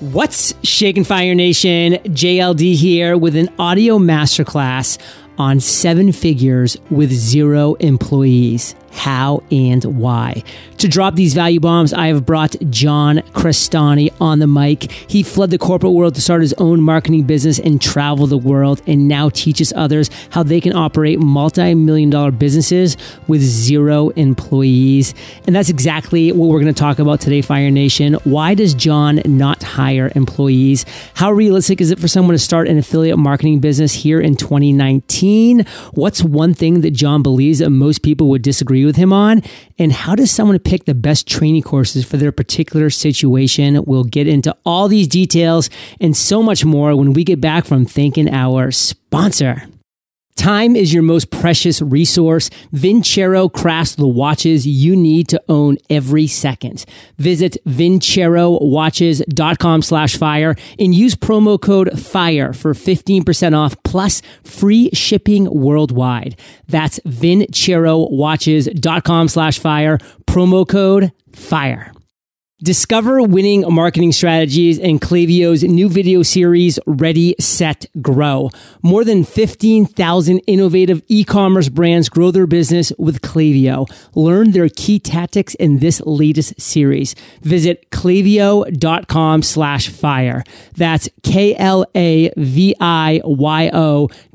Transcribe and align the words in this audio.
What's 0.00 0.52
shaking 0.62 1.04
Fire 1.04 1.34
Nation? 1.34 1.94
JLD 1.94 2.74
here 2.74 3.16
with 3.16 3.34
an 3.34 3.48
audio 3.58 3.96
masterclass 3.96 4.98
on 5.38 5.58
seven 5.58 6.12
figures 6.12 6.76
with 6.90 7.10
zero 7.10 7.76
employees 7.76 8.74
how, 8.96 9.42
and 9.50 9.84
why. 9.84 10.42
To 10.78 10.88
drop 10.88 11.14
these 11.14 11.34
value 11.34 11.60
bombs, 11.60 11.92
I 11.92 12.08
have 12.08 12.26
brought 12.26 12.56
John 12.70 13.18
Crestani 13.32 14.10
on 14.20 14.38
the 14.38 14.46
mic. 14.46 14.90
He 14.90 15.22
fled 15.22 15.50
the 15.50 15.58
corporate 15.58 15.92
world 15.92 16.14
to 16.16 16.20
start 16.20 16.40
his 16.40 16.54
own 16.54 16.80
marketing 16.80 17.24
business 17.24 17.58
and 17.58 17.80
travel 17.80 18.26
the 18.26 18.38
world, 18.38 18.82
and 18.86 19.06
now 19.08 19.28
teaches 19.28 19.72
others 19.76 20.10
how 20.30 20.42
they 20.42 20.60
can 20.60 20.74
operate 20.74 21.20
multi 21.20 21.74
million 21.74 22.10
dollar 22.10 22.30
businesses 22.30 22.96
with 23.26 23.42
zero 23.42 24.08
employees. 24.10 25.14
And 25.46 25.54
that's 25.54 25.68
exactly 25.68 26.32
what 26.32 26.48
we're 26.48 26.60
going 26.60 26.74
to 26.74 26.78
talk 26.78 26.98
about 26.98 27.20
today, 27.20 27.42
Fire 27.42 27.70
Nation. 27.70 28.14
Why 28.24 28.54
does 28.54 28.74
John 28.74 29.20
not 29.24 29.62
hire 29.62 30.10
employees? 30.14 30.84
How 31.14 31.30
realistic 31.32 31.80
is 31.80 31.90
it 31.90 31.98
for 31.98 32.08
someone 32.08 32.34
to 32.34 32.38
start 32.38 32.68
an 32.68 32.78
affiliate 32.78 33.18
marketing 33.18 33.60
business 33.60 33.92
here 33.92 34.20
in 34.20 34.36
2019? 34.36 35.66
What's 35.92 36.22
one 36.22 36.54
thing 36.54 36.80
that 36.80 36.92
John 36.92 37.22
believes 37.22 37.58
that 37.58 37.70
most 37.70 38.02
people 38.02 38.28
would 38.30 38.42
disagree 38.42 38.85
with 38.86 38.96
him 38.96 39.12
on? 39.12 39.42
And 39.78 39.92
how 39.92 40.14
does 40.14 40.30
someone 40.30 40.58
pick 40.58 40.84
the 40.84 40.94
best 40.94 41.26
training 41.26 41.62
courses 41.62 42.04
for 42.04 42.16
their 42.16 42.32
particular 42.32 42.88
situation? 42.88 43.84
We'll 43.84 44.04
get 44.04 44.26
into 44.26 44.56
all 44.64 44.88
these 44.88 45.08
details 45.08 45.68
and 46.00 46.16
so 46.16 46.42
much 46.42 46.64
more 46.64 46.96
when 46.96 47.12
we 47.12 47.24
get 47.24 47.40
back 47.40 47.66
from 47.66 47.84
thanking 47.84 48.30
our 48.30 48.70
sponsor. 48.70 49.64
Time 50.36 50.76
is 50.76 50.94
your 50.94 51.02
most 51.02 51.30
precious 51.30 51.82
resource. 51.82 52.48
Vincero 52.72 53.52
crafts 53.52 53.96
the 53.96 54.06
watches 54.06 54.64
you 54.66 54.94
need 54.94 55.26
to 55.28 55.42
own 55.48 55.78
every 55.90 56.26
second. 56.26 56.84
Visit 57.18 57.56
vincerowatches.com 57.66 59.82
slash 59.82 60.16
fire 60.16 60.54
and 60.78 60.94
use 60.94 61.14
promo 61.16 61.60
code 61.60 61.98
FIRE 61.98 62.52
for 62.52 62.74
15% 62.74 63.56
off 63.56 63.82
plus 63.82 64.20
free 64.44 64.90
shipping 64.92 65.46
worldwide. 65.46 66.38
That's 66.68 67.00
vincerowatches.com 67.00 69.28
slash 69.28 69.58
fire, 69.58 69.98
promo 70.26 70.68
code 70.68 71.12
FIRE. 71.32 71.95
Discover 72.62 73.22
winning 73.24 73.70
marketing 73.70 74.12
strategies 74.12 74.78
in 74.78 74.98
Klaviyo's 74.98 75.62
new 75.62 75.90
video 75.90 76.22
series, 76.22 76.78
Ready, 76.86 77.36
Set, 77.38 77.84
Grow. 78.00 78.48
More 78.80 79.04
than 79.04 79.24
15,000 79.24 80.38
innovative 80.46 81.02
e-commerce 81.06 81.68
brands 81.68 82.08
grow 82.08 82.30
their 82.30 82.46
business 82.46 82.94
with 82.98 83.20
Klaviyo. 83.20 83.86
Learn 84.14 84.52
their 84.52 84.70
key 84.70 84.98
tactics 84.98 85.54
in 85.56 85.80
this 85.80 86.00
latest 86.06 86.58
series. 86.58 87.14
Visit 87.42 87.90
klaviyo.com 87.90 89.42
slash 89.42 89.90
fire. 89.90 90.42
That's 90.74 91.10
K-L-A-V-I-Y-O 91.24 91.58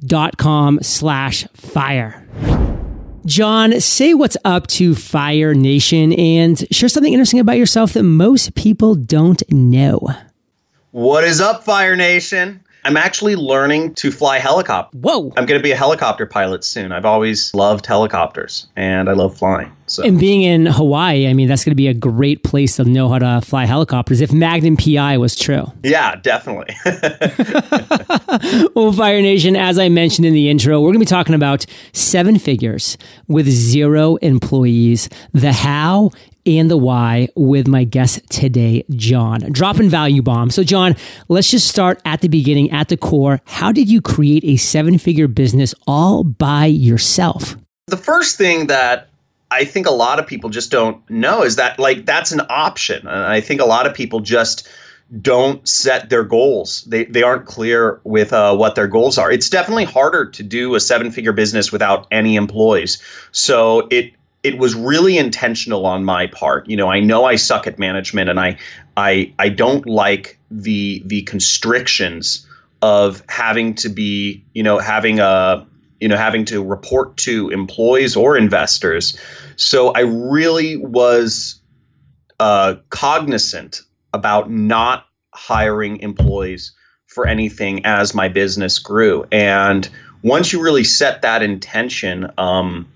dot 0.06 0.38
com 0.38 0.80
slash 0.84 1.48
fire. 1.56 2.71
John, 3.26 3.80
say 3.80 4.16
what's 4.16 4.38
up 4.44 4.66
to 4.68 4.96
Fire 4.96 5.54
Nation 5.54 6.12
and 6.14 6.66
share 6.74 6.90
something 6.90 7.14
interesting 7.14 7.40
about 7.40 7.58
yourself 7.58 7.94
that 7.94 8.04
most 8.04 8.56
people 8.56 8.96
don't 8.96 9.44
know. 9.52 10.10
What 10.90 11.24
is 11.24 11.40
up, 11.40 11.64
Fire 11.64 11.96
Nation? 11.96 12.64
I'm 12.84 12.98
actually 12.98 13.36
learning 13.36 13.94
to 13.96 14.12
fly 14.12 14.40
helicopter. 14.40 14.98
Whoa. 14.98 15.32
I'm 15.38 15.46
going 15.46 15.60
to 15.60 15.64
be 15.64 15.72
a 15.72 15.76
helicopter 15.76 16.26
pilot 16.26 16.64
soon. 16.64 16.92
I've 16.92 17.06
always 17.06 17.54
loved 17.54 17.86
helicopters 17.86 18.68
and 18.76 19.08
I 19.08 19.14
love 19.14 19.38
flying. 19.38 19.72
So. 19.86 20.04
And 20.04 20.20
being 20.20 20.42
in 20.42 20.66
Hawaii, 20.66 21.28
I 21.28 21.34
mean, 21.34 21.48
that's 21.48 21.64
going 21.64 21.72
to 21.72 21.76
be 21.76 21.90
a 21.90 21.94
great 21.94 22.44
place 22.44 22.78
to 22.78 22.86
know 22.86 23.10
how 23.10 23.20
to 23.20 23.42
fly 23.42 23.66
helicopters 23.66 24.22
if 24.22 24.32
Magnum 24.32 24.78
PI 24.78 25.18
was 25.18 25.36
true. 25.36 25.72
Yeah, 25.84 26.16
definitely. 26.16 26.76
well, 28.74 28.94
Fire 28.94 29.22
Nation, 29.22 29.56
as 29.56 29.78
I 29.78 29.90
mentioned 29.90 30.26
in 30.26 30.34
the 30.34 30.50
intro, 30.50 30.80
we're 30.80 30.88
going 30.88 30.94
to 30.94 31.00
be 31.00 31.06
talking 31.06 31.36
about 31.36 31.66
seven 31.94 32.40
figures 32.40 32.98
with 33.28 33.48
zero 33.48 34.16
employees, 34.18 35.10
the 35.34 35.52
how 35.52 36.12
and 36.46 36.70
the 36.70 36.78
why 36.78 37.28
with 37.36 37.68
my 37.68 37.84
guest 37.84 38.22
today, 38.30 38.84
John. 38.92 39.42
Dropping 39.52 39.90
value 39.90 40.22
bomb. 40.22 40.50
So, 40.50 40.64
John, 40.64 40.96
let's 41.28 41.50
just 41.50 41.68
start 41.68 42.02
at 42.06 42.22
the 42.22 42.28
beginning, 42.28 42.72
at 42.72 42.90
the 42.90 42.98
core. 42.98 43.42
How 43.46 43.72
did 43.72 43.90
you 43.90 44.02
create 44.02 44.44
a 44.44 44.58
seven 44.58 44.98
figure 44.98 45.28
business 45.28 45.74
all 45.88 46.24
by 46.24 46.66
yourself? 46.66 47.56
The 47.88 47.98
first 47.98 48.38
thing 48.38 48.68
that 48.68 49.10
I 49.52 49.66
think 49.66 49.86
a 49.86 49.92
lot 49.92 50.20
of 50.20 50.28
people 50.28 50.50
just 50.50 50.72
don't 50.72 51.08
know 51.10 51.44
is 51.44 51.58
that, 51.58 51.78
like, 51.78 52.06
that's 52.06 52.32
an 52.32 52.42
option. 52.50 53.06
And 53.06 53.26
I 53.26 53.42
think 53.42 53.60
a 53.60 53.66
lot 53.66 53.86
of 53.86 53.94
people 53.94 54.22
just 54.22 54.68
don't 55.22 55.68
set 55.68 56.10
their 56.10 56.24
goals. 56.24 56.84
They, 56.86 57.04
they 57.04 57.22
aren't 57.22 57.46
clear 57.46 58.00
with 58.06 58.32
uh, 58.32 58.56
what 58.56 58.76
their 58.76 58.88
goals 58.88 59.18
are. 59.18 59.30
It's 59.30 59.50
definitely 59.50 59.84
harder 59.84 60.26
to 60.30 60.42
do 60.42 60.74
a 60.76 60.80
seven 60.80 61.12
figure 61.12 61.34
business 61.34 61.70
without 61.70 62.08
any 62.12 62.38
employees. 62.38 63.02
So 63.34 63.90
it 63.92 64.14
it 64.44 64.58
was 64.58 64.76
really 64.76 65.18
intentional 65.18 65.86
on 65.86 66.04
my 66.04 66.28
part. 66.28 66.68
You 66.68 66.76
know, 66.76 66.90
I 66.90 67.00
know 67.00 67.26
I 67.26 67.36
suck 67.36 67.68
at 67.68 67.78
management 67.78 68.30
and 68.30 68.40
I 68.40 68.58
I 68.98 69.34
I 69.38 69.50
don't 69.50 69.86
like 69.86 70.38
the 70.50 71.04
the 71.06 71.22
constrictions 71.24 72.48
of 72.82 73.24
having 73.30 73.76
to 73.76 73.90
be, 73.90 74.44
you 74.54 74.64
know, 74.64 74.80
having 74.80 75.20
a 75.20 75.68
you 76.00 76.08
know, 76.08 76.18
having 76.18 76.44
to 76.46 76.64
report 76.64 77.16
to 77.16 77.50
employees 77.50 78.16
or 78.16 78.36
investors. 78.36 79.18
So 79.56 79.90
I 79.90 80.00
really 80.00 80.76
was 80.78 81.62
uh, 82.40 82.76
cognizant 82.90 83.82
about 84.12 84.50
not 84.50 85.06
hiring 85.34 86.00
employees 86.00 86.74
for 87.06 87.28
anything 87.28 87.86
as 87.86 88.16
my 88.16 88.28
business 88.30 88.80
grew. 88.80 89.26
And 89.32 89.88
once 90.24 90.52
you 90.52 90.62
really 90.62 90.84
set 90.84 91.22
that 91.22 91.44
intention, 91.44 92.32
um, 92.40 92.92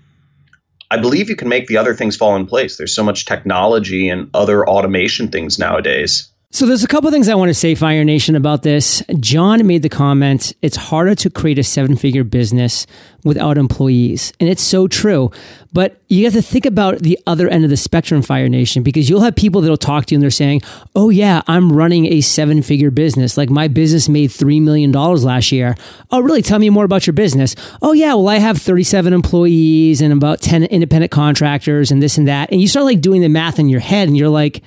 I 0.90 0.96
believe 0.98 1.28
you 1.28 1.36
can 1.36 1.48
make 1.48 1.66
the 1.66 1.76
other 1.76 1.94
things 1.94 2.16
fall 2.16 2.36
in 2.36 2.46
place. 2.46 2.76
There's 2.76 2.94
so 2.94 3.02
much 3.02 3.24
technology 3.24 4.08
and 4.08 4.30
other 4.34 4.68
automation 4.68 5.28
things 5.28 5.58
nowadays. 5.58 6.28
So 6.56 6.64
there's 6.64 6.82
a 6.82 6.88
couple 6.88 7.10
things 7.10 7.28
I 7.28 7.34
want 7.34 7.50
to 7.50 7.54
say, 7.54 7.74
Fire 7.74 8.02
Nation, 8.02 8.34
about 8.34 8.62
this. 8.62 9.02
John 9.20 9.66
made 9.66 9.82
the 9.82 9.90
comment, 9.90 10.54
it's 10.62 10.76
harder 10.78 11.14
to 11.16 11.28
create 11.28 11.58
a 11.58 11.62
seven 11.62 11.98
figure 11.98 12.24
business 12.24 12.86
without 13.24 13.58
employees. 13.58 14.32
And 14.40 14.48
it's 14.48 14.62
so 14.62 14.88
true. 14.88 15.30
But 15.74 16.00
you 16.08 16.24
have 16.24 16.32
to 16.32 16.40
think 16.40 16.64
about 16.64 17.00
the 17.00 17.18
other 17.26 17.46
end 17.46 17.64
of 17.64 17.68
the 17.68 17.76
spectrum, 17.76 18.22
Fire 18.22 18.48
Nation, 18.48 18.82
because 18.82 19.10
you'll 19.10 19.20
have 19.20 19.36
people 19.36 19.60
that'll 19.60 19.76
talk 19.76 20.06
to 20.06 20.14
you 20.14 20.16
and 20.16 20.22
they're 20.22 20.30
saying, 20.30 20.62
Oh 20.94 21.10
yeah, 21.10 21.42
I'm 21.46 21.70
running 21.70 22.06
a 22.06 22.22
seven 22.22 22.62
figure 22.62 22.90
business. 22.90 23.36
Like 23.36 23.50
my 23.50 23.68
business 23.68 24.08
made 24.08 24.30
$3 24.30 24.62
million 24.62 24.90
last 24.92 25.52
year. 25.52 25.74
Oh, 26.10 26.20
really? 26.20 26.40
Tell 26.40 26.58
me 26.58 26.70
more 26.70 26.86
about 26.86 27.06
your 27.06 27.12
business. 27.12 27.54
Oh 27.82 27.92
yeah, 27.92 28.14
well, 28.14 28.30
I 28.30 28.38
have 28.38 28.56
37 28.56 29.12
employees 29.12 30.00
and 30.00 30.10
about 30.10 30.40
10 30.40 30.64
independent 30.64 31.12
contractors 31.12 31.90
and 31.90 32.02
this 32.02 32.16
and 32.16 32.26
that. 32.28 32.50
And 32.50 32.62
you 32.62 32.66
start 32.66 32.86
like 32.86 33.02
doing 33.02 33.20
the 33.20 33.28
math 33.28 33.58
in 33.58 33.68
your 33.68 33.80
head 33.80 34.08
and 34.08 34.16
you're 34.16 34.30
like, 34.30 34.62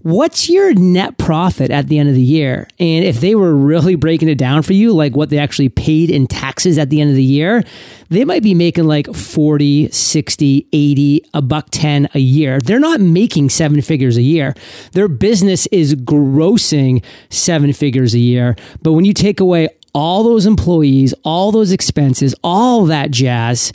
what's 0.00 0.48
your 0.48 0.74
net 0.74 1.18
profit 1.18 1.70
at 1.70 1.88
the 1.88 1.98
end 1.98 2.08
of 2.08 2.14
the 2.14 2.22
year? 2.22 2.68
And 2.78 3.04
if 3.04 3.20
they 3.20 3.34
were 3.34 3.54
really 3.54 3.94
breaking 3.94 4.28
it 4.28 4.38
down 4.38 4.62
for 4.62 4.72
you, 4.72 4.92
like 4.92 5.16
what 5.16 5.30
they 5.30 5.38
actually 5.38 5.68
paid 5.68 6.10
in 6.10 6.26
taxes 6.26 6.78
at 6.78 6.90
the 6.90 7.00
end 7.00 7.10
of 7.10 7.16
the 7.16 7.22
year, 7.22 7.62
they 8.08 8.24
might 8.24 8.42
be 8.42 8.54
making 8.54 8.84
like 8.84 9.12
40, 9.12 9.90
60, 9.90 10.68
80, 10.72 11.24
a 11.34 11.42
buck 11.42 11.68
10 11.70 12.08
a 12.14 12.20
year. 12.20 12.60
They're 12.60 12.78
not 12.78 13.00
making 13.00 13.50
seven 13.50 13.82
figures 13.82 14.16
a 14.16 14.22
year. 14.22 14.54
Their 14.92 15.08
business 15.08 15.66
is 15.68 15.94
grossing 15.94 17.04
seven 17.30 17.72
figures 17.72 18.14
a 18.14 18.18
year. 18.18 18.56
But 18.82 18.92
when 18.92 19.04
you 19.04 19.12
take 19.12 19.40
away 19.40 19.68
all 19.94 20.22
those 20.22 20.46
employees, 20.46 21.14
all 21.24 21.50
those 21.50 21.72
expenses, 21.72 22.34
all 22.44 22.84
that 22.86 23.10
jazz, 23.10 23.72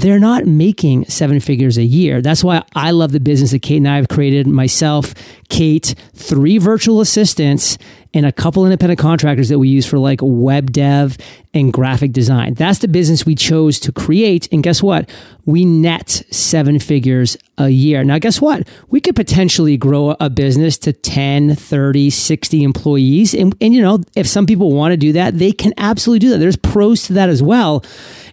they're 0.00 0.18
not 0.18 0.46
making 0.46 1.04
seven 1.06 1.40
figures 1.40 1.76
a 1.78 1.82
year. 1.82 2.20
That's 2.22 2.44
why 2.44 2.62
I 2.74 2.90
love 2.90 3.12
the 3.12 3.20
business 3.20 3.50
that 3.50 3.62
Kate 3.62 3.78
and 3.78 3.88
I 3.88 3.96
have 3.96 4.08
created 4.08 4.46
myself, 4.46 5.14
Kate, 5.48 5.94
three 6.14 6.58
virtual 6.58 7.00
assistants, 7.00 7.78
and 8.14 8.24
a 8.24 8.32
couple 8.32 8.64
independent 8.64 8.98
contractors 8.98 9.48
that 9.48 9.58
we 9.58 9.68
use 9.68 9.86
for 9.86 9.98
like 9.98 10.20
web 10.22 10.72
dev 10.72 11.16
and 11.54 11.72
graphic 11.72 12.12
design. 12.12 12.54
That's 12.54 12.78
the 12.78 12.88
business 12.88 13.26
we 13.26 13.34
chose 13.34 13.78
to 13.80 13.92
create. 13.92 14.48
And 14.52 14.62
guess 14.62 14.82
what? 14.82 15.08
We 15.44 15.64
net 15.64 16.22
seven 16.30 16.78
figures 16.78 17.36
a 17.56 17.68
year. 17.68 18.04
Now, 18.04 18.18
guess 18.18 18.40
what? 18.40 18.68
We 18.88 19.00
could 19.00 19.16
potentially 19.16 19.76
grow 19.76 20.14
a 20.20 20.30
business 20.30 20.78
to 20.78 20.92
10, 20.92 21.54
30, 21.54 22.10
60 22.10 22.62
employees. 22.62 23.34
And, 23.34 23.54
and 23.60 23.74
you 23.74 23.82
know, 23.82 24.00
if 24.14 24.26
some 24.26 24.46
people 24.46 24.72
want 24.72 24.92
to 24.92 24.96
do 24.96 25.12
that, 25.12 25.38
they 25.38 25.52
can 25.52 25.72
absolutely 25.78 26.20
do 26.20 26.30
that. 26.30 26.38
There's 26.38 26.56
pros 26.56 27.04
to 27.04 27.14
that 27.14 27.28
as 27.28 27.42
well. 27.42 27.84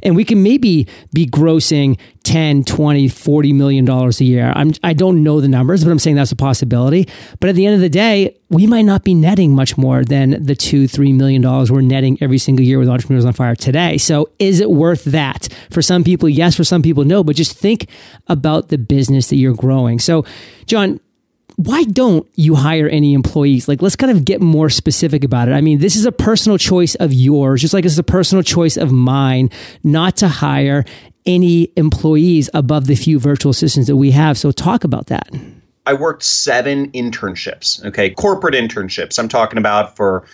And 0.04 0.16
we 0.16 0.25
can 0.25 0.44
maybe 0.44 0.88
be 1.13 1.25
grossing 1.25 1.98
10, 2.24 2.63
20, 2.63 3.07
40 3.07 3.54
million 3.54 3.86
dollars 3.86 4.19
a 4.19 4.25
year. 4.25 4.51
I'm, 4.56 4.74
I 4.83 4.94
don't 4.94 5.24
know 5.24 5.42
the 5.42 5.48
numbers, 5.48 5.83
but 5.83 5.92
I'm 5.92 6.00
saying 6.00 6.16
that's 6.16 6.31
a 6.31 6.36
possibility. 6.36 7.07
But 7.39 7.50
at 7.50 7.56
the 7.56 7.66
end 7.66 7.75
of 7.75 7.81
the 7.81 7.89
day, 7.89 8.35
we 8.50 8.68
might 8.68 8.83
not 8.83 9.03
be 9.03 9.13
netting 9.15 9.53
much 9.53 9.77
more 9.77 10.03
than 10.03 10.44
the 10.44 10.56
two, 10.56 10.88
three 10.88 11.12
million 11.12 11.42
dollars 11.42 11.71
we're 11.71 11.81
netting 11.81 12.18
every 12.21 12.38
single 12.38 12.63
year 12.63 12.77
with 12.77 12.88
Entrepreneurs 12.88 13.25
on 13.25 13.33
Fire 13.33 13.56
today. 13.56 13.97
So 13.97 14.30
is 14.38 14.59
it 14.59 14.69
worth 14.69 15.03
that? 15.06 15.50
For 15.71 15.81
some 15.81 16.03
people, 16.03 16.30
yes. 16.30 16.56
For 16.56 16.63
some 16.63 16.81
people, 16.81 17.03
no. 17.03 17.24
But 17.24 17.36
just 17.36 17.57
think 17.57 17.89
about 18.27 18.69
the 18.69 18.77
business 18.77 19.30
that 19.30 19.38
you're 19.38 19.56
growing. 19.56 20.00
So, 20.00 20.25
John, 20.68 21.00
why 21.56 21.83
don't 21.86 22.27
you 22.36 22.56
hire 22.56 22.88
any 22.88 23.13
employees? 23.13 23.68
Like, 23.68 23.81
let's 23.81 23.95
kind 23.95 24.12
of 24.12 24.25
get 24.25 24.42
more 24.42 24.69
specific 24.69 25.24
about 25.24 25.48
it. 25.48 25.53
I 25.53 25.62
mean, 25.62 25.80
this 25.80 25.95
is 25.95 26.06
a 26.06 26.12
personal 26.12 26.57
choice 26.57 26.95
of 26.95 27.13
yours, 27.13 27.62
just 27.62 27.74
like 27.74 27.86
it's 27.86 27.98
a 27.98 28.03
personal 28.03 28.44
choice 28.44 28.77
of 28.77 28.91
mine 28.91 29.50
not 29.83 30.18
to 30.18 30.27
hire 30.27 30.86
any 31.25 31.71
employees 31.75 32.50
above 32.53 32.86
the 32.86 32.95
few 32.95 33.19
virtual 33.19 33.50
assistants 33.50 33.88
that 33.88 33.95
we 33.95 34.12
have. 34.12 34.38
So, 34.38 34.51
talk 34.51 34.83
about 34.83 35.07
that. 35.07 35.30
I 35.86 35.94
worked 35.94 36.24
seven 36.24 36.92
internships, 36.92 37.84
okay, 37.86 38.10
corporate 38.10 38.56
internships. 38.56 39.20
I'm 39.20 39.30
talking 39.30 39.58
about 39.58 39.96
for 39.96 40.26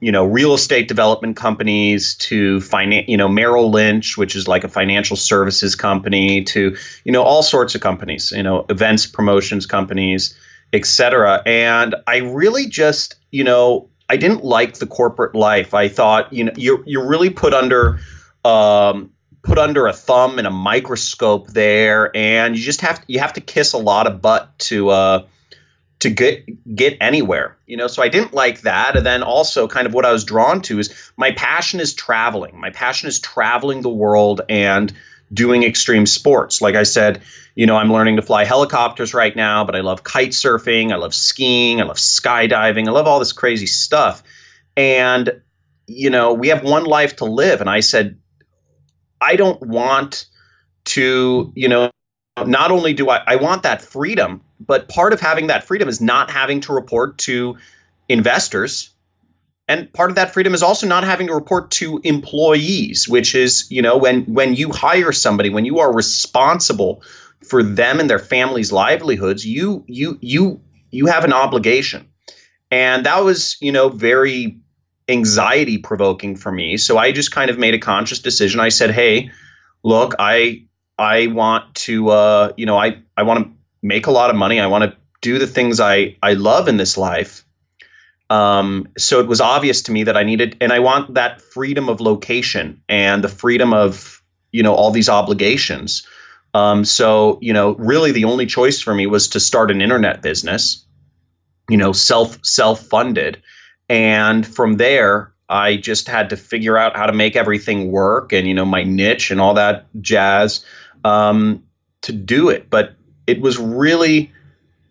you 0.00 0.12
know 0.12 0.24
real 0.24 0.54
estate 0.54 0.86
development 0.86 1.36
companies 1.36 2.14
to 2.16 2.60
finance 2.60 3.08
you 3.08 3.16
know 3.16 3.28
Merrill 3.28 3.70
Lynch 3.70 4.16
which 4.16 4.36
is 4.36 4.46
like 4.46 4.62
a 4.62 4.68
financial 4.68 5.16
services 5.16 5.74
company 5.74 6.44
to 6.44 6.76
you 7.04 7.10
know 7.10 7.22
all 7.24 7.42
sorts 7.42 7.74
of 7.74 7.80
companies 7.80 8.30
you 8.30 8.44
know 8.44 8.64
events 8.68 9.06
promotions 9.06 9.66
companies 9.66 10.38
etc 10.72 11.42
and 11.46 11.96
I 12.06 12.18
really 12.18 12.66
just 12.66 13.16
you 13.32 13.42
know 13.42 13.88
I 14.08 14.16
didn't 14.16 14.44
like 14.44 14.74
the 14.74 14.86
corporate 14.86 15.34
life. 15.34 15.74
I 15.74 15.88
thought 15.88 16.32
you 16.32 16.44
know 16.44 16.52
you're 16.56 16.82
you're 16.86 17.06
really 17.06 17.30
put 17.30 17.52
under 17.52 17.98
um, 18.44 19.10
put 19.48 19.58
under 19.58 19.86
a 19.86 19.92
thumb 19.92 20.38
and 20.38 20.46
a 20.46 20.50
microscope 20.50 21.48
there 21.48 22.14
and 22.14 22.56
you 22.56 22.62
just 22.62 22.82
have 22.82 23.02
you 23.06 23.18
have 23.18 23.32
to 23.32 23.40
kiss 23.40 23.72
a 23.72 23.78
lot 23.78 24.06
of 24.06 24.20
butt 24.20 24.56
to 24.58 24.90
uh 24.90 25.24
to 26.00 26.10
get 26.10 26.44
get 26.76 26.96
anywhere 27.00 27.56
you 27.66 27.76
know? 27.76 27.86
So 27.86 28.02
i 28.02 28.08
didn't 28.08 28.34
like 28.34 28.60
that 28.60 28.96
and 28.96 29.06
then 29.06 29.22
also 29.22 29.66
kind 29.66 29.86
of 29.86 29.94
what 29.94 30.04
i 30.04 30.12
was 30.12 30.22
drawn 30.22 30.60
to 30.62 30.78
is 30.78 30.94
my 31.16 31.32
passion 31.32 31.80
is 31.80 31.94
traveling. 31.94 32.58
My 32.60 32.70
passion 32.70 33.08
is 33.08 33.18
traveling 33.18 33.80
the 33.80 33.88
world 33.88 34.42
and 34.48 34.92
doing 35.32 35.62
extreme 35.62 36.04
sports. 36.06 36.60
Like 36.60 36.74
i 36.74 36.82
said 36.82 37.22
you 37.54 37.66
know 37.66 37.76
i'm 37.76 37.92
learning 37.92 38.16
to 38.16 38.22
fly 38.22 38.44
helicopters 38.44 39.12
right 39.14 39.34
now 39.34 39.64
but 39.64 39.74
i 39.74 39.80
love 39.80 40.04
kite 40.04 40.30
surfing 40.30 40.92
i 40.92 40.96
love 40.96 41.12
skiing 41.12 41.80
i 41.80 41.84
love 41.84 41.96
skydiving 41.96 42.86
i 42.86 42.90
love 42.90 43.06
all 43.06 43.18
this 43.18 43.32
crazy 43.32 43.66
stuff. 43.66 44.22
And 44.76 45.40
you 45.86 46.10
know 46.10 46.34
we 46.34 46.48
have 46.48 46.62
one 46.62 46.84
life 46.84 47.16
to 47.16 47.24
live 47.24 47.60
and 47.62 47.70
i 47.70 47.80
said 47.80 48.16
i 49.20 49.36
don't 49.36 49.60
want 49.62 50.26
to 50.84 51.52
you 51.54 51.68
know 51.68 51.90
not 52.46 52.70
only 52.70 52.92
do 52.92 53.10
I, 53.10 53.22
I 53.26 53.36
want 53.36 53.62
that 53.62 53.82
freedom, 53.82 54.42
but 54.60 54.88
part 54.88 55.12
of 55.12 55.20
having 55.20 55.48
that 55.48 55.64
freedom 55.64 55.88
is 55.88 56.00
not 56.00 56.30
having 56.30 56.60
to 56.62 56.72
report 56.72 57.18
to 57.18 57.56
investors. 58.08 58.90
And 59.66 59.92
part 59.92 60.10
of 60.10 60.16
that 60.16 60.32
freedom 60.32 60.54
is 60.54 60.62
also 60.62 60.86
not 60.86 61.04
having 61.04 61.26
to 61.26 61.34
report 61.34 61.70
to 61.72 62.00
employees, 62.04 63.08
which 63.08 63.34
is, 63.34 63.70
you 63.70 63.82
know, 63.82 63.96
when 63.96 64.22
when 64.24 64.54
you 64.54 64.70
hire 64.70 65.12
somebody, 65.12 65.50
when 65.50 65.64
you 65.64 65.78
are 65.78 65.92
responsible 65.92 67.02
for 67.44 67.62
them 67.62 68.00
and 68.00 68.08
their 68.08 68.18
families' 68.18 68.72
livelihoods, 68.72 69.46
you 69.46 69.84
you 69.86 70.18
you 70.20 70.60
you 70.90 71.06
have 71.06 71.24
an 71.24 71.32
obligation. 71.32 72.08
And 72.70 73.04
that 73.06 73.24
was, 73.24 73.56
you 73.60 73.72
know, 73.72 73.88
very 73.88 74.58
anxiety 75.08 75.78
provoking 75.78 76.36
for 76.36 76.52
me. 76.52 76.76
So 76.76 76.98
I 76.98 77.12
just 77.12 77.32
kind 77.32 77.50
of 77.50 77.58
made 77.58 77.74
a 77.74 77.78
conscious 77.78 78.18
decision. 78.18 78.60
I 78.60 78.68
said, 78.68 78.90
"Hey, 78.90 79.30
look, 79.82 80.14
I 80.18 80.62
I 80.98 81.28
want 81.28 81.74
to, 81.76 82.08
uh, 82.08 82.52
you 82.56 82.66
know, 82.66 82.76
I, 82.76 82.98
I 83.16 83.22
want 83.22 83.44
to 83.44 83.52
make 83.82 84.06
a 84.06 84.10
lot 84.10 84.30
of 84.30 84.36
money. 84.36 84.58
I 84.58 84.66
want 84.66 84.90
to 84.90 84.96
do 85.20 85.38
the 85.38 85.46
things 85.46 85.78
I, 85.78 86.16
I 86.22 86.32
love 86.34 86.68
in 86.68 86.76
this 86.76 86.98
life. 86.98 87.44
Um, 88.30 88.88
so 88.98 89.20
it 89.20 89.28
was 89.28 89.40
obvious 89.40 89.80
to 89.82 89.92
me 89.92 90.04
that 90.04 90.16
I 90.16 90.24
needed, 90.24 90.56
and 90.60 90.72
I 90.72 90.80
want 90.80 91.14
that 91.14 91.40
freedom 91.40 91.88
of 91.88 92.00
location 92.00 92.82
and 92.88 93.24
the 93.24 93.28
freedom 93.28 93.72
of, 93.72 94.22
you 94.52 94.62
know, 94.62 94.74
all 94.74 94.90
these 94.90 95.08
obligations. 95.08 96.06
Um, 96.52 96.84
so, 96.84 97.38
you 97.40 97.52
know, 97.52 97.74
really 97.76 98.10
the 98.10 98.24
only 98.24 98.44
choice 98.44 98.80
for 98.80 98.94
me 98.94 99.06
was 99.06 99.28
to 99.28 99.40
start 99.40 99.70
an 99.70 99.80
internet 99.80 100.20
business, 100.20 100.84
you 101.70 101.76
know, 101.76 101.92
self, 101.92 102.38
self 102.44 102.80
funded. 102.86 103.40
And 103.88 104.46
from 104.46 104.76
there, 104.76 105.32
I 105.48 105.76
just 105.76 106.08
had 106.08 106.30
to 106.30 106.36
figure 106.36 106.76
out 106.76 106.96
how 106.96 107.06
to 107.06 107.12
make 107.12 107.36
everything 107.36 107.90
work 107.90 108.32
and, 108.32 108.46
you 108.46 108.54
know, 108.54 108.66
my 108.66 108.82
niche 108.82 109.30
and 109.30 109.40
all 109.40 109.54
that 109.54 109.86
jazz 110.00 110.64
um, 111.04 111.64
to 112.02 112.12
do 112.12 112.50
it. 112.50 112.68
But 112.68 112.94
it 113.26 113.40
was 113.40 113.58
really, 113.58 114.30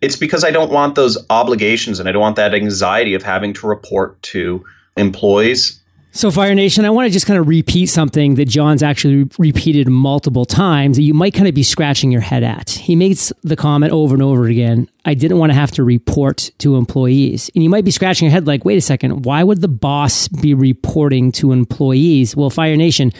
it's 0.00 0.16
because 0.16 0.42
I 0.42 0.50
don't 0.50 0.72
want 0.72 0.96
those 0.96 1.16
obligations 1.30 2.00
and 2.00 2.08
I 2.08 2.12
don't 2.12 2.22
want 2.22 2.36
that 2.36 2.54
anxiety 2.54 3.14
of 3.14 3.22
having 3.22 3.52
to 3.54 3.68
report 3.68 4.20
to 4.22 4.64
employees. 4.96 5.80
So, 6.18 6.32
Fire 6.32 6.52
Nation, 6.52 6.84
I 6.84 6.90
want 6.90 7.06
to 7.06 7.12
just 7.12 7.26
kind 7.26 7.38
of 7.38 7.46
repeat 7.46 7.86
something 7.86 8.34
that 8.34 8.46
John's 8.46 8.82
actually 8.82 9.30
repeated 9.38 9.86
multiple 9.86 10.44
times 10.44 10.96
that 10.96 11.04
you 11.04 11.14
might 11.14 11.32
kind 11.32 11.46
of 11.46 11.54
be 11.54 11.62
scratching 11.62 12.10
your 12.10 12.22
head 12.22 12.42
at. 12.42 12.70
He 12.70 12.96
makes 12.96 13.32
the 13.44 13.54
comment 13.54 13.92
over 13.92 14.14
and 14.14 14.22
over 14.24 14.46
again 14.46 14.88
I 15.04 15.14
didn't 15.14 15.38
want 15.38 15.50
to 15.50 15.54
have 15.54 15.70
to 15.70 15.84
report 15.84 16.50
to 16.58 16.74
employees. 16.74 17.52
And 17.54 17.62
you 17.62 17.70
might 17.70 17.84
be 17.84 17.92
scratching 17.92 18.26
your 18.26 18.32
head 18.32 18.48
like, 18.48 18.64
wait 18.64 18.76
a 18.76 18.80
second, 18.80 19.26
why 19.26 19.44
would 19.44 19.60
the 19.60 19.68
boss 19.68 20.26
be 20.26 20.54
reporting 20.54 21.30
to 21.32 21.52
employees? 21.52 22.34
Well, 22.34 22.50
Fire 22.50 22.76
Nation, 22.76 23.12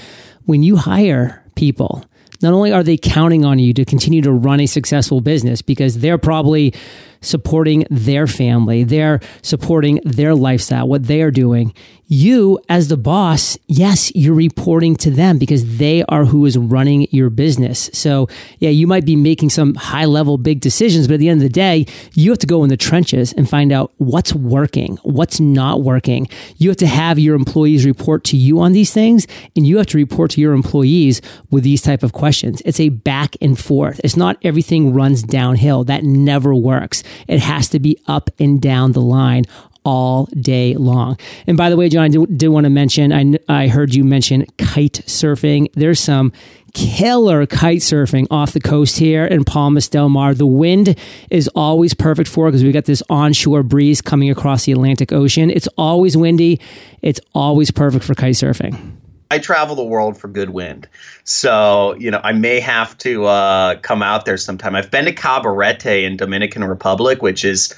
when 0.46 0.64
you 0.64 0.74
hire 0.74 1.44
people, 1.54 2.04
not 2.42 2.52
only 2.52 2.72
are 2.72 2.82
they 2.82 2.96
counting 2.96 3.44
on 3.44 3.60
you 3.60 3.72
to 3.74 3.84
continue 3.84 4.22
to 4.22 4.32
run 4.32 4.58
a 4.58 4.66
successful 4.66 5.20
business 5.20 5.62
because 5.62 6.00
they're 6.00 6.18
probably 6.18 6.74
supporting 7.20 7.86
their 7.90 8.26
family, 8.26 8.84
they're 8.84 9.20
supporting 9.42 10.00
their 10.04 10.34
lifestyle, 10.34 10.88
what 10.88 11.04
they 11.04 11.22
are 11.22 11.30
doing. 11.30 11.74
You, 12.10 12.58
as 12.70 12.88
the 12.88 12.96
boss, 12.96 13.58
yes, 13.66 14.10
you're 14.14 14.34
reporting 14.34 14.96
to 14.96 15.10
them 15.10 15.36
because 15.36 15.76
they 15.76 16.02
are 16.04 16.24
who 16.24 16.46
is 16.46 16.56
running 16.56 17.06
your 17.10 17.28
business. 17.28 17.90
So, 17.92 18.28
yeah, 18.60 18.70
you 18.70 18.86
might 18.86 19.04
be 19.04 19.14
making 19.14 19.50
some 19.50 19.74
high 19.74 20.06
level 20.06 20.38
big 20.38 20.60
decisions, 20.60 21.06
but 21.06 21.14
at 21.14 21.20
the 21.20 21.28
end 21.28 21.40
of 21.40 21.42
the 21.42 21.50
day, 21.50 21.84
you 22.14 22.30
have 22.30 22.38
to 22.38 22.46
go 22.46 22.64
in 22.64 22.70
the 22.70 22.78
trenches 22.78 23.34
and 23.34 23.46
find 23.46 23.72
out 23.72 23.92
what's 23.98 24.34
working, 24.34 24.96
what's 25.02 25.38
not 25.38 25.82
working. 25.82 26.28
You 26.56 26.70
have 26.70 26.78
to 26.78 26.86
have 26.86 27.18
your 27.18 27.34
employees 27.34 27.84
report 27.84 28.24
to 28.24 28.38
you 28.38 28.58
on 28.58 28.72
these 28.72 28.90
things, 28.90 29.26
and 29.54 29.66
you 29.66 29.76
have 29.76 29.88
to 29.88 29.98
report 29.98 30.30
to 30.30 30.40
your 30.40 30.54
employees 30.54 31.20
with 31.50 31.62
these 31.62 31.82
type 31.82 32.02
of 32.02 32.14
questions. 32.14 32.62
It's 32.64 32.80
a 32.80 32.88
back 32.88 33.36
and 33.42 33.58
forth. 33.58 34.00
It's 34.02 34.16
not 34.16 34.38
everything 34.42 34.94
runs 34.94 35.22
downhill. 35.22 35.84
That 35.84 36.04
never 36.04 36.54
works. 36.54 37.02
It 37.26 37.40
has 37.40 37.68
to 37.70 37.78
be 37.78 37.98
up 38.06 38.30
and 38.38 38.60
down 38.60 38.92
the 38.92 39.00
line 39.00 39.44
all 39.84 40.26
day 40.38 40.74
long. 40.74 41.18
And 41.46 41.56
by 41.56 41.70
the 41.70 41.76
way, 41.76 41.88
John, 41.88 42.04
I 42.04 42.08
did, 42.08 42.38
did 42.38 42.48
want 42.48 42.64
to 42.64 42.70
mention, 42.70 43.12
I, 43.12 43.38
I 43.48 43.68
heard 43.68 43.94
you 43.94 44.04
mention 44.04 44.44
kite 44.58 45.00
surfing. 45.06 45.68
There's 45.72 46.00
some 46.00 46.32
killer 46.74 47.46
kite 47.46 47.80
surfing 47.80 48.26
off 48.30 48.52
the 48.52 48.60
coast 48.60 48.98
here 48.98 49.24
in 49.24 49.44
Palmas 49.44 49.88
Del 49.88 50.08
Mar. 50.10 50.34
The 50.34 50.46
wind 50.46 50.98
is 51.30 51.48
always 51.54 51.94
perfect 51.94 52.28
for 52.28 52.48
because 52.48 52.62
we 52.62 52.72
got 52.72 52.84
this 52.84 53.02
onshore 53.08 53.62
breeze 53.62 54.02
coming 54.02 54.30
across 54.30 54.66
the 54.66 54.72
Atlantic 54.72 55.12
Ocean. 55.12 55.50
It's 55.50 55.68
always 55.78 56.16
windy. 56.16 56.60
It's 57.00 57.20
always 57.34 57.70
perfect 57.70 58.04
for 58.04 58.14
kite 58.14 58.34
surfing. 58.34 58.98
I 59.30 59.38
travel 59.38 59.76
the 59.76 59.84
world 59.84 60.18
for 60.18 60.28
good 60.28 60.50
wind. 60.50 60.88
So, 61.24 61.94
you 61.98 62.10
know, 62.10 62.20
I 62.24 62.32
may 62.32 62.60
have 62.60 62.96
to 62.98 63.26
uh, 63.26 63.76
come 63.76 64.02
out 64.02 64.24
there 64.24 64.38
sometime. 64.38 64.74
I've 64.74 64.90
been 64.90 65.04
to 65.04 65.14
Cabarete 65.14 66.04
in 66.04 66.16
Dominican 66.16 66.64
Republic, 66.64 67.20
which 67.20 67.44
is 67.44 67.74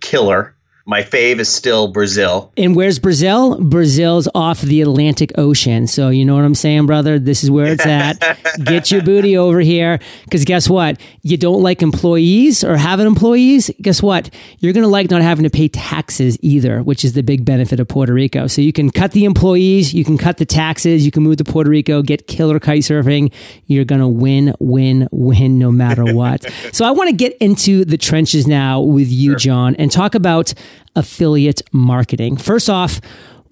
killer. 0.00 0.55
My 0.88 1.02
fave 1.02 1.40
is 1.40 1.52
still 1.52 1.88
Brazil. 1.88 2.52
And 2.56 2.76
where's 2.76 3.00
Brazil? 3.00 3.60
Brazil's 3.60 4.28
off 4.36 4.60
the 4.60 4.82
Atlantic 4.82 5.32
Ocean. 5.36 5.88
So 5.88 6.10
you 6.10 6.24
know 6.24 6.36
what 6.36 6.44
I'm 6.44 6.54
saying, 6.54 6.86
brother? 6.86 7.18
This 7.18 7.42
is 7.42 7.50
where 7.50 7.66
it's 7.66 7.84
at. 7.86 8.22
Get 8.62 8.92
your 8.92 9.02
booty 9.02 9.36
over 9.36 9.58
here. 9.58 9.98
Because 10.22 10.44
guess 10.44 10.70
what? 10.70 11.00
You 11.22 11.36
don't 11.38 11.60
like 11.60 11.82
employees 11.82 12.62
or 12.62 12.76
having 12.76 13.04
employees. 13.04 13.68
Guess 13.82 14.00
what? 14.00 14.32
You're 14.60 14.72
going 14.72 14.84
to 14.84 14.88
like 14.88 15.10
not 15.10 15.22
having 15.22 15.42
to 15.42 15.50
pay 15.50 15.66
taxes 15.66 16.38
either, 16.40 16.84
which 16.84 17.04
is 17.04 17.14
the 17.14 17.22
big 17.24 17.44
benefit 17.44 17.80
of 17.80 17.88
Puerto 17.88 18.14
Rico. 18.14 18.46
So 18.46 18.62
you 18.62 18.72
can 18.72 18.90
cut 18.90 19.10
the 19.10 19.24
employees, 19.24 19.92
you 19.92 20.04
can 20.04 20.16
cut 20.16 20.36
the 20.36 20.46
taxes, 20.46 21.04
you 21.04 21.10
can 21.10 21.24
move 21.24 21.38
to 21.38 21.44
Puerto 21.44 21.68
Rico, 21.68 22.00
get 22.00 22.28
killer 22.28 22.60
kite 22.60 22.82
surfing. 22.82 23.32
You're 23.66 23.84
going 23.84 24.02
to 24.02 24.06
win, 24.06 24.54
win, 24.60 25.08
win 25.10 25.58
no 25.58 25.72
matter 25.72 26.14
what. 26.14 26.48
so 26.72 26.84
I 26.84 26.92
want 26.92 27.10
to 27.10 27.16
get 27.16 27.36
into 27.38 27.84
the 27.84 27.98
trenches 27.98 28.46
now 28.46 28.80
with 28.80 29.10
you, 29.10 29.32
sure. 29.32 29.38
John, 29.38 29.74
and 29.80 29.90
talk 29.90 30.14
about 30.14 30.54
affiliate 30.94 31.62
marketing. 31.72 32.36
First 32.36 32.70
off, 32.70 33.00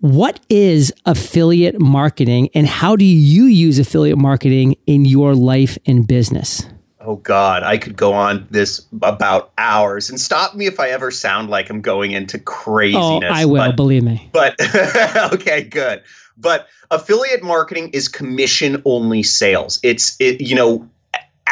what 0.01 0.41
is 0.51 0.93
affiliate 1.07 1.81
marketing 1.81 2.51
and 2.55 2.67
how 2.67 2.95
do 2.95 3.05
you 3.05 3.45
use 3.45 3.79
affiliate 3.79 4.19
marketing 4.19 4.77
in 4.87 5.05
your 5.05 5.35
life 5.35 5.79
and 5.87 6.07
business? 6.07 6.67
Oh 7.01 7.17
God, 7.17 7.63
I 7.63 7.77
could 7.77 7.97
go 7.97 8.13
on 8.13 8.47
this 8.51 8.87
about 9.03 9.53
hours 9.59 10.09
and 10.09 10.19
stop 10.19 10.55
me 10.55 10.67
if 10.67 10.81
I 10.81 10.89
ever 10.89 11.11
sound 11.11 11.51
like 11.51 11.69
I'm 11.69 11.81
going 11.81 12.13
into 12.13 12.39
oh, 12.39 12.43
craziness. 12.45 13.31
Oh, 13.31 13.35
I 13.35 13.45
will, 13.45 13.67
but, 13.67 13.77
believe 13.77 14.03
me. 14.03 14.29
But 14.33 14.55
okay, 15.33 15.63
good. 15.63 16.03
But 16.37 16.67
affiliate 16.91 17.43
marketing 17.43 17.91
is 17.91 18.09
commission 18.09 18.83
only 18.85 19.23
sales. 19.23 19.79
It's 19.83 20.17
it, 20.19 20.41
you 20.41 20.55
know, 20.55 20.89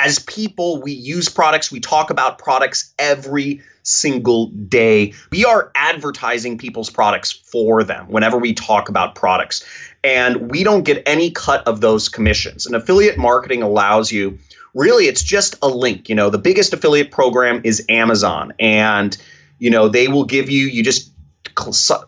as 0.04 0.18
people, 0.20 0.80
we 0.80 0.92
use 0.92 1.28
products, 1.28 1.70
we 1.70 1.80
talk 1.80 2.10
about 2.10 2.38
products 2.38 2.92
every 2.98 3.60
single 3.84 4.46
day. 4.48 5.12
We 5.30 5.44
are 5.44 5.70
advertising 5.74 6.58
people's 6.58 6.90
products 6.90 7.32
for 7.32 7.84
them 7.84 8.06
whenever 8.08 8.36
we 8.36 8.52
talk 8.52 8.88
about 8.88 9.14
products. 9.14 9.64
And 10.04 10.50
we 10.50 10.64
don't 10.64 10.84
get 10.84 11.02
any 11.06 11.30
cut 11.30 11.66
of 11.66 11.80
those 11.80 12.08
commissions. 12.08 12.66
And 12.66 12.74
affiliate 12.74 13.18
marketing 13.18 13.62
allows 13.62 14.10
you 14.10 14.38
really 14.74 15.06
it's 15.06 15.22
just 15.22 15.56
a 15.62 15.68
link. 15.68 16.08
You 16.08 16.14
know, 16.14 16.30
the 16.30 16.38
biggest 16.38 16.72
affiliate 16.72 17.10
program 17.10 17.60
is 17.64 17.84
Amazon, 17.88 18.52
and 18.58 19.16
you 19.58 19.70
know 19.70 19.88
they 19.88 20.08
will 20.08 20.24
give 20.24 20.50
you 20.50 20.66
you 20.66 20.82
just 20.82 21.12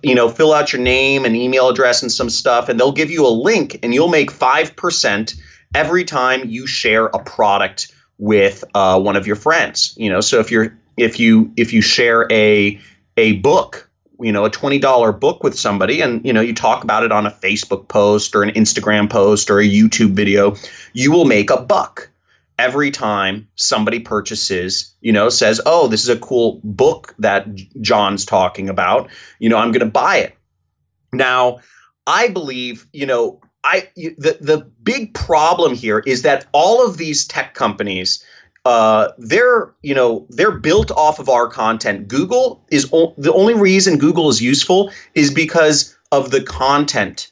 you 0.03 0.15
know 0.15 0.29
fill 0.29 0.53
out 0.53 0.73
your 0.73 0.83
name 0.83 1.25
and 1.25 1.37
email 1.37 1.69
address 1.69 2.03
and 2.03 2.11
some 2.11 2.31
stuff, 2.31 2.69
and 2.69 2.79
they'll 2.81 2.93
give 2.93 3.11
you 3.11 3.27
a 3.27 3.29
link, 3.29 3.79
and 3.83 3.95
you'll 3.95 4.09
make 4.09 4.31
five 4.31 4.75
percent 4.77 5.35
every 5.75 6.05
time 6.05 6.49
you 6.49 6.67
share 6.67 7.07
a 7.07 7.19
product 7.19 7.93
with 8.19 8.65
uh, 8.75 9.01
one 9.01 9.17
of 9.17 9.27
your 9.27 9.37
friends. 9.37 9.95
You 9.97 10.09
know, 10.09 10.21
so 10.21 10.41
if 10.41 10.51
you're 10.51 10.77
if 10.97 11.19
you 11.19 11.53
if 11.57 11.73
you 11.73 11.81
share 11.83 12.27
a 12.31 12.81
a 13.17 13.35
book 13.39 13.91
you 14.21 14.31
know 14.31 14.45
a 14.45 14.51
$20 14.51 15.21
book 15.21 15.43
with 15.43 15.59
somebody 15.59 16.01
and 16.01 16.25
you 16.25 16.33
know 16.33 16.41
you 16.41 16.55
talk 16.55 16.85
about 16.85 17.03
it 17.03 17.13
on 17.13 17.27
a 17.27 17.31
facebook 17.31 17.89
post 17.89 18.35
or 18.35 18.43
an 18.43 18.51
instagram 18.51 19.11
post 19.11 19.51
or 19.51 19.61
a 19.61 19.69
youtube 19.69 20.13
video 20.13 20.55
you 20.93 21.11
will 21.11 21.25
make 21.25 21.51
a 21.51 21.61
buck 21.61 22.09
every 22.59 22.91
time 22.91 23.49
somebody 23.57 23.99
purchases 23.99 24.95
you 25.01 25.13
know 25.13 25.29
says 25.29 25.61
oh 25.67 25.89
this 25.89 26.05
is 26.05 26.09
a 26.09 26.19
cool 26.19 26.61
book 26.63 27.15
that 27.19 27.49
john's 27.81 28.25
talking 28.25 28.69
about 28.69 29.11
you 29.41 29.49
know 29.49 29.57
i'm 29.57 29.73
going 29.73 29.81
to 29.81 29.87
buy 29.87 30.17
it 30.17 30.37
now 31.13 31.59
i 32.07 32.29
believe 32.29 32.87
you 32.93 33.05
know 33.05 33.41
i 33.65 33.89
the 33.97 34.39
the 34.41 34.71
big 34.83 35.15
problem 35.15 35.75
here 35.75 36.01
is 36.01 36.23
that 36.23 36.47
all 36.53 36.87
of 36.87 36.97
these 36.97 37.27
tech 37.27 37.55
companies 37.55 38.25
uh, 38.65 39.09
they're 39.19 39.75
you 39.83 39.95
know 39.95 40.27
they're 40.31 40.59
built 40.59 40.91
off 40.93 41.19
of 41.19 41.29
our 41.29 41.49
content. 41.49 42.09
Google 42.09 42.65
is 42.71 42.89
o- 42.93 43.15
the 43.19 43.33
only 43.33 43.55
reason 43.55 43.99
Google 43.99 44.31
is 44.31 44.41
useful 44.41 44.91
is 45.15 45.31
because 45.33 45.97
of 46.13 46.31
the 46.31 46.43
content 46.43 47.31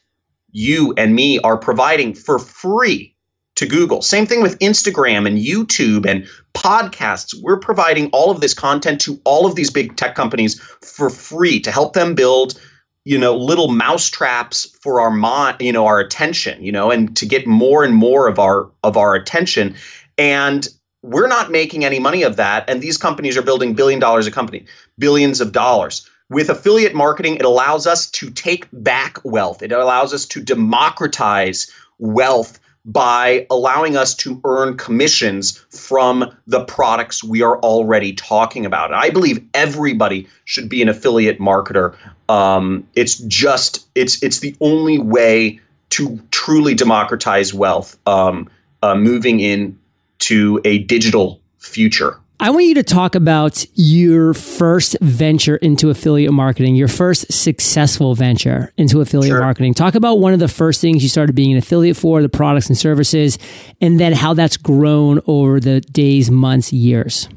you 0.50 0.92
and 0.98 1.14
me 1.14 1.38
are 1.38 1.56
providing 1.56 2.12
for 2.14 2.38
free 2.38 3.16
to 3.54 3.66
Google. 3.66 4.02
Same 4.02 4.26
thing 4.26 4.42
with 4.42 4.58
Instagram 4.58 5.26
and 5.26 5.38
YouTube 5.38 6.06
and 6.06 6.26
podcasts. 6.54 7.34
We're 7.42 7.58
providing 7.58 8.10
all 8.10 8.30
of 8.30 8.40
this 8.40 8.54
content 8.54 9.00
to 9.02 9.20
all 9.24 9.46
of 9.46 9.54
these 9.54 9.70
big 9.70 9.96
tech 9.96 10.14
companies 10.14 10.60
for 10.82 11.08
free 11.08 11.60
to 11.60 11.70
help 11.70 11.94
them 11.94 12.14
build 12.14 12.60
you 13.04 13.18
know 13.18 13.36
little 13.36 13.68
mouse 13.68 14.08
traps 14.08 14.66
for 14.80 15.00
our 15.00 15.10
mind 15.10 15.56
you 15.60 15.72
know 15.72 15.86
our 15.86 16.00
attention 16.00 16.62
you 16.62 16.72
know 16.72 16.90
and 16.90 17.16
to 17.16 17.26
get 17.26 17.46
more 17.46 17.84
and 17.84 17.94
more 17.94 18.28
of 18.28 18.38
our 18.38 18.70
of 18.82 18.96
our 18.96 19.14
attention. 19.14 19.74
And 20.18 20.68
we're 21.02 21.28
not 21.28 21.50
making 21.50 21.84
any 21.84 21.98
money 21.98 22.22
of 22.22 22.36
that. 22.36 22.68
And 22.70 22.80
these 22.80 22.96
companies 22.96 23.36
are 23.36 23.42
building 23.42 23.74
billion 23.74 23.98
dollars 23.98 24.26
a 24.26 24.30
company 24.30 24.66
billions 24.98 25.40
of 25.40 25.52
dollars. 25.52 26.08
With 26.30 26.48
affiliate 26.48 26.94
marketing 26.94 27.36
it 27.36 27.44
allows 27.44 27.86
us 27.86 28.10
to 28.12 28.30
take 28.30 28.68
back 28.72 29.18
wealth. 29.24 29.62
It 29.62 29.72
allows 29.72 30.14
us 30.14 30.24
to 30.26 30.40
democratize 30.40 31.70
wealth 31.98 32.58
by 32.84 33.46
allowing 33.48 33.96
us 33.96 34.14
to 34.14 34.40
earn 34.44 34.76
commissions 34.76 35.64
from 35.70 36.36
the 36.46 36.64
products 36.64 37.22
we 37.22 37.42
are 37.42 37.58
already 37.60 38.12
talking 38.12 38.66
about. 38.66 38.92
I 38.92 39.10
believe 39.10 39.44
everybody 39.54 40.26
should 40.44 40.68
be 40.68 40.82
an 40.82 40.88
affiliate 40.88 41.38
marketer. 41.38 41.94
Um, 42.28 42.86
it's 42.94 43.16
just 43.18 43.86
it's 43.94 44.22
it's 44.22 44.40
the 44.40 44.56
only 44.60 44.98
way 44.98 45.60
to 45.90 46.20
truly 46.30 46.74
democratize 46.74 47.54
wealth. 47.54 47.96
Um, 48.06 48.48
uh, 48.82 48.96
moving 48.96 49.40
in 49.40 49.78
to 50.18 50.60
a 50.64 50.78
digital 50.78 51.40
future. 51.58 52.18
I 52.42 52.50
want 52.50 52.64
you 52.64 52.74
to 52.74 52.82
talk 52.82 53.14
about 53.14 53.64
your 53.74 54.34
first 54.34 54.96
venture 55.00 55.54
into 55.54 55.90
affiliate 55.90 56.32
marketing, 56.32 56.74
your 56.74 56.88
first 56.88 57.32
successful 57.32 58.16
venture 58.16 58.72
into 58.76 59.00
affiliate 59.00 59.30
sure. 59.30 59.40
marketing. 59.40 59.74
Talk 59.74 59.94
about 59.94 60.18
one 60.18 60.32
of 60.32 60.40
the 60.40 60.48
first 60.48 60.80
things 60.80 61.04
you 61.04 61.08
started 61.08 61.36
being 61.36 61.52
an 61.52 61.58
affiliate 61.58 61.96
for, 61.96 62.20
the 62.20 62.28
products 62.28 62.66
and 62.66 62.76
services, 62.76 63.38
and 63.80 64.00
then 64.00 64.12
how 64.12 64.34
that's 64.34 64.56
grown 64.56 65.20
over 65.28 65.60
the 65.60 65.82
days, 65.82 66.32
months, 66.32 66.72
years 66.72 67.28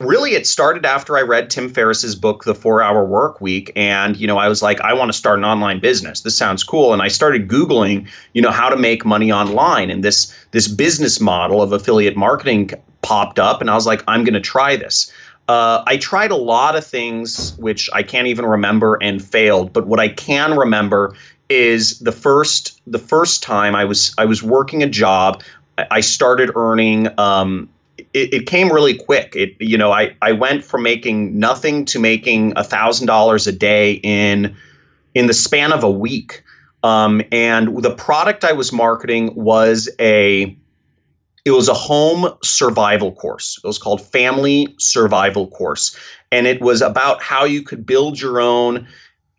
really 0.00 0.32
it 0.32 0.46
started 0.46 0.84
after 0.84 1.16
I 1.16 1.22
read 1.22 1.50
Tim 1.50 1.70
Ferriss's 1.70 2.14
book 2.14 2.44
The 2.44 2.52
4-Hour 2.52 3.06
Work 3.06 3.40
Week 3.40 3.72
and 3.74 4.16
you 4.16 4.26
know 4.26 4.38
I 4.38 4.48
was 4.48 4.60
like 4.60 4.80
I 4.80 4.92
want 4.92 5.10
to 5.10 5.16
start 5.16 5.38
an 5.38 5.44
online 5.44 5.80
business. 5.80 6.20
This 6.20 6.36
sounds 6.36 6.62
cool 6.62 6.92
and 6.92 7.00
I 7.00 7.08
started 7.08 7.48
googling, 7.48 8.08
you 8.34 8.42
know, 8.42 8.50
how 8.50 8.68
to 8.68 8.76
make 8.76 9.04
money 9.04 9.32
online 9.32 9.90
and 9.90 10.04
this 10.04 10.34
this 10.50 10.68
business 10.68 11.20
model 11.20 11.62
of 11.62 11.72
affiliate 11.72 12.16
marketing 12.16 12.72
popped 13.04 13.38
up 13.38 13.60
and 13.60 13.70
I 13.70 13.74
was 13.74 13.86
like 13.86 14.02
I'm 14.08 14.24
going 14.24 14.34
to 14.34 14.40
try 14.40 14.76
this. 14.76 15.12
Uh, 15.46 15.82
I 15.86 15.98
tried 15.98 16.30
a 16.30 16.36
lot 16.36 16.74
of 16.74 16.86
things 16.86 17.54
which 17.58 17.90
I 17.92 18.02
can't 18.02 18.26
even 18.26 18.46
remember 18.46 18.98
and 19.02 19.22
failed, 19.22 19.72
but 19.72 19.86
what 19.86 20.00
I 20.00 20.08
can 20.08 20.56
remember 20.56 21.14
is 21.50 21.98
the 21.98 22.12
first 22.12 22.80
the 22.86 22.98
first 22.98 23.42
time 23.42 23.74
I 23.74 23.84
was 23.84 24.14
I 24.16 24.24
was 24.24 24.42
working 24.42 24.82
a 24.82 24.88
job 24.88 25.42
I 25.76 26.00
started 26.00 26.50
earning 26.54 27.08
um, 27.18 27.68
it, 28.12 28.32
it, 28.32 28.46
came 28.46 28.72
really 28.72 28.94
quick. 28.94 29.34
It 29.36 29.54
you 29.60 29.76
know 29.76 29.92
I 29.92 30.16
I 30.22 30.32
went 30.32 30.64
from 30.64 30.82
making 30.82 31.38
nothing 31.38 31.84
to 31.86 31.98
making 31.98 32.52
a 32.56 32.64
thousand 32.64 33.06
dollars 33.06 33.46
a 33.46 33.52
day 33.52 33.94
in 34.02 34.56
in 35.14 35.26
the 35.26 35.34
span 35.34 35.72
of 35.72 35.84
a 35.84 35.90
week. 35.90 36.42
Um, 36.82 37.22
and 37.32 37.82
the 37.82 37.94
product 37.94 38.44
I 38.44 38.52
was 38.52 38.72
marketing 38.72 39.34
was 39.34 39.88
a 39.98 40.56
it 41.44 41.50
was 41.50 41.68
a 41.68 41.74
home 41.74 42.32
survival 42.42 43.12
course. 43.12 43.58
It 43.62 43.66
was 43.66 43.78
called 43.78 44.00
Family 44.00 44.74
Survival 44.78 45.48
Course, 45.48 45.96
and 46.32 46.46
it 46.46 46.60
was 46.60 46.80
about 46.80 47.22
how 47.22 47.44
you 47.44 47.62
could 47.62 47.84
build 47.84 48.20
your 48.20 48.40
own. 48.40 48.86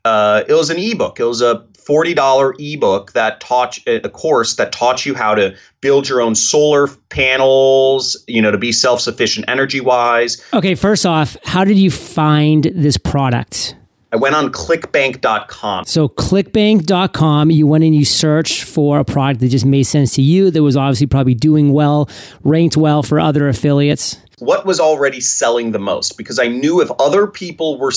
Uh, 0.04 0.44
it 0.48 0.54
was 0.54 0.70
an 0.70 0.78
ebook. 0.78 1.20
It 1.20 1.26
was 1.26 1.42
a 1.42 1.66
$40 1.88 2.56
ebook 2.60 3.14
that 3.14 3.40
taught 3.40 3.78
a 3.88 4.10
course 4.10 4.56
that 4.56 4.72
taught 4.72 5.06
you 5.06 5.14
how 5.14 5.36
to 5.36 5.56
build 5.82 6.10
your 6.10 6.22
own 6.22 6.36
solar 6.36 6.88
panels, 7.10 8.24
you 8.28 8.42
know, 8.42 8.52
to 8.52 8.58
be 8.58 8.72
self-sufficient 8.72 9.48
energy-wise. 9.48 10.44
Okay, 10.54 10.74
first 10.74 11.06
off, 11.06 11.38
how 11.44 11.64
did 11.64 11.78
you 11.78 11.92
find 11.92 12.72
this 12.76 12.98
product? 12.98 13.76
I 14.12 14.18
went 14.18 14.36
on 14.36 14.52
clickbank.com. 14.52 15.86
So 15.86 16.08
clickbank.com, 16.08 17.52
you 17.52 17.68
went 17.68 17.84
and 17.84 17.94
you 17.94 18.06
searched 18.06 18.64
for 18.64 19.00
a 19.00 19.06
product 19.06 19.42
that 19.42 19.50
just 19.50 19.66
made 19.66 19.84
sense 19.84 20.14
to 20.16 20.22
you 20.22 20.52
that 20.52 20.64
was 20.64 20.78
obviously 20.78 21.08
probably 21.08 21.36
doing 21.36 21.74
well, 21.74 22.10
ranked 22.44 22.78
well 22.78 23.04
for 23.04 23.20
other 23.20 23.48
affiliates 23.48 24.18
what 24.40 24.66
was 24.66 24.80
already 24.80 25.22
selling 25.22 25.72
the 25.72 25.80
most 25.80 26.18
because 26.18 26.40
I 26.40 26.48
knew 26.48 26.82
if 26.82 26.92
other 27.00 27.28
people 27.28 27.80
were 27.80 27.94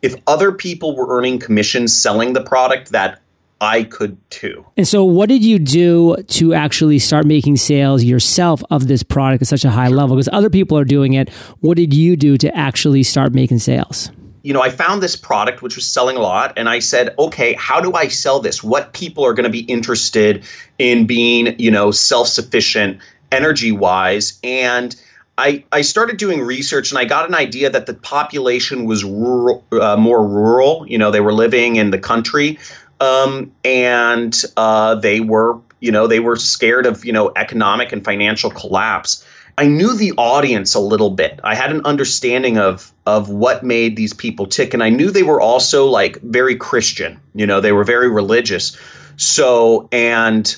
if 0.00 0.14
other 0.26 0.52
people 0.52 0.94
were 0.94 1.06
earning 1.16 1.38
commissions 1.38 1.96
selling 1.96 2.34
the 2.34 2.42
product 2.42 2.92
that 2.92 3.20
I 3.60 3.84
could 3.84 4.18
too. 4.30 4.66
And 4.76 4.88
so 4.88 5.04
what 5.04 5.28
did 5.28 5.44
you 5.44 5.58
do 5.58 6.16
to 6.16 6.52
actually 6.52 6.98
start 6.98 7.26
making 7.26 7.56
sales 7.58 8.02
yourself 8.02 8.62
of 8.70 8.88
this 8.88 9.02
product 9.02 9.42
at 9.42 9.48
such 9.48 9.64
a 9.64 9.70
high 9.70 9.88
level 9.88 10.16
because 10.16 10.28
other 10.32 10.50
people 10.50 10.76
are 10.76 10.84
doing 10.84 11.12
it. 11.12 11.30
What 11.60 11.76
did 11.76 11.94
you 11.94 12.16
do 12.16 12.36
to 12.38 12.56
actually 12.56 13.04
start 13.04 13.32
making 13.32 13.60
sales? 13.60 14.10
You 14.42 14.52
know, 14.52 14.62
I 14.62 14.70
found 14.70 15.02
this 15.02 15.16
product 15.16 15.62
which 15.62 15.76
was 15.76 15.86
selling 15.86 16.16
a 16.16 16.20
lot, 16.20 16.52
and 16.56 16.68
I 16.68 16.80
said, 16.80 17.14
okay, 17.18 17.54
how 17.54 17.80
do 17.80 17.92
I 17.94 18.08
sell 18.08 18.40
this? 18.40 18.62
What 18.62 18.92
people 18.92 19.24
are 19.24 19.34
going 19.34 19.44
to 19.44 19.50
be 19.50 19.60
interested 19.60 20.44
in 20.78 21.06
being, 21.06 21.58
you 21.58 21.70
know, 21.70 21.90
self 21.90 22.28
sufficient 22.28 22.98
energy 23.30 23.72
wise? 23.72 24.38
And 24.42 24.94
I, 25.38 25.64
I 25.72 25.82
started 25.82 26.18
doing 26.18 26.40
research 26.42 26.90
and 26.90 26.98
I 26.98 27.04
got 27.04 27.26
an 27.26 27.34
idea 27.34 27.70
that 27.70 27.86
the 27.86 27.94
population 27.94 28.84
was 28.84 29.04
rural, 29.04 29.64
uh, 29.72 29.96
more 29.96 30.26
rural. 30.26 30.84
You 30.86 30.98
know, 30.98 31.10
they 31.10 31.20
were 31.20 31.32
living 31.32 31.76
in 31.76 31.90
the 31.90 31.98
country, 31.98 32.58
um, 33.00 33.52
and 33.64 34.40
uh, 34.56 34.96
they 34.96 35.20
were, 35.20 35.58
you 35.80 35.90
know, 35.90 36.06
they 36.06 36.20
were 36.20 36.36
scared 36.36 36.86
of, 36.86 37.04
you 37.04 37.12
know, 37.12 37.32
economic 37.36 37.92
and 37.92 38.04
financial 38.04 38.50
collapse. 38.50 39.24
I 39.58 39.66
knew 39.66 39.94
the 39.94 40.12
audience 40.16 40.74
a 40.74 40.80
little 40.80 41.10
bit. 41.10 41.40
I 41.44 41.54
had 41.54 41.70
an 41.70 41.84
understanding 41.84 42.58
of 42.58 42.92
of 43.06 43.28
what 43.28 43.62
made 43.62 43.96
these 43.96 44.12
people 44.12 44.46
tick, 44.46 44.72
and 44.72 44.82
I 44.82 44.90
knew 44.90 45.10
they 45.10 45.22
were 45.22 45.40
also 45.40 45.86
like 45.86 46.20
very 46.22 46.56
Christian. 46.56 47.20
You 47.34 47.46
know, 47.46 47.60
they 47.60 47.72
were 47.72 47.84
very 47.84 48.08
religious. 48.08 48.76
So, 49.16 49.88
and 49.92 50.54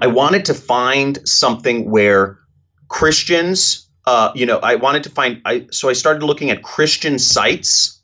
I 0.00 0.06
wanted 0.06 0.46
to 0.46 0.54
find 0.54 1.18
something 1.28 1.90
where 1.90 2.38
Christians, 2.88 3.86
uh, 4.06 4.32
you 4.34 4.46
know, 4.46 4.58
I 4.58 4.76
wanted 4.76 5.02
to 5.04 5.10
find, 5.10 5.42
I 5.44 5.66
so 5.70 5.88
I 5.88 5.92
started 5.92 6.22
looking 6.22 6.50
at 6.50 6.62
Christian 6.62 7.18
sites 7.18 8.00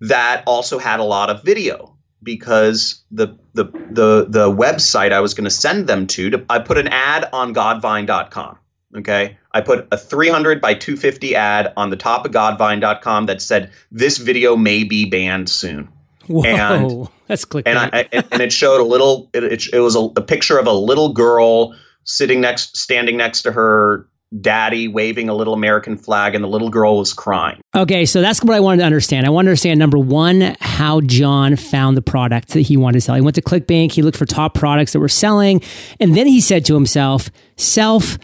that 0.00 0.42
also 0.46 0.78
had 0.78 1.00
a 1.00 1.04
lot 1.04 1.28
of 1.28 1.42
video 1.44 1.94
because 2.22 3.02
the 3.10 3.28
the 3.52 3.64
the 3.90 4.26
the 4.28 4.50
website 4.50 5.12
I 5.12 5.20
was 5.20 5.34
going 5.34 5.44
to 5.44 5.50
send 5.50 5.86
them 5.86 6.06
to, 6.08 6.30
to, 6.30 6.44
I 6.48 6.58
put 6.60 6.78
an 6.78 6.88
ad 6.88 7.28
on 7.32 7.54
godvine.com. 7.54 8.58
Okay. 8.96 9.36
I 9.52 9.60
put 9.60 9.86
a 9.92 9.98
300 9.98 10.60
by 10.60 10.74
250 10.74 11.34
ad 11.34 11.72
on 11.76 11.90
the 11.90 11.96
top 11.96 12.24
of 12.24 12.32
godvine.com 12.32 13.26
that 13.26 13.42
said 13.42 13.70
this 13.92 14.18
video 14.18 14.56
may 14.56 14.84
be 14.84 15.04
banned 15.04 15.50
soon. 15.50 15.88
Whoa, 16.26 16.44
and, 16.44 17.08
that's 17.26 17.44
click. 17.44 17.66
And 17.66 17.78
I, 17.78 18.08
and 18.12 18.40
it 18.42 18.52
showed 18.52 18.80
a 18.80 18.84
little. 18.84 19.30
It, 19.32 19.44
it, 19.44 19.64
it 19.72 19.80
was 19.80 19.96
a, 19.96 20.00
a 20.16 20.22
picture 20.22 20.58
of 20.58 20.66
a 20.66 20.72
little 20.72 21.12
girl 21.12 21.74
sitting 22.04 22.40
next, 22.40 22.76
standing 22.76 23.16
next 23.16 23.42
to 23.42 23.52
her 23.52 24.06
daddy 24.40 24.88
waving 24.88 25.28
a 25.28 25.34
little 25.34 25.54
American 25.54 25.96
flag 25.96 26.34
and 26.34 26.44
the 26.44 26.48
little 26.48 26.68
girl 26.68 26.98
was 26.98 27.14
crying. 27.14 27.60
Okay, 27.74 28.04
so 28.04 28.20
that's 28.20 28.42
what 28.42 28.54
I 28.54 28.60
wanted 28.60 28.78
to 28.78 28.84
understand. 28.84 29.26
I 29.26 29.30
want 29.30 29.46
to 29.46 29.50
understand 29.50 29.78
number 29.78 29.98
one, 29.98 30.54
how 30.60 31.00
John 31.00 31.56
found 31.56 31.96
the 31.96 32.02
product 32.02 32.48
that 32.50 32.60
he 32.62 32.76
wanted 32.76 32.98
to 32.98 33.00
sell. 33.00 33.14
He 33.14 33.20
went 33.20 33.36
to 33.36 33.42
ClickBank, 33.42 33.92
he 33.92 34.02
looked 34.02 34.18
for 34.18 34.26
top 34.26 34.54
products 34.54 34.92
that 34.92 35.00
were 35.00 35.08
selling, 35.08 35.62
and 35.98 36.14
then 36.14 36.26
he 36.26 36.40
said 36.40 36.64
to 36.66 36.74
himself, 36.74 37.30
Self, 37.56 38.18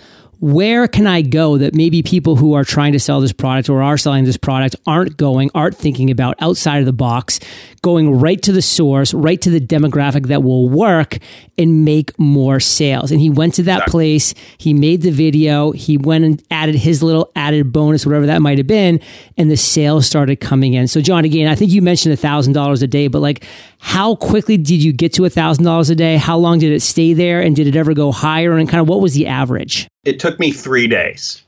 where 0.45 0.87
can 0.87 1.07
I 1.07 1.23
go 1.23 1.57
that 1.57 1.75
maybe 1.75 2.03
people 2.03 2.37
who 2.37 2.53
are 2.53 2.65
trying 2.65 2.93
to 2.93 3.01
sell 3.01 3.19
this 3.23 3.33
product 3.33 3.71
or 3.71 3.83
are 3.83 3.97
selling 3.97 4.25
this 4.25 4.37
product 4.37 4.77
aren't 4.87 5.17
going, 5.17 5.51
aren't 5.55 5.75
thinking 5.75 6.11
about 6.11 6.37
outside 6.39 6.81
of 6.81 6.85
the 6.85 6.93
box, 6.93 7.41
going 7.81 8.15
right 8.15 8.43
to 8.43 8.53
the 8.53 8.61
source, 8.61 9.15
right 9.15 9.41
to 9.41 9.49
the 9.49 9.59
demographic 9.59 10.27
that 10.27 10.43
will 10.43 10.69
work 10.69 11.17
and 11.57 11.87
make 11.87 12.19
more 12.19 12.61
sales. 12.61 13.11
And 13.11 13.23
he 13.23 13.31
went 13.31 13.55
to 13.55 13.63
that 13.63 13.87
place, 13.87 14.35
he 14.59 14.75
made 14.75 15.01
the 15.01 15.11
video, 15.11 15.73
he 15.73 15.97
went 15.97 16.27
and 16.27 16.43
added 16.51 16.75
his 16.75 17.03
little 17.03 17.33
added 17.35 17.73
bonus, 17.73 18.05
whatever 18.05 18.27
that 18.27 18.43
might 18.43 18.59
have 18.59 18.67
been, 18.67 19.01
and 19.39 19.51
the 19.51 19.57
sales 19.57 20.07
started 20.07 20.41
coming 20.41 20.75
in. 20.75 20.89
So, 20.89 21.01
John, 21.01 21.25
again, 21.25 21.49
I 21.49 21.55
think 21.55 21.71
you 21.71 21.81
mentioned 21.81 22.13
a 22.13 22.19
$1,000 22.19 22.83
a 22.83 22.87
day, 22.87 23.09
but 23.09 23.21
like, 23.21 23.47
how 23.85 24.17
quickly 24.17 24.57
did 24.57 24.83
you 24.83 24.95
get 24.95 25.13
to 25.13 25.23
$1,000 25.23 25.91
a 25.91 25.95
day? 25.95 26.17
How 26.17 26.39
long 26.39 26.59
did 26.59 26.73
it 26.73 26.81
stay 26.81 27.13
there? 27.13 27.43
And 27.43 27.55
did 27.55 27.67
it 27.67 27.77
ever 27.77 27.93
go 27.93 28.13
higher? 28.13 28.57
And 28.57 28.67
kind 28.67 28.81
of 28.81 28.89
what 28.89 29.03
was 29.03 29.13
the 29.13 29.27
average? 29.27 29.87
It 30.05 30.19
took 30.19 30.41
me 30.41 30.53
three 30.53 30.89
days. 30.89 31.43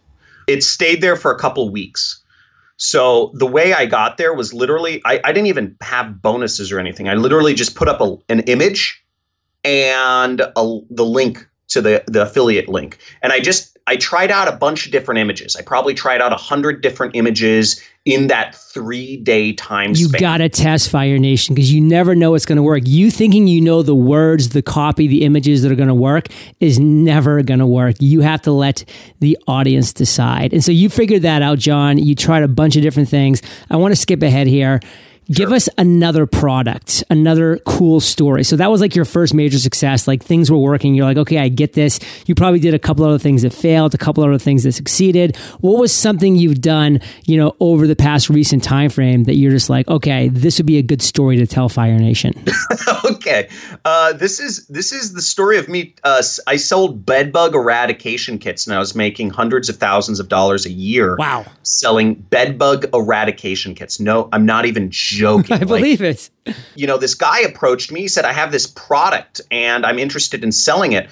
It 0.46 0.62
stayed 0.62 1.00
there 1.00 1.16
for 1.16 1.32
a 1.32 1.38
couple 1.38 1.68
weeks. 1.70 2.22
So 2.76 3.32
the 3.34 3.46
way 3.46 3.72
I 3.72 3.86
got 3.86 4.18
there 4.18 4.34
was 4.34 4.52
literally, 4.52 5.00
I, 5.06 5.18
I 5.24 5.32
didn't 5.32 5.46
even 5.46 5.76
have 5.80 6.20
bonuses 6.20 6.70
or 6.70 6.78
anything. 6.78 7.08
I 7.08 7.14
literally 7.14 7.54
just 7.54 7.74
put 7.74 7.88
up 7.88 8.02
a, 8.02 8.18
an 8.28 8.40
image 8.40 9.02
and 9.64 10.42
a, 10.42 10.78
the 10.90 11.06
link 11.06 11.48
to 11.68 11.80
the, 11.80 12.04
the 12.06 12.22
affiliate 12.22 12.68
link. 12.68 12.98
And 13.22 13.32
I 13.32 13.40
just, 13.40 13.76
I 13.86 13.96
tried 13.96 14.30
out 14.30 14.48
a 14.48 14.52
bunch 14.52 14.86
of 14.86 14.92
different 14.92 15.18
images. 15.18 15.54
I 15.56 15.62
probably 15.62 15.94
tried 15.94 16.20
out 16.20 16.32
a 16.32 16.36
hundred 16.36 16.80
different 16.80 17.14
images 17.14 17.80
in 18.04 18.28
that 18.28 18.54
three 18.54 19.16
day 19.16 19.52
time 19.52 19.90
you 19.90 20.06
span. 20.06 20.20
gotta 20.20 20.48
test 20.48 20.90
Fire 20.90 21.18
Nation 21.18 21.54
because 21.54 21.72
you 21.72 21.80
never 21.80 22.14
know 22.14 22.30
what's 22.30 22.46
gonna 22.46 22.62
work. 22.62 22.82
You 22.86 23.10
thinking 23.10 23.48
you 23.48 23.60
know 23.60 23.82
the 23.82 23.94
words, 23.94 24.50
the 24.50 24.62
copy, 24.62 25.08
the 25.08 25.24
images 25.24 25.62
that 25.62 25.72
are 25.72 25.76
gonna 25.76 25.94
work 25.94 26.28
is 26.60 26.78
never 26.78 27.42
gonna 27.42 27.66
work. 27.66 27.96
You 27.98 28.20
have 28.20 28.42
to 28.42 28.52
let 28.52 28.84
the 29.18 29.36
audience 29.48 29.92
decide. 29.92 30.52
And 30.52 30.64
so 30.64 30.72
you 30.72 30.88
figured 30.88 31.22
that 31.22 31.42
out, 31.42 31.58
John. 31.58 31.98
You 31.98 32.14
tried 32.14 32.44
a 32.44 32.48
bunch 32.48 32.76
of 32.76 32.82
different 32.82 33.08
things. 33.08 33.42
I 33.70 33.76
wanna 33.76 33.96
skip 33.96 34.22
ahead 34.22 34.46
here. 34.46 34.80
Give 35.30 35.50
us 35.50 35.68
another 35.76 36.24
product, 36.24 37.02
another 37.10 37.58
cool 37.66 37.98
story. 37.98 38.44
So 38.44 38.54
that 38.56 38.70
was 38.70 38.80
like 38.80 38.94
your 38.94 39.04
first 39.04 39.34
major 39.34 39.58
success. 39.58 40.06
Like 40.06 40.22
things 40.22 40.52
were 40.52 40.58
working. 40.58 40.94
You're 40.94 41.04
like, 41.04 41.16
okay, 41.16 41.38
I 41.38 41.48
get 41.48 41.72
this. 41.72 41.98
You 42.26 42.36
probably 42.36 42.60
did 42.60 42.74
a 42.74 42.78
couple 42.78 43.04
other 43.04 43.18
things 43.18 43.42
that 43.42 43.52
failed, 43.52 43.92
a 43.92 43.98
couple 43.98 44.22
other 44.22 44.38
things 44.38 44.62
that 44.62 44.72
succeeded. 44.72 45.36
What 45.60 45.80
was 45.80 45.92
something 45.92 46.36
you've 46.36 46.60
done, 46.60 47.00
you 47.24 47.36
know, 47.38 47.56
over 47.58 47.88
the 47.88 47.96
past 47.96 48.30
recent 48.30 48.62
time 48.62 48.88
frame 48.88 49.24
that 49.24 49.34
you're 49.34 49.50
just 49.50 49.68
like, 49.68 49.88
okay, 49.88 50.28
this 50.28 50.58
would 50.58 50.66
be 50.66 50.78
a 50.78 50.82
good 50.82 51.02
story 51.02 51.36
to 51.38 51.46
tell 51.46 51.68
Fire 51.68 51.98
Nation? 51.98 52.32
okay, 53.04 53.48
uh, 53.84 54.12
this 54.12 54.38
is 54.38 54.64
this 54.68 54.92
is 54.92 55.12
the 55.12 55.22
story 55.22 55.58
of 55.58 55.68
me. 55.68 55.92
Uh, 56.04 56.22
I 56.46 56.54
sold 56.54 57.04
bedbug 57.04 57.56
eradication 57.56 58.38
kits, 58.38 58.64
and 58.66 58.76
I 58.76 58.78
was 58.78 58.94
making 58.94 59.30
hundreds 59.30 59.68
of 59.68 59.76
thousands 59.76 60.20
of 60.20 60.28
dollars 60.28 60.66
a 60.66 60.70
year. 60.70 61.16
Wow, 61.16 61.46
selling 61.64 62.14
bedbug 62.14 62.86
eradication 62.94 63.74
kits. 63.74 63.98
No, 63.98 64.28
I'm 64.32 64.46
not 64.46 64.66
even 64.66 64.92
joking. 65.16 65.56
I 65.60 65.64
believe 65.64 66.02
it. 66.02 66.30
You 66.74 66.86
know, 66.86 66.98
this 66.98 67.14
guy 67.14 67.40
approached 67.40 67.90
me. 67.90 68.02
He 68.02 68.08
said, 68.08 68.24
I 68.24 68.32
have 68.32 68.52
this 68.52 68.66
product 68.66 69.40
and 69.50 69.84
I'm 69.84 69.98
interested 69.98 70.44
in 70.44 70.52
selling 70.52 70.92
it. 70.92 71.08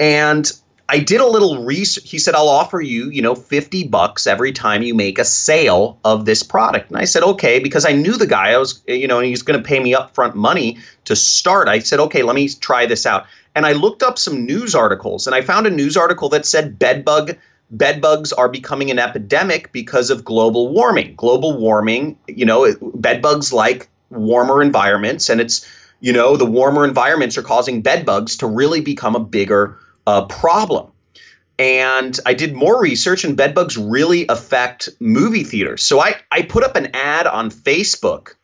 And 0.00 0.50
I 0.88 0.98
did 0.98 1.20
a 1.20 1.26
little 1.26 1.64
research. 1.64 2.08
He 2.08 2.18
said, 2.18 2.34
I'll 2.34 2.48
offer 2.48 2.80
you, 2.80 3.08
you 3.10 3.22
know, 3.22 3.34
50 3.34 3.88
bucks 3.88 4.26
every 4.26 4.52
time 4.52 4.82
you 4.82 4.94
make 4.94 5.18
a 5.18 5.24
sale 5.24 5.98
of 6.04 6.26
this 6.26 6.42
product. 6.42 6.90
And 6.90 6.98
I 6.98 7.04
said, 7.04 7.22
okay, 7.22 7.58
because 7.58 7.86
I 7.86 7.92
knew 7.92 8.16
the 8.16 8.26
guy. 8.26 8.50
I 8.50 8.58
was, 8.58 8.82
you 8.86 9.06
know, 9.06 9.18
and 9.18 9.26
he's 9.26 9.42
going 9.42 9.58
to 9.58 9.66
pay 9.66 9.80
me 9.80 9.94
upfront 9.94 10.34
money 10.34 10.78
to 11.04 11.16
start. 11.16 11.68
I 11.68 11.78
said, 11.78 12.00
okay, 12.00 12.22
let 12.22 12.34
me 12.34 12.48
try 12.48 12.84
this 12.84 13.06
out. 13.06 13.26
And 13.54 13.64
I 13.64 13.72
looked 13.72 14.02
up 14.02 14.18
some 14.18 14.44
news 14.44 14.74
articles 14.74 15.26
and 15.26 15.36
I 15.36 15.42
found 15.42 15.66
a 15.66 15.70
news 15.70 15.96
article 15.96 16.28
that 16.30 16.44
said 16.44 16.78
bedbug 16.78 17.36
bed 17.72 18.00
bugs 18.00 18.32
are 18.32 18.48
becoming 18.48 18.90
an 18.90 18.98
epidemic 18.98 19.72
because 19.72 20.10
of 20.10 20.24
global 20.24 20.68
warming. 20.68 21.14
Global 21.16 21.58
warming, 21.58 22.16
you 22.28 22.44
know, 22.44 22.72
bed 22.94 23.20
bugs 23.22 23.52
like 23.52 23.88
warmer 24.10 24.62
environments, 24.62 25.28
and 25.28 25.40
it's, 25.40 25.66
you 26.00 26.12
know, 26.12 26.36
the 26.36 26.46
warmer 26.46 26.84
environments 26.84 27.36
are 27.38 27.42
causing 27.42 27.80
bed 27.80 28.04
bugs 28.06 28.36
to 28.36 28.46
really 28.46 28.80
become 28.80 29.16
a 29.16 29.20
bigger 29.20 29.76
uh, 30.06 30.26
problem. 30.26 30.92
And 31.58 32.18
I 32.26 32.34
did 32.34 32.54
more 32.54 32.80
research, 32.80 33.24
and 33.24 33.36
bed 33.36 33.54
bugs 33.54 33.76
really 33.76 34.26
affect 34.28 34.88
movie 35.00 35.44
theaters. 35.44 35.82
So 35.82 36.00
I, 36.00 36.16
I 36.30 36.42
put 36.42 36.64
up 36.64 36.76
an 36.76 36.88
ad 36.94 37.26
on 37.26 37.50
Facebook 37.50 38.34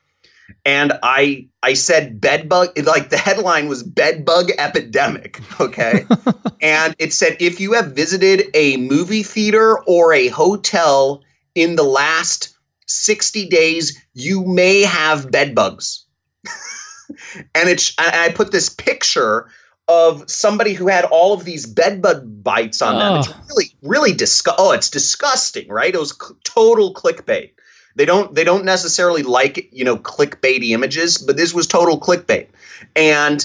and 0.64 0.92
I 1.02 1.48
I 1.62 1.74
said 1.74 2.20
bed 2.20 2.48
bug 2.48 2.78
like 2.84 3.10
the 3.10 3.18
headline 3.18 3.68
was 3.68 3.82
bed 3.82 4.24
bug 4.24 4.50
epidemic, 4.58 5.40
okay? 5.60 6.06
and 6.60 6.94
it 6.98 7.12
said 7.12 7.36
if 7.40 7.60
you 7.60 7.72
have 7.74 7.92
visited 7.94 8.44
a 8.54 8.76
movie 8.76 9.22
theater 9.22 9.78
or 9.80 10.12
a 10.12 10.28
hotel 10.28 11.22
in 11.54 11.76
the 11.76 11.82
last 11.82 12.56
60 12.86 13.48
days, 13.48 14.02
you 14.14 14.44
may 14.44 14.82
have 14.82 15.30
bed 15.30 15.54
bugs. 15.54 16.04
and 17.54 17.68
it's 17.68 17.94
and 17.98 18.14
I 18.14 18.30
put 18.30 18.52
this 18.52 18.68
picture 18.68 19.50
of 19.88 20.28
somebody 20.30 20.74
who 20.74 20.88
had 20.88 21.06
all 21.06 21.32
of 21.32 21.44
these 21.44 21.66
bed 21.66 22.02
bug 22.02 22.22
bites 22.42 22.82
on 22.82 22.98
them. 22.98 23.16
It's 23.16 23.32
really 23.48 23.74
really 23.82 24.12
disgust. 24.12 24.56
Oh, 24.58 24.72
it's 24.72 24.90
disgusting, 24.90 25.68
right? 25.68 25.94
It 25.94 25.98
was 25.98 26.10
c- 26.10 26.34
total 26.44 26.94
clickbait. 26.94 27.52
They 27.98 28.04
don't 28.04 28.32
they 28.32 28.44
don't 28.44 28.64
necessarily 28.64 29.24
like 29.24 29.68
you 29.72 29.84
know 29.84 29.96
clickbaity 29.96 30.70
images, 30.70 31.18
but 31.18 31.36
this 31.36 31.52
was 31.52 31.66
total 31.66 32.00
clickbait. 32.00 32.46
And 32.94 33.44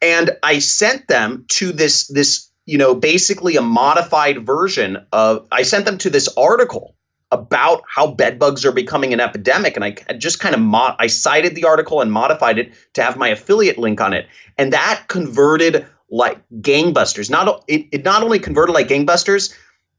and 0.00 0.30
I 0.42 0.58
sent 0.58 1.06
them 1.08 1.44
to 1.50 1.70
this 1.70 2.08
this 2.08 2.50
you 2.64 2.78
know 2.78 2.94
basically 2.94 3.56
a 3.56 3.62
modified 3.62 4.44
version 4.44 5.04
of 5.12 5.46
I 5.52 5.62
sent 5.62 5.84
them 5.84 5.98
to 5.98 6.08
this 6.08 6.28
article 6.36 6.96
about 7.30 7.82
how 7.94 8.10
bed 8.10 8.38
bugs 8.38 8.64
are 8.64 8.72
becoming 8.72 9.12
an 9.12 9.20
epidemic 9.20 9.76
and 9.76 9.84
I 9.84 9.90
just 10.16 10.40
kind 10.40 10.54
of 10.54 10.62
mod- 10.62 10.96
I 10.98 11.06
cited 11.06 11.54
the 11.54 11.64
article 11.64 12.00
and 12.00 12.10
modified 12.10 12.58
it 12.58 12.72
to 12.94 13.02
have 13.02 13.18
my 13.18 13.28
affiliate 13.28 13.76
link 13.76 14.00
on 14.00 14.14
it 14.14 14.26
and 14.56 14.72
that 14.72 15.04
converted 15.08 15.84
like 16.10 16.38
gangbusters 16.60 17.28
not 17.28 17.64
it, 17.66 17.86
it 17.92 18.04
not 18.04 18.22
only 18.22 18.38
converted 18.38 18.74
like 18.74 18.88
gangbusters 18.88 19.54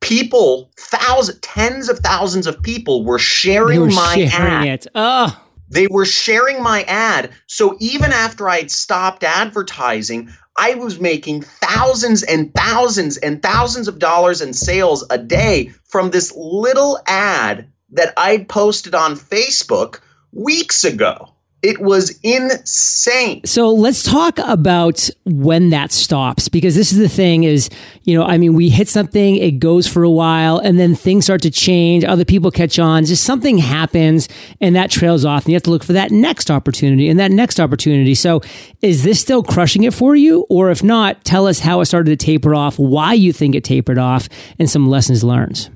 people, 0.05 0.71
thousands, 0.77 1.39
tens 1.39 1.89
of 1.89 1.99
thousands 1.99 2.47
of 2.47 2.61
people 2.61 3.03
were 3.03 3.19
sharing 3.19 3.81
were 3.81 3.87
my 3.87 4.13
sharing 4.15 4.31
ad. 4.31 4.67
It. 4.67 4.87
Oh. 4.95 5.41
They 5.69 5.87
were 5.87 6.05
sharing 6.05 6.61
my 6.61 6.83
ad. 6.83 7.31
So 7.47 7.75
even 7.79 8.13
after 8.13 8.47
I'd 8.47 8.71
stopped 8.71 9.23
advertising, 9.23 10.29
I 10.57 10.75
was 10.75 10.99
making 10.99 11.41
thousands 11.41 12.23
and 12.23 12.53
thousands 12.53 13.17
and 13.17 13.41
thousands 13.41 13.87
of 13.87 13.99
dollars 13.99 14.41
in 14.41 14.53
sales 14.53 15.03
a 15.09 15.17
day 15.17 15.71
from 15.83 16.11
this 16.11 16.33
little 16.35 16.99
ad 17.07 17.67
that 17.91 18.13
I'd 18.15 18.47
posted 18.47 18.95
on 18.95 19.15
Facebook 19.15 19.99
weeks 20.31 20.83
ago. 20.83 21.34
It 21.65 21.81
was 21.81 22.19
insane. 22.21 23.41
So 23.43 23.71
let's 23.71 24.03
talk 24.03 24.37
about 24.37 25.09
when 25.23 25.71
that 25.71 25.91
stops 25.91 26.47
because 26.47 26.75
this 26.75 26.91
is 26.91 26.99
the 26.99 27.09
thing 27.09 27.43
is, 27.43 27.71
you 28.03 28.15
know, 28.15 28.23
I 28.23 28.37
mean, 28.37 28.53
we 28.53 28.69
hit 28.69 28.87
something, 28.87 29.35
it 29.37 29.57
goes 29.57 29.87
for 29.87 30.03
a 30.03 30.09
while 30.09 30.59
and 30.59 30.79
then 30.79 30.93
things 30.93 31.23
start 31.23 31.41
to 31.41 31.49
change, 31.49 32.03
other 32.03 32.23
people 32.23 32.51
catch 32.51 32.77
on, 32.77 33.03
just 33.05 33.23
something 33.23 33.57
happens 33.57 34.29
and 34.61 34.75
that 34.75 34.91
trails 34.91 35.25
off 35.25 35.45
and 35.45 35.49
you 35.49 35.55
have 35.55 35.63
to 35.63 35.71
look 35.71 35.83
for 35.83 35.93
that 35.93 36.11
next 36.11 36.51
opportunity 36.51 37.09
and 37.09 37.19
that 37.19 37.31
next 37.31 37.59
opportunity. 37.59 38.13
So 38.13 38.41
is 38.83 39.03
this 39.03 39.19
still 39.19 39.41
crushing 39.41 39.85
it 39.85 39.93
for 39.95 40.15
you? 40.15 40.45
Or 40.51 40.69
if 40.69 40.83
not, 40.83 41.25
tell 41.25 41.47
us 41.47 41.57
how 41.57 41.81
it 41.81 41.85
started 41.85 42.11
to 42.11 42.25
taper 42.25 42.53
off, 42.53 42.77
why 42.77 43.13
you 43.13 43.33
think 43.33 43.55
it 43.55 43.63
tapered 43.63 43.97
off 43.97 44.29
and 44.59 44.69
some 44.69 44.87
lessons 44.87 45.23
learned. 45.23 45.67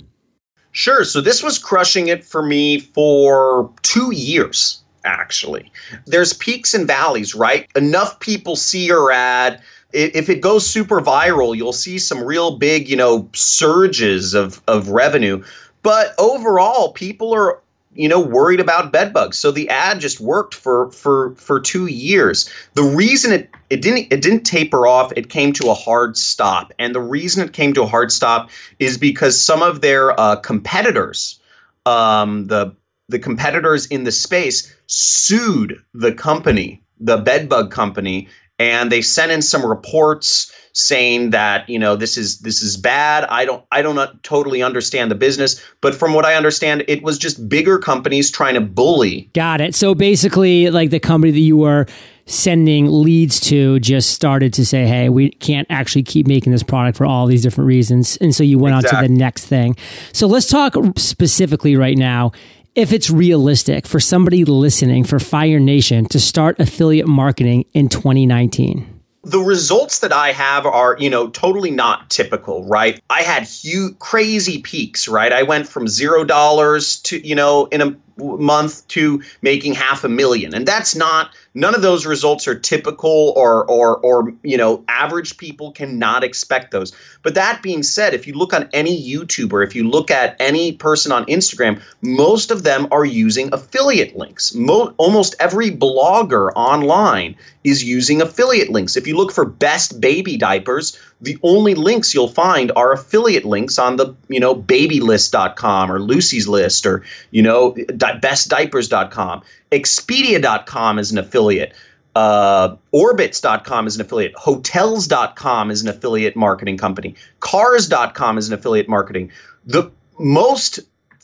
Sure. 0.71 1.04
So 1.04 1.19
this 1.19 1.41
was 1.41 1.58
crushing 1.58 2.10
it 2.10 2.23
for 2.23 2.43
me 2.43 2.80
for 2.80 3.73
two 3.82 4.13
years 4.13 4.84
actually. 5.05 5.71
There's 6.05 6.33
peaks 6.33 6.73
and 6.73 6.88
valleys, 6.88 7.35
right? 7.35 7.67
Enough 7.75 8.19
people 8.19 8.55
see 8.55 8.85
your 8.85 9.12
ad. 9.12 9.62
If 9.91 10.29
it 10.29 10.41
goes 10.41 10.67
super 10.67 11.01
viral, 11.01 11.55
you'll 11.55 11.73
see 11.73 11.97
some 11.97 12.23
real 12.23 12.57
big, 12.57 12.88
you 12.88 12.95
know, 12.95 13.27
surges 13.33 14.33
of, 14.33 14.62
of 14.67 14.89
revenue. 14.89 15.43
But 15.81 16.13
overall, 16.19 16.91
people 16.91 17.33
are 17.33 17.59
you 17.93 18.07
know 18.07 18.19
worried 18.19 18.59
about 18.59 18.91
bed 18.91 19.12
bugs 19.12 19.38
so 19.38 19.51
the 19.51 19.67
ad 19.69 19.99
just 19.99 20.19
worked 20.19 20.53
for 20.53 20.91
for 20.91 21.33
for 21.35 21.59
two 21.59 21.88
years 21.88 22.49
the 22.75 22.83
reason 22.83 23.33
it 23.33 23.49
it 23.69 23.81
didn't 23.81 24.12
it 24.13 24.21
didn't 24.21 24.43
taper 24.43 24.85
off 24.85 25.12
it 25.15 25.29
came 25.29 25.51
to 25.51 25.69
a 25.69 25.73
hard 25.73 26.15
stop 26.15 26.71
and 26.77 26.93
the 26.93 27.01
reason 27.01 27.43
it 27.43 27.51
came 27.51 27.73
to 27.73 27.81
a 27.81 27.88
hard 27.88 28.12
stop 28.12 28.49
is 28.77 28.97
because 28.97 29.39
some 29.39 29.63
of 29.63 29.81
their 29.81 30.17
uh, 30.19 30.35
competitors 30.35 31.39
um, 31.85 32.45
the 32.47 32.73
the 33.07 33.19
competitors 33.19 33.88
in 33.88 34.03
the 34.03 34.12
space 34.12 34.73
sued 34.89 35.80
the 35.93 36.12
company, 36.12 36.82
the 36.99 37.17
bedbug 37.17 37.71
company, 37.71 38.28
and 38.58 38.91
they 38.91 39.02
sent 39.02 39.32
in 39.32 39.41
some 39.41 39.65
reports 39.65 40.52
saying 40.73 41.30
that 41.32 41.67
you 41.69 41.80
know 41.80 41.95
this 41.95 42.17
is 42.17 42.39
this 42.39 42.62
is 42.62 42.75
bad. 42.75 43.23
I 43.25 43.45
don't 43.45 43.63
I 43.71 43.82
don't 43.82 44.23
totally 44.23 44.62
understand 44.63 45.12
the 45.12 45.15
business, 45.15 45.63
but 45.82 45.95
from 45.95 46.13
what 46.13 46.25
I 46.25 46.36
understand, 46.36 46.84
it 46.88 47.04
was 47.04 47.17
just 47.17 47.47
bigger 47.47 47.78
companies 47.78 48.32
trying 48.32 48.56
to 48.56 48.62
bully. 48.62 49.30
Got 49.34 49.62
it. 49.62 49.75
So 49.75 49.93
basically, 49.95 50.69
like 50.69 50.89
the 50.89 50.99
company 50.99 51.32
that 51.32 51.39
you 51.39 51.58
were 51.58 51.86
sending 52.25 52.86
leads 52.86 53.39
to 53.39 53.80
just 53.80 54.12
started 54.12 54.54
to 54.54 54.65
say, 54.65 54.86
hey, 54.86 55.10
we 55.10 55.32
can't 55.32 55.65
actually 55.71 56.04
keep 56.04 56.28
making 56.28 56.52
this 56.52 56.62
product 56.62 56.97
for 56.97 57.06
all 57.06 57.25
these 57.25 57.41
different 57.41 57.67
reasons. 57.67 58.17
And 58.17 58.36
so 58.36 58.43
you 58.43 58.60
went 58.60 58.75
exactly. 58.75 58.97
on 58.97 59.04
to 59.04 59.08
the 59.10 59.17
next 59.17 59.45
thing. 59.45 59.75
So 60.13 60.28
let's 60.28 60.47
talk 60.47 60.75
specifically 60.95 61.75
right 61.75 61.97
now. 61.97 62.32
If 62.80 62.94
it's 62.94 63.10
realistic 63.10 63.86
for 63.86 64.00
somebody 64.00 64.46
listening 64.46 65.04
for 65.04 65.20
Fire 65.20 65.60
Nation 65.60 66.06
to 66.06 66.18
start 66.18 66.62
affiliate 66.62 67.10
marketing 67.10 67.65
in 67.74 67.89
2019 67.89 69.00
the 69.22 69.39
results 69.39 70.00
that 70.00 70.13
I 70.13 70.32
have 70.32 70.65
are, 70.65 70.96
you 70.98 71.10
know, 71.10 71.30
totally 71.30 71.72
not 71.72 72.10
typical, 72.10 72.63
right? 72.63 73.02
I 73.10 73.22
had 73.22 73.44
huge, 73.44 74.00
crazy 74.00 74.62
peaks, 74.62 75.10
right? 75.10 75.34
I 75.34 75.44
went 75.44 75.68
from 75.68 75.89
zero 75.89 76.24
dollars 76.24 77.02
to, 77.02 77.28
you 77.28 77.36
know, 77.36 77.65
in 77.65 77.82
a 77.82 77.96
month 78.19 78.88
to 78.89 79.21
making 79.41 79.73
half 79.73 80.03
a 80.03 80.10
million. 80.10 80.53
And 80.53 80.67
that's 80.67 80.95
not 80.95 81.32
none 81.53 81.75
of 81.75 81.82
those 81.82 82.05
results 82.05 82.47
are 82.47 82.58
typical 82.58 83.34
or 83.36 83.65
or 83.65 83.97
or 83.97 84.34
you 84.43 84.58
know, 84.58 84.84
average 84.88 85.38
people 85.38 85.71
cannot 85.71 86.23
expect 86.23 86.71
those. 86.71 86.95
But 87.23 87.36
that 87.36 87.62
being 87.62 87.84
said, 87.84 88.13
if 88.13 88.27
you 88.27 88.34
look 88.34 88.53
on 88.53 88.69
any 88.73 88.97
YouTuber, 89.01 89.65
if 89.65 89.75
you 89.75 89.89
look 89.89 90.12
at 90.12 90.36
any 90.39 90.73
person 90.73 91.12
on 91.12 91.25
Instagram, 91.25 91.82
most 92.01 92.51
of 92.51 92.63
them 92.63 92.88
are 92.91 93.05
using 93.05 93.53
affiliate 93.53 94.15
links. 94.15 94.53
Mo- 94.53 94.93
almost 94.97 95.36
every 95.39 95.71
blogger 95.71 96.51
online 96.55 97.36
is 97.63 97.84
using 97.84 98.21
affiliate 98.21 98.69
links. 98.69 98.95
If 98.95 99.05
you 99.08 99.17
look 99.17 99.32
for 99.32 99.45
best 99.45 99.99
baby 99.99 100.38
diapers, 100.38 100.97
the 101.21 101.38
only 101.43 101.75
links 101.75 102.13
you'll 102.13 102.29
find 102.29 102.71
are 102.75 102.93
affiliate 102.93 103.45
links 103.45 103.77
on 103.77 103.97
the, 103.97 104.13
you 104.29 104.39
know, 104.39 104.55
babylist.com 104.55 105.91
or 105.91 105.99
Lucie's 105.99 106.47
list 106.47 106.86
or, 106.86 107.03
you 107.32 107.41
know, 107.41 107.73
bestdiapers.com. 107.73 109.41
Expedia.com 109.71 110.99
is 110.99 111.12
an 111.12 111.17
affiliate. 111.17 111.73
Uh, 112.15 112.75
Orbitz.com 112.93 113.88
is 113.88 113.95
an 113.95 114.01
affiliate. 114.01 114.34
Hotels.com 114.36 115.71
is 115.71 115.82
an 115.82 115.89
affiliate 115.89 116.36
marketing 116.36 116.77
company. 116.77 117.15
Cars.com 117.39 118.38
is 118.38 118.47
an 118.47 118.53
affiliate 118.53 118.89
marketing. 118.89 119.32
The 119.65 119.91
most 120.17 120.79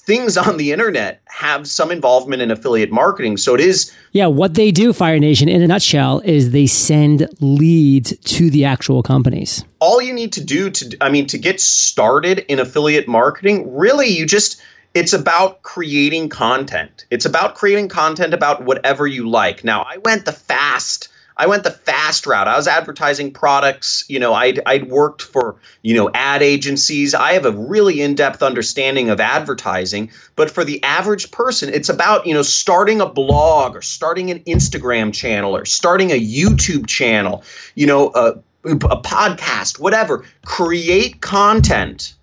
things 0.06 0.38
on 0.48 0.58
the 0.58 0.72
internet 0.72 1.22
have 1.26 1.68
some 1.68 1.92
involvement 1.92 2.42
in 2.42 2.52
affiliate 2.52 2.92
marketing. 2.92 3.38
So 3.38 3.54
it 3.56 3.62
is. 3.62 3.92
Yeah, 4.12 4.28
what 4.28 4.56
they 4.56 4.72
do, 4.72 4.94
Fire 4.94 5.20
Nation, 5.20 5.50
in 5.50 5.62
a 5.62 5.68
nutshell, 5.68 6.22
is 6.24 6.52
they 6.52 6.68
send 6.68 7.28
leads 7.40 8.18
to 8.18 8.50
the 8.50 8.66
actual 8.66 9.04
companies. 9.04 9.66
All 9.80 10.02
you 10.02 10.14
need 10.14 10.34
to 10.34 10.44
do 10.44 10.70
to, 10.70 10.98
I 11.02 11.10
mean, 11.10 11.28
to 11.28 11.38
get 11.38 11.60
started 11.60 12.40
in 12.52 12.60
affiliate 12.60 13.08
marketing, 13.08 13.76
really, 13.76 14.08
you 14.08 14.26
just 14.26 14.62
it's 14.96 15.12
about 15.12 15.62
creating 15.62 16.30
content. 16.30 17.06
It's 17.12 17.26
about 17.26 17.56
creating 17.56 17.90
content 17.90 18.34
about 18.34 18.64
whatever 18.64 19.06
you 19.06 19.30
like. 19.30 19.62
Now, 19.66 19.82
I 19.84 19.98
went 19.98 20.24
the 20.24 20.32
fast 20.32 21.10
I 21.38 21.48
went 21.48 21.64
the 21.64 21.72
fast 21.72 22.26
route. 22.26 22.48
I 22.48 22.56
was 22.56 22.68
advertising 22.68 23.32
products. 23.32 24.06
You 24.08 24.20
know, 24.20 24.34
I'd, 24.34 24.62
I'd 24.66 24.90
worked 24.90 25.22
for, 25.22 25.58
you 25.82 25.94
know, 25.94 26.10
ad 26.14 26.42
agencies. 26.42 27.14
I 27.14 27.34
have 27.34 27.46
a 27.46 27.52
really 27.52 28.02
in 28.02 28.16
depth 28.16 28.42
understanding 28.42 29.10
of 29.10 29.20
advertising. 29.20 30.12
But 30.36 30.50
for 30.50 30.64
the 30.64 30.82
average 30.84 31.32
person, 31.32 31.74
it's 31.74 31.90
about, 31.90 32.26
you 32.26 32.34
know, 32.34 32.42
starting 32.42 33.02
a 33.02 33.08
blog 33.08 33.76
or 33.76 33.82
starting 33.82 34.32
an 34.32 34.40
Instagram 34.42 35.14
channel 35.14 35.56
or 35.56 35.66
starting 35.66 36.12
a 36.12 36.20
YouTube 36.20 36.88
channel, 36.88 37.44
you 37.76 37.88
know, 37.88 38.12
a, 38.16 38.30
a 38.64 39.02
podcast, 39.02 39.80
whatever. 39.80 40.26
Create 40.46 41.22
content 41.22 42.16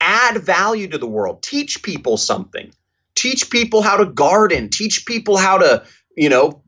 add 0.00 0.38
value 0.38 0.88
to 0.88 0.98
the 0.98 1.06
world, 1.06 1.42
teach 1.42 1.82
people 1.82 2.16
something, 2.16 2.72
teach 3.14 3.50
people 3.50 3.82
how 3.82 3.96
to 3.96 4.06
garden, 4.06 4.68
teach 4.68 5.06
people 5.06 5.36
how 5.36 5.58
to 5.58 5.84
you 6.18 6.28
know 6.28 6.60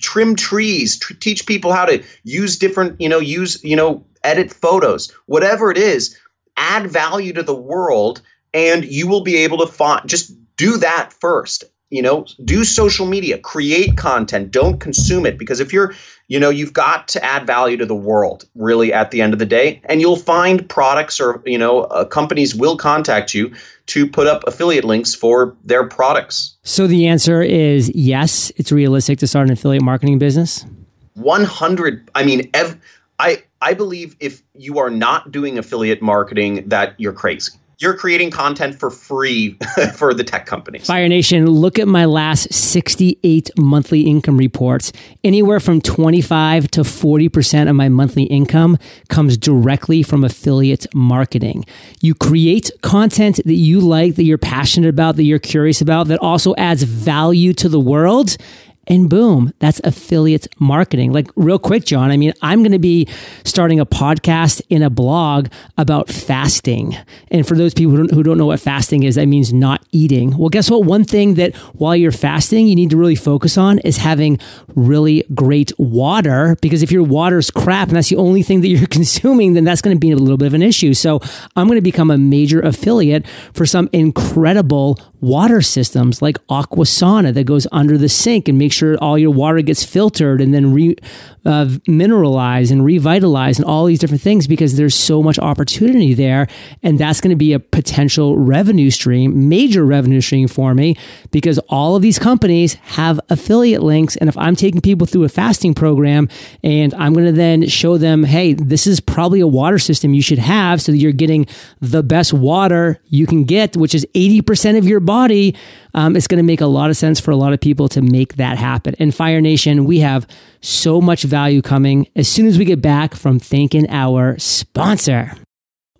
trim 0.00 0.34
trees, 0.34 0.98
tr- 0.98 1.14
teach 1.14 1.46
people 1.46 1.72
how 1.72 1.84
to 1.84 2.02
use 2.24 2.56
different 2.58 3.00
you 3.00 3.08
know 3.08 3.20
use 3.20 3.62
you 3.62 3.76
know 3.76 4.04
edit 4.24 4.52
photos, 4.52 5.12
whatever 5.26 5.70
it 5.70 5.76
is, 5.76 6.18
add 6.56 6.90
value 6.90 7.32
to 7.34 7.42
the 7.42 7.54
world, 7.54 8.22
and 8.54 8.84
you 8.84 9.06
will 9.06 9.22
be 9.22 9.36
able 9.36 9.58
to 9.58 9.66
find 9.66 10.08
just 10.08 10.32
do 10.56 10.76
that 10.78 11.12
first 11.12 11.64
you 11.94 12.02
know 12.02 12.26
do 12.44 12.64
social 12.64 13.06
media 13.06 13.38
create 13.38 13.96
content 13.96 14.50
don't 14.50 14.80
consume 14.80 15.24
it 15.24 15.38
because 15.38 15.60
if 15.60 15.72
you're 15.72 15.94
you 16.26 16.40
know 16.40 16.50
you've 16.50 16.72
got 16.72 17.06
to 17.06 17.24
add 17.24 17.46
value 17.46 17.76
to 17.76 17.86
the 17.86 17.94
world 17.94 18.48
really 18.56 18.92
at 18.92 19.12
the 19.12 19.22
end 19.22 19.32
of 19.32 19.38
the 19.38 19.46
day 19.46 19.80
and 19.84 20.00
you'll 20.00 20.16
find 20.16 20.68
products 20.68 21.20
or 21.20 21.40
you 21.46 21.56
know 21.56 21.82
uh, 21.84 22.04
companies 22.04 22.52
will 22.52 22.76
contact 22.76 23.32
you 23.32 23.54
to 23.86 24.08
put 24.08 24.26
up 24.26 24.42
affiliate 24.46 24.84
links 24.84 25.14
for 25.14 25.54
their 25.62 25.86
products. 25.86 26.56
So 26.64 26.86
the 26.86 27.06
answer 27.06 27.42
is 27.42 27.94
yes 27.94 28.50
it's 28.56 28.72
realistic 28.72 29.20
to 29.20 29.28
start 29.28 29.46
an 29.46 29.52
affiliate 29.52 29.84
marketing 29.84 30.18
business? 30.18 30.66
100 31.14 32.10
i 32.16 32.24
mean 32.24 32.50
ev- 32.54 32.76
i 33.20 33.40
i 33.60 33.72
believe 33.72 34.16
if 34.18 34.42
you 34.54 34.80
are 34.80 34.90
not 34.90 35.30
doing 35.30 35.58
affiliate 35.58 36.02
marketing 36.02 36.68
that 36.68 36.94
you're 36.98 37.12
crazy 37.12 37.52
you're 37.78 37.96
creating 37.96 38.30
content 38.30 38.78
for 38.78 38.90
free 38.90 39.58
for 39.96 40.14
the 40.14 40.24
tech 40.24 40.46
companies. 40.46 40.86
Fire 40.86 41.08
Nation, 41.08 41.46
look 41.46 41.78
at 41.78 41.88
my 41.88 42.04
last 42.04 42.52
68 42.52 43.50
monthly 43.58 44.02
income 44.02 44.36
reports. 44.36 44.92
Anywhere 45.22 45.60
from 45.60 45.80
25 45.80 46.68
to 46.72 46.80
40% 46.82 47.68
of 47.68 47.76
my 47.76 47.88
monthly 47.88 48.24
income 48.24 48.78
comes 49.08 49.36
directly 49.36 50.02
from 50.02 50.24
affiliate 50.24 50.86
marketing. 50.94 51.64
You 52.00 52.14
create 52.14 52.70
content 52.82 53.40
that 53.44 53.54
you 53.54 53.80
like, 53.80 54.16
that 54.16 54.24
you're 54.24 54.38
passionate 54.38 54.88
about, 54.88 55.16
that 55.16 55.24
you're 55.24 55.38
curious 55.38 55.80
about, 55.80 56.08
that 56.08 56.18
also 56.20 56.54
adds 56.56 56.82
value 56.82 57.52
to 57.54 57.68
the 57.68 57.80
world 57.80 58.36
and 58.86 59.08
boom, 59.08 59.52
that's 59.58 59.80
affiliate 59.84 60.46
marketing. 60.58 61.12
Like, 61.12 61.28
real 61.36 61.58
quick, 61.58 61.84
John, 61.84 62.10
I 62.10 62.16
mean, 62.16 62.32
I'm 62.42 62.60
going 62.60 62.72
to 62.72 62.78
be 62.78 63.08
starting 63.44 63.80
a 63.80 63.86
podcast 63.86 64.60
in 64.68 64.82
a 64.82 64.90
blog 64.90 65.48
about 65.78 66.08
fasting. 66.08 66.96
And 67.30 67.46
for 67.46 67.56
those 67.56 67.74
people 67.74 67.96
who 67.96 68.22
don't 68.22 68.38
know 68.38 68.46
what 68.46 68.60
fasting 68.60 69.02
is, 69.02 69.14
that 69.14 69.26
means 69.26 69.52
not 69.52 69.84
eating. 69.92 70.36
Well, 70.36 70.48
guess 70.48 70.70
what? 70.70 70.84
One 70.84 71.04
thing 71.04 71.34
that 71.34 71.54
while 71.74 71.96
you're 71.96 72.12
fasting, 72.12 72.66
you 72.66 72.76
need 72.76 72.90
to 72.90 72.96
really 72.96 73.14
focus 73.14 73.56
on 73.56 73.78
is 73.80 73.98
having 73.98 74.38
really 74.74 75.24
great 75.34 75.72
water. 75.78 76.56
Because 76.60 76.82
if 76.82 76.92
your 76.92 77.02
water's 77.02 77.50
crap 77.50 77.88
and 77.88 77.96
that's 77.96 78.10
the 78.10 78.16
only 78.16 78.42
thing 78.42 78.60
that 78.60 78.68
you're 78.68 78.86
consuming, 78.88 79.54
then 79.54 79.64
that's 79.64 79.80
going 79.80 79.96
to 79.96 80.00
be 80.00 80.10
a 80.10 80.16
little 80.16 80.36
bit 80.36 80.46
of 80.46 80.54
an 80.54 80.62
issue. 80.62 80.94
So 80.94 81.20
I'm 81.56 81.66
going 81.66 81.78
to 81.78 81.82
become 81.82 82.10
a 82.10 82.18
major 82.18 82.60
affiliate 82.60 83.26
for 83.52 83.66
some 83.66 83.88
incredible 83.92 84.98
water 85.20 85.62
systems 85.62 86.20
like 86.20 86.36
Aquasana 86.48 87.32
that 87.32 87.44
goes 87.44 87.66
under 87.72 87.96
the 87.96 88.10
sink 88.10 88.46
and 88.46 88.58
makes 88.58 88.73
sure 88.74 88.96
all 88.98 89.18
your 89.18 89.30
water 89.30 89.62
gets 89.62 89.84
filtered 89.84 90.40
and 90.40 90.52
then 90.52 90.72
re, 90.72 90.96
uh, 91.44 91.68
mineralized 91.86 92.72
and 92.72 92.84
revitalized 92.84 93.60
and 93.60 93.68
all 93.68 93.84
these 93.86 93.98
different 93.98 94.22
things 94.22 94.46
because 94.46 94.76
there's 94.76 94.94
so 94.94 95.22
much 95.22 95.38
opportunity 95.38 96.14
there. 96.14 96.46
And 96.82 96.98
that's 96.98 97.20
going 97.20 97.30
to 97.30 97.36
be 97.36 97.52
a 97.52 97.60
potential 97.60 98.36
revenue 98.36 98.90
stream, 98.90 99.48
major 99.48 99.84
revenue 99.84 100.20
stream 100.20 100.48
for 100.48 100.74
me 100.74 100.96
because 101.30 101.58
all 101.68 101.96
of 101.96 102.02
these 102.02 102.18
companies 102.18 102.74
have 102.74 103.20
affiliate 103.30 103.82
links. 103.82 104.16
And 104.16 104.28
if 104.28 104.36
I'm 104.36 104.56
taking 104.56 104.80
people 104.80 105.06
through 105.06 105.24
a 105.24 105.28
fasting 105.28 105.74
program 105.74 106.28
and 106.62 106.92
I'm 106.94 107.12
going 107.12 107.26
to 107.26 107.32
then 107.32 107.68
show 107.68 107.98
them, 107.98 108.24
hey, 108.24 108.54
this 108.54 108.86
is 108.86 109.00
probably 109.00 109.40
a 109.40 109.46
water 109.46 109.78
system 109.78 110.14
you 110.14 110.22
should 110.22 110.38
have 110.38 110.82
so 110.82 110.92
that 110.92 110.98
you're 110.98 111.12
getting 111.12 111.46
the 111.80 112.02
best 112.02 112.32
water 112.32 113.00
you 113.08 113.26
can 113.26 113.44
get, 113.44 113.76
which 113.76 113.94
is 113.94 114.06
80% 114.14 114.78
of 114.78 114.86
your 114.86 115.00
body 115.00 115.54
um, 115.94 116.16
it's 116.16 116.26
going 116.26 116.38
to 116.38 116.44
make 116.44 116.60
a 116.60 116.66
lot 116.66 116.90
of 116.90 116.96
sense 116.96 117.20
for 117.20 117.30
a 117.30 117.36
lot 117.36 117.52
of 117.52 117.60
people 117.60 117.88
to 117.90 118.02
make 118.02 118.34
that 118.34 118.58
happen. 118.58 118.63
And 118.98 119.14
Fire 119.14 119.40
Nation, 119.40 119.84
we 119.84 120.00
have 120.00 120.26
so 120.60 121.00
much 121.00 121.22
value 121.22 121.62
coming 121.62 122.08
as 122.16 122.28
soon 122.28 122.46
as 122.46 122.58
we 122.58 122.64
get 122.64 122.80
back 122.80 123.14
from 123.14 123.38
thanking 123.38 123.88
our 123.90 124.38
sponsor. 124.38 125.36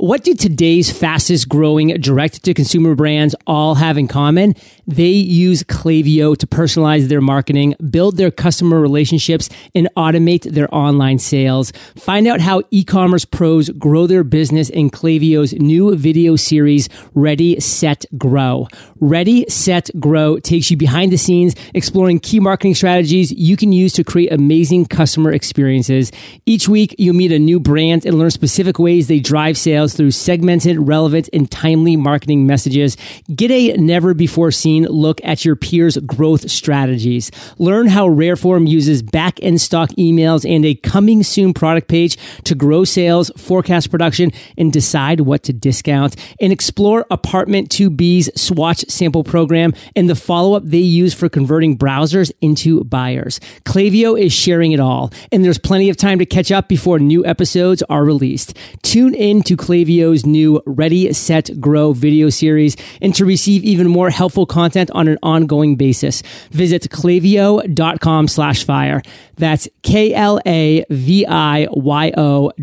What 0.04 0.22
do 0.22 0.34
today's 0.34 0.92
fastest 0.92 1.48
growing 1.48 1.88
direct 1.98 2.44
to 2.44 2.52
consumer 2.52 2.94
brands 2.94 3.34
all 3.46 3.76
have 3.76 3.96
in 3.96 4.06
common? 4.06 4.54
They 4.86 5.12
use 5.12 5.62
Klaviyo 5.62 6.36
to 6.36 6.46
personalize 6.46 7.08
their 7.08 7.22
marketing, 7.22 7.74
build 7.88 8.18
their 8.18 8.30
customer 8.30 8.80
relationships, 8.80 9.48
and 9.74 9.88
automate 9.96 10.42
their 10.42 10.68
online 10.74 11.18
sales. 11.18 11.72
Find 11.96 12.26
out 12.26 12.42
how 12.42 12.64
e-commerce 12.70 13.24
pros 13.24 13.70
grow 13.70 14.06
their 14.06 14.24
business 14.24 14.68
in 14.68 14.90
Klaviyo's 14.90 15.54
new 15.54 15.96
video 15.96 16.36
series, 16.36 16.90
Ready, 17.14 17.58
Set, 17.58 18.04
Grow. 18.18 18.68
Ready, 19.00 19.46
Set, 19.48 19.88
Grow 19.98 20.38
takes 20.38 20.70
you 20.70 20.76
behind 20.76 21.12
the 21.12 21.16
scenes, 21.16 21.54
exploring 21.72 22.20
key 22.20 22.40
marketing 22.40 22.74
strategies 22.74 23.32
you 23.32 23.56
can 23.56 23.72
use 23.72 23.94
to 23.94 24.04
create 24.04 24.30
amazing 24.30 24.84
customer 24.84 25.32
experiences. 25.32 26.12
Each 26.44 26.68
week, 26.68 26.94
you'll 26.98 27.16
meet 27.16 27.32
a 27.32 27.38
new 27.38 27.58
brand 27.58 28.04
and 28.04 28.18
learn 28.18 28.30
specific 28.30 28.78
ways 28.78 29.08
they 29.08 29.18
drive 29.18 29.56
sales 29.56 29.93
through 29.94 30.10
segmented, 30.10 30.78
relevant, 30.78 31.28
and 31.32 31.50
timely 31.50 31.96
marketing 31.96 32.46
messages. 32.46 32.96
Get 33.34 33.50
a 33.50 33.76
never 33.76 34.14
before 34.14 34.50
seen 34.50 34.84
look 34.84 35.20
at 35.24 35.44
your 35.44 35.56
peers' 35.56 35.96
growth 35.98 36.50
strategies. 36.50 37.30
Learn 37.58 37.86
how 37.86 38.08
Rareform 38.08 38.68
uses 38.68 39.02
back 39.02 39.42
end 39.42 39.60
stock 39.60 39.90
emails 39.90 40.48
and 40.48 40.64
a 40.64 40.74
coming 40.74 41.22
soon 41.22 41.54
product 41.54 41.88
page 41.88 42.16
to 42.44 42.54
grow 42.54 42.84
sales, 42.84 43.30
forecast 43.36 43.90
production, 43.90 44.30
and 44.58 44.72
decide 44.72 45.20
what 45.20 45.42
to 45.44 45.52
discount. 45.52 46.16
And 46.40 46.52
explore 46.52 47.06
Apartment 47.10 47.68
2B's 47.70 48.30
swatch 48.40 48.84
sample 48.88 49.24
program 49.24 49.74
and 49.96 50.08
the 50.08 50.14
follow 50.14 50.56
up 50.56 50.64
they 50.64 50.78
use 50.78 51.14
for 51.14 51.28
converting 51.28 51.78
browsers 51.78 52.32
into 52.40 52.84
buyers. 52.84 53.40
Klaviyo 53.64 54.18
is 54.18 54.32
sharing 54.32 54.72
it 54.72 54.80
all, 54.80 55.12
and 55.32 55.44
there's 55.44 55.58
plenty 55.58 55.90
of 55.90 55.96
time 55.96 56.18
to 56.18 56.26
catch 56.26 56.50
up 56.52 56.68
before 56.68 56.98
new 56.98 57.24
episodes 57.24 57.82
are 57.88 58.04
released. 58.04 58.56
Tune 58.82 59.14
in 59.14 59.42
to 59.42 59.56
Klaviyo's 59.74 60.24
new 60.24 60.62
Ready, 60.66 61.12
Set, 61.12 61.60
Grow 61.60 61.92
video 61.92 62.28
series 62.28 62.76
and 63.02 63.12
to 63.16 63.24
receive 63.24 63.64
even 63.64 63.88
more 63.88 64.08
helpful 64.08 64.46
content 64.46 64.88
on 64.92 65.08
an 65.08 65.18
ongoing 65.20 65.74
basis. 65.74 66.22
Visit 66.52 66.82
klaviyo.com 66.90 68.28
slash 68.28 68.62
fire. 68.62 69.02
That's 69.36 69.66
K-L-A-V-I-Y-O 69.82 70.92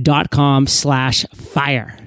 dot 0.02 0.30
com 0.30 0.68
slash 0.68 1.26
fire. 1.34 2.01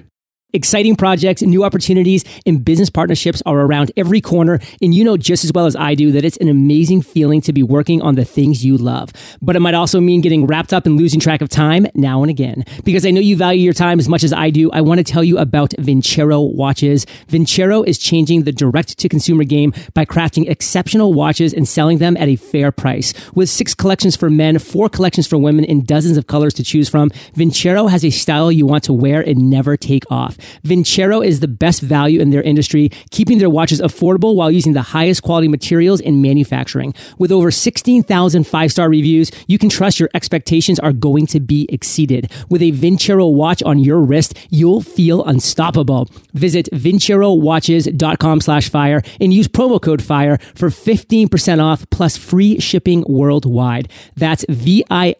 Exciting 0.55 0.95
projects, 0.95 1.41
new 1.41 1.65
opportunities, 1.65 2.23
and 2.45 2.63
business 2.63 2.89
partnerships 2.89 3.43
are 3.45 3.59
around 3.59 3.91
every 3.97 4.21
corner. 4.21 4.61
And 4.81 4.95
you 4.95 5.03
know 5.03 5.17
just 5.17 5.43
as 5.43 5.51
well 5.51 5.65
as 5.65 5.75
I 5.75 5.95
do 5.95 6.13
that 6.13 6.23
it's 6.23 6.37
an 6.37 6.47
amazing 6.47 7.01
feeling 7.01 7.41
to 7.41 7.51
be 7.51 7.61
working 7.61 8.01
on 8.01 8.15
the 8.15 8.23
things 8.23 8.63
you 8.63 8.77
love. 8.77 9.11
But 9.41 9.57
it 9.57 9.59
might 9.59 9.73
also 9.73 9.99
mean 9.99 10.21
getting 10.21 10.47
wrapped 10.47 10.71
up 10.71 10.85
and 10.85 10.95
losing 10.95 11.19
track 11.19 11.41
of 11.41 11.49
time 11.49 11.87
now 11.93 12.23
and 12.23 12.29
again. 12.29 12.63
Because 12.85 13.05
I 13.05 13.11
know 13.11 13.19
you 13.19 13.35
value 13.35 13.63
your 13.63 13.73
time 13.73 13.99
as 13.99 14.07
much 14.07 14.23
as 14.23 14.31
I 14.31 14.49
do, 14.49 14.71
I 14.71 14.79
want 14.79 14.99
to 14.99 15.03
tell 15.03 15.25
you 15.25 15.37
about 15.37 15.71
Vincero 15.71 16.55
watches. 16.55 17.05
Vincero 17.27 17.85
is 17.85 17.97
changing 17.97 18.43
the 18.43 18.53
direct 18.53 18.97
to 18.99 19.09
consumer 19.09 19.43
game 19.43 19.73
by 19.93 20.05
crafting 20.05 20.49
exceptional 20.49 21.13
watches 21.13 21.53
and 21.53 21.67
selling 21.67 21.97
them 21.97 22.15
at 22.15 22.29
a 22.29 22.37
fair 22.37 22.71
price. 22.71 23.13
With 23.33 23.49
six 23.49 23.73
collections 23.73 24.15
for 24.15 24.29
men, 24.29 24.59
four 24.59 24.87
collections 24.87 25.27
for 25.27 25.37
women, 25.37 25.65
and 25.65 25.85
dozens 25.85 26.15
of 26.15 26.27
colors 26.27 26.53
to 26.53 26.63
choose 26.63 26.87
from, 26.87 27.09
Vincero 27.35 27.91
has 27.91 28.05
a 28.05 28.09
style 28.09 28.53
you 28.53 28.65
want 28.65 28.85
to 28.85 28.93
wear 28.93 29.19
and 29.19 29.49
never 29.49 29.75
take 29.75 30.09
off. 30.09 30.37
Vincero 30.63 31.25
is 31.25 31.39
the 31.39 31.47
best 31.47 31.81
value 31.81 32.19
in 32.19 32.29
their 32.31 32.41
industry, 32.41 32.89
keeping 33.11 33.37
their 33.37 33.49
watches 33.49 33.81
affordable 33.81 34.35
while 34.35 34.51
using 34.51 34.73
the 34.73 34.81
highest 34.81 35.23
quality 35.23 35.47
materials 35.47 35.99
in 35.99 36.21
manufacturing. 36.21 36.93
With 37.17 37.31
over 37.31 37.51
16,000 37.51 38.43
five 38.45 38.71
star 38.71 38.89
reviews, 38.89 39.31
you 39.47 39.57
can 39.57 39.69
trust 39.69 39.99
your 39.99 40.09
expectations 40.13 40.79
are 40.79 40.93
going 40.93 41.27
to 41.27 41.39
be 41.39 41.65
exceeded. 41.69 42.31
With 42.49 42.61
a 42.61 42.71
Vincero 42.71 43.33
watch 43.33 43.63
on 43.63 43.79
your 43.79 43.99
wrist, 43.99 44.33
you'll 44.49 44.81
feel 44.81 45.23
unstoppable. 45.25 46.09
Visit 46.33 46.69
vincerowatches.com 46.71 48.41
slash 48.41 48.69
fire 48.69 49.01
and 49.19 49.33
use 49.33 49.47
promo 49.47 49.81
code 49.81 50.01
FIRE 50.03 50.37
for 50.55 50.69
15% 50.69 51.63
off 51.63 51.89
plus 51.89 52.17
free 52.17 52.59
shipping 52.59 53.03
worldwide. 53.07 53.89
That's 54.15 54.45
V-I-N-C-E-R-O 54.49 55.15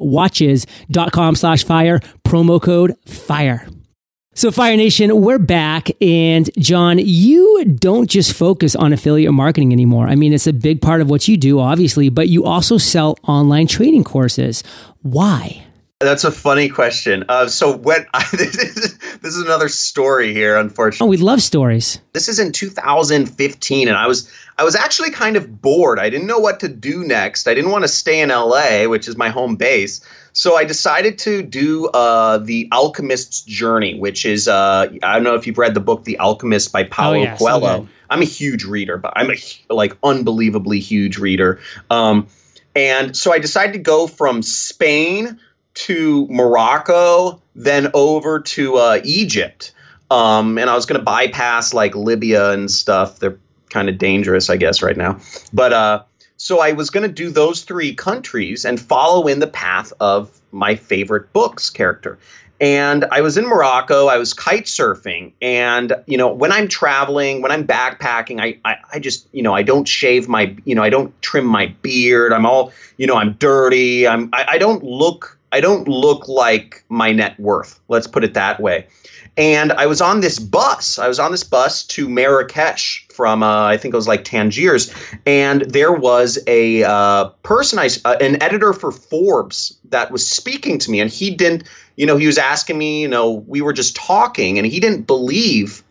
watches.com 0.00 1.34
slash 1.36 1.64
fire 1.64 2.00
promo 2.24 2.60
code 2.60 2.94
FIRE. 3.06 3.27
So, 4.38 4.52
Fire 4.52 4.76
Nation, 4.76 5.20
we're 5.20 5.40
back. 5.40 5.90
And 6.00 6.48
John, 6.58 6.98
you 7.00 7.64
don't 7.64 8.08
just 8.08 8.32
focus 8.32 8.76
on 8.76 8.92
affiliate 8.92 9.32
marketing 9.32 9.72
anymore. 9.72 10.06
I 10.06 10.14
mean, 10.14 10.32
it's 10.32 10.46
a 10.46 10.52
big 10.52 10.80
part 10.80 11.00
of 11.00 11.10
what 11.10 11.26
you 11.26 11.36
do, 11.36 11.58
obviously, 11.58 12.08
but 12.08 12.28
you 12.28 12.44
also 12.44 12.78
sell 12.78 13.18
online 13.24 13.66
training 13.66 14.04
courses. 14.04 14.62
Why? 15.02 15.64
That's 16.00 16.22
a 16.22 16.30
funny 16.30 16.68
question. 16.68 17.24
Uh, 17.28 17.48
so 17.48 17.76
when 17.76 18.06
I, 18.14 18.24
this, 18.32 18.56
is, 18.56 18.98
this 18.98 19.34
is 19.34 19.42
another 19.42 19.68
story 19.68 20.32
here, 20.32 20.56
unfortunately. 20.56 21.08
Oh, 21.08 21.10
we 21.10 21.16
love 21.16 21.42
stories. 21.42 22.00
This 22.12 22.28
is 22.28 22.38
in 22.38 22.52
2015, 22.52 23.88
and 23.88 23.96
I 23.96 24.06
was 24.06 24.30
I 24.56 24.64
was 24.64 24.76
actually 24.76 25.10
kind 25.10 25.36
of 25.36 25.60
bored. 25.60 25.98
I 25.98 26.08
didn't 26.10 26.28
know 26.28 26.38
what 26.38 26.60
to 26.60 26.68
do 26.68 27.02
next. 27.02 27.48
I 27.48 27.54
didn't 27.54 27.72
want 27.72 27.82
to 27.82 27.88
stay 27.88 28.20
in 28.20 28.28
LA, 28.28 28.84
which 28.84 29.08
is 29.08 29.16
my 29.16 29.28
home 29.28 29.56
base. 29.56 30.00
So 30.38 30.54
I 30.54 30.62
decided 30.62 31.18
to 31.20 31.42
do 31.42 31.88
uh, 31.88 32.38
the 32.38 32.68
Alchemist's 32.70 33.42
Journey, 33.42 33.98
which 33.98 34.24
is 34.24 34.46
uh, 34.46 34.86
I 35.02 35.14
don't 35.14 35.24
know 35.24 35.34
if 35.34 35.48
you've 35.48 35.58
read 35.58 35.74
the 35.74 35.80
book 35.80 36.04
The 36.04 36.16
Alchemist 36.20 36.72
by 36.72 36.84
Paulo 36.84 37.26
oh, 37.26 37.36
Coelho. 37.36 37.88
I'm 38.08 38.22
a 38.22 38.24
huge 38.24 38.64
reader, 38.64 38.98
but 38.98 39.12
I'm 39.16 39.32
a 39.32 39.36
like 39.68 39.96
unbelievably 40.04 40.78
huge 40.78 41.18
reader. 41.18 41.58
Um, 41.90 42.28
and 42.76 43.16
so 43.16 43.32
I 43.32 43.40
decided 43.40 43.72
to 43.72 43.80
go 43.80 44.06
from 44.06 44.42
Spain 44.42 45.40
to 45.74 46.28
Morocco, 46.28 47.42
then 47.56 47.90
over 47.92 48.38
to 48.38 48.76
uh, 48.76 49.00
Egypt. 49.02 49.72
Um, 50.08 50.56
and 50.56 50.70
I 50.70 50.76
was 50.76 50.86
going 50.86 51.00
to 51.00 51.04
bypass 51.04 51.74
like 51.74 51.96
Libya 51.96 52.52
and 52.52 52.70
stuff. 52.70 53.18
They're 53.18 53.38
kind 53.70 53.88
of 53.88 53.98
dangerous, 53.98 54.50
I 54.50 54.56
guess, 54.56 54.82
right 54.82 54.96
now. 54.96 55.18
But 55.52 55.72
uh, 55.72 56.04
so 56.38 56.60
I 56.60 56.72
was 56.72 56.88
going 56.88 57.06
to 57.06 57.12
do 57.12 57.30
those 57.30 57.62
three 57.62 57.94
countries 57.94 58.64
and 58.64 58.80
follow 58.80 59.26
in 59.26 59.40
the 59.40 59.46
path 59.46 59.92
of 60.00 60.40
my 60.52 60.76
favorite 60.76 61.32
books 61.32 61.68
character. 61.68 62.18
And 62.60 63.04
I 63.12 63.20
was 63.20 63.36
in 63.36 63.46
Morocco. 63.46 64.06
I 64.06 64.16
was 64.16 64.34
kite 64.34 64.64
surfing, 64.64 65.32
and 65.40 65.92
you 66.06 66.18
know, 66.18 66.32
when 66.32 66.50
I'm 66.50 66.66
traveling, 66.66 67.40
when 67.40 67.52
I'm 67.52 67.64
backpacking, 67.64 68.40
I, 68.40 68.58
I, 68.64 68.76
I 68.94 68.98
just, 68.98 69.28
you 69.30 69.44
know, 69.44 69.54
I 69.54 69.62
don't 69.62 69.86
shave 69.86 70.28
my, 70.28 70.56
you 70.64 70.74
know, 70.74 70.82
I 70.82 70.90
don't 70.90 71.12
trim 71.22 71.46
my 71.46 71.66
beard. 71.82 72.32
I'm 72.32 72.44
all, 72.44 72.72
you 72.96 73.06
know, 73.06 73.14
I'm 73.14 73.34
dirty. 73.34 74.08
I'm, 74.08 74.28
I, 74.32 74.44
I 74.48 74.58
don't 74.58 74.82
look 74.82 75.37
I 75.52 75.60
don't 75.60 75.88
look 75.88 76.28
like 76.28 76.84
my 76.88 77.12
net 77.12 77.38
worth. 77.40 77.80
Let's 77.88 78.06
put 78.06 78.24
it 78.24 78.34
that 78.34 78.60
way. 78.60 78.86
And 79.36 79.72
I 79.72 79.86
was 79.86 80.00
on 80.00 80.20
this 80.20 80.38
bus. 80.38 80.98
I 80.98 81.06
was 81.06 81.18
on 81.18 81.30
this 81.30 81.44
bus 81.44 81.84
to 81.86 82.08
Marrakesh 82.08 83.06
from 83.08 83.42
uh, 83.42 83.66
I 83.66 83.76
think 83.76 83.94
it 83.94 83.96
was 83.96 84.08
like 84.08 84.24
Tangiers, 84.24 84.92
and 85.26 85.62
there 85.62 85.92
was 85.92 86.38
a 86.46 86.84
uh, 86.84 87.26
person, 87.42 87.78
I, 87.78 87.88
uh, 88.04 88.16
an 88.20 88.42
editor 88.42 88.72
for 88.72 88.92
Forbes, 88.92 89.78
that 89.90 90.10
was 90.10 90.28
speaking 90.28 90.78
to 90.78 90.90
me, 90.90 91.00
and 91.00 91.10
he 91.10 91.30
didn't, 91.30 91.64
you 91.96 92.06
know, 92.06 92.16
he 92.16 92.26
was 92.26 92.38
asking 92.38 92.78
me, 92.78 93.02
you 93.02 93.08
know, 93.08 93.44
we 93.46 93.60
were 93.60 93.72
just 93.72 93.96
talking, 93.96 94.58
and 94.58 94.66
he 94.66 94.80
didn't 94.80 95.02
believe 95.02 95.82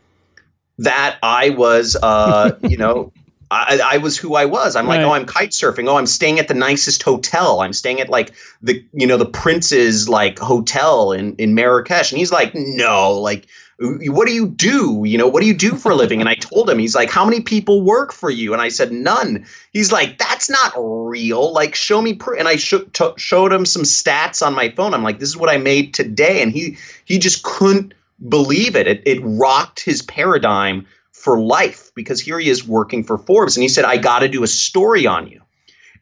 that 0.78 1.18
I 1.24 1.50
was, 1.50 1.98
uh, 2.02 2.58
you 2.68 2.78
know, 2.78 3.12
I, 3.50 3.80
I, 3.84 3.98
was 3.98 4.18
who 4.18 4.36
I 4.36 4.46
was. 4.46 4.76
I'm 4.76 4.88
right. 4.88 4.98
like, 4.98 5.06
oh, 5.06 5.14
I'm 5.14 5.26
kite 5.26 5.52
surfing. 5.52 5.88
Oh, 5.88 5.98
I'm 5.98 6.06
staying 6.06 6.40
at 6.40 6.48
the 6.48 6.54
nicest 6.54 7.04
hotel. 7.04 7.62
I'm 7.62 7.74
staying 7.74 8.02
at 8.02 8.10
like 8.10 8.34
the, 8.62 8.84
you 8.94 9.08
know, 9.08 9.18
the 9.18 9.26
prince's 9.26 10.10
like 10.10 10.38
hotel 10.40 11.12
in 11.12 11.36
in 11.36 11.56
Marrakesh. 11.56 12.12
And 12.12 12.20
he's 12.20 12.32
like, 12.32 12.54
no, 12.54 13.14
like, 13.14 13.48
what 13.80 14.28
do 14.28 14.34
you 14.34 14.48
do? 14.48 15.04
You 15.06 15.18
know, 15.18 15.28
what 15.28 15.42
do 15.42 15.48
you 15.48 15.54
do 15.54 15.76
for 15.76 15.92
a 15.92 15.96
living? 15.96 16.20
And 16.20 16.28
I 16.28 16.36
told 16.36 16.70
him, 16.70 16.80
he's 16.80 16.96
like, 16.96 17.10
how 17.10 17.24
many 17.24 17.42
people 17.42 17.84
work 17.84 18.12
for 18.12 18.30
you? 18.30 18.52
And 18.52 18.62
I 18.62 18.70
said, 18.70 18.92
none. 18.92 19.46
He's 19.72 19.92
like, 19.92 20.18
that's 20.18 20.50
not 20.50 20.74
real. 20.76 21.54
Like, 21.54 21.76
show 21.76 22.02
me. 22.02 22.16
Pr-. 22.16 22.36
And 22.36 22.48
I 22.48 22.56
sh- 22.56 22.74
t- 22.94 23.14
showed 23.18 23.54
him 23.54 23.66
some 23.66 23.84
stats 23.84 24.46
on 24.46 24.56
my 24.56 24.70
phone. 24.70 24.94
I'm 24.94 25.04
like, 25.04 25.20
this 25.20 25.30
is 25.30 25.38
what 25.38 25.50
I 25.50 25.58
made 25.58 25.94
today. 25.94 26.42
And 26.42 26.52
he 26.52 26.78
he 27.06 27.20
just 27.20 27.44
couldn't 27.44 27.94
believe 28.28 28.76
it. 28.76 28.88
It 28.88 29.04
it 29.06 29.20
rocked 29.22 29.82
his 29.82 30.02
paradigm 30.02 30.86
for 31.28 31.38
life 31.38 31.92
because 31.94 32.22
here 32.22 32.40
he 32.40 32.48
is 32.48 32.66
working 32.66 33.04
for 33.04 33.18
Forbes. 33.18 33.58
And 33.58 33.62
he 33.62 33.68
said, 33.68 33.84
I 33.84 33.98
got 33.98 34.20
to 34.20 34.30
do 34.30 34.44
a 34.44 34.48
story 34.48 35.06
on 35.06 35.28
you. 35.28 35.42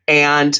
And 0.07 0.59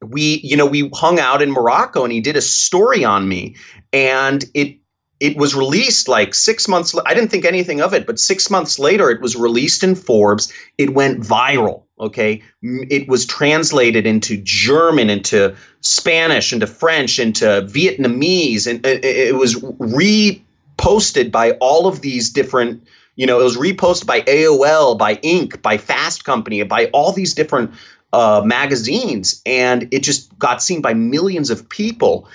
we, 0.00 0.40
you 0.42 0.56
know, 0.56 0.64
we 0.64 0.90
hung 0.94 1.20
out 1.20 1.42
in 1.42 1.50
Morocco 1.50 2.02
and 2.02 2.10
he 2.10 2.22
did 2.22 2.34
a 2.34 2.40
story 2.40 3.04
on 3.04 3.28
me. 3.28 3.56
And 3.92 4.42
it, 4.54 4.78
it 5.20 5.36
was 5.36 5.54
released 5.54 6.08
like 6.08 6.34
six 6.34 6.66
months. 6.66 6.94
I 7.04 7.12
didn't 7.12 7.30
think 7.30 7.44
anything 7.44 7.82
of 7.82 7.92
it, 7.92 8.06
but 8.06 8.18
six 8.18 8.48
months 8.48 8.78
later, 8.78 9.10
it 9.10 9.20
was 9.20 9.36
released 9.36 9.84
in 9.84 9.96
Forbes. 9.96 10.50
It 10.78 10.94
went 10.94 11.20
viral. 11.20 11.82
Okay, 12.00 12.42
it 12.62 13.06
was 13.06 13.26
translated 13.26 14.06
into 14.06 14.38
German, 14.38 15.10
into 15.10 15.54
Spanish, 15.82 16.54
into 16.54 16.66
French, 16.66 17.18
into 17.18 17.44
Vietnamese, 17.70 18.66
and 18.66 18.84
it 18.84 19.36
was 19.36 19.54
reposted 19.54 21.30
by 21.30 21.52
all 21.60 21.86
of 21.86 22.00
these 22.00 22.30
different 22.30 22.82
you 23.16 23.26
know, 23.26 23.40
it 23.40 23.44
was 23.44 23.56
reposted 23.56 24.06
by 24.06 24.22
AOL, 24.22 24.98
by 24.98 25.16
Inc., 25.16 25.62
by 25.62 25.78
Fast 25.78 26.24
Company, 26.24 26.62
by 26.64 26.86
all 26.86 27.12
these 27.12 27.34
different 27.34 27.70
uh, 28.12 28.42
magazines, 28.44 29.42
and 29.44 29.88
it 29.92 30.02
just 30.02 30.36
got 30.38 30.62
seen 30.62 30.80
by 30.80 30.94
millions 30.94 31.50
of 31.50 31.68
people. 31.68 32.28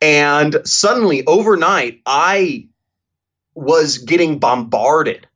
And 0.00 0.56
suddenly, 0.64 1.26
overnight, 1.26 2.00
I 2.06 2.66
was 3.54 3.98
getting 3.98 4.38
bombarded, 4.38 5.26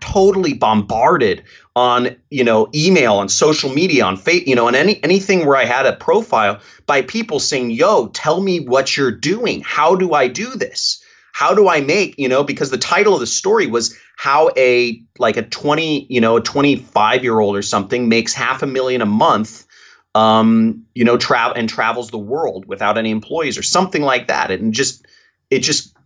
totally 0.00 0.52
bombarded 0.52 1.42
on 1.74 2.16
you 2.30 2.44
know 2.44 2.68
email, 2.74 3.14
on 3.14 3.28
social 3.28 3.72
media, 3.72 4.04
on 4.04 4.16
face, 4.16 4.46
you 4.46 4.54
know, 4.54 4.66
on 4.66 4.74
any 4.74 5.02
anything 5.02 5.46
where 5.46 5.56
I 5.56 5.64
had 5.64 5.86
a 5.86 5.94
profile 5.96 6.60
by 6.86 7.02
people 7.02 7.40
saying, 7.40 7.70
"Yo, 7.70 8.08
tell 8.08 8.42
me 8.42 8.60
what 8.60 8.96
you're 8.96 9.10
doing. 9.10 9.62
How 9.64 9.94
do 9.94 10.12
I 10.12 10.28
do 10.28 10.50
this?" 10.54 11.02
How 11.32 11.54
do 11.54 11.68
I 11.68 11.80
make, 11.80 12.18
you 12.18 12.28
know, 12.28 12.44
because 12.44 12.70
the 12.70 12.78
title 12.78 13.14
of 13.14 13.20
the 13.20 13.26
story 13.26 13.66
was 13.66 13.96
how 14.16 14.50
a 14.56 15.02
like 15.18 15.36
a 15.36 15.42
20, 15.42 16.06
you 16.10 16.20
know, 16.20 16.36
a 16.36 16.40
25 16.40 17.22
year 17.22 17.40
old 17.40 17.56
or 17.56 17.62
something 17.62 18.08
makes 18.08 18.32
half 18.32 18.62
a 18.62 18.66
million 18.66 19.00
a 19.00 19.06
month 19.06 19.66
um, 20.14 20.84
you 20.94 21.04
know, 21.04 21.16
travel 21.16 21.56
and 21.56 21.68
travels 21.68 22.10
the 22.10 22.18
world 22.18 22.66
without 22.66 22.98
any 22.98 23.10
employees 23.10 23.56
or 23.56 23.62
something 23.62 24.02
like 24.02 24.26
that. 24.26 24.50
And 24.50 24.74
just 24.74 25.06
it 25.50 25.60
just 25.60 25.96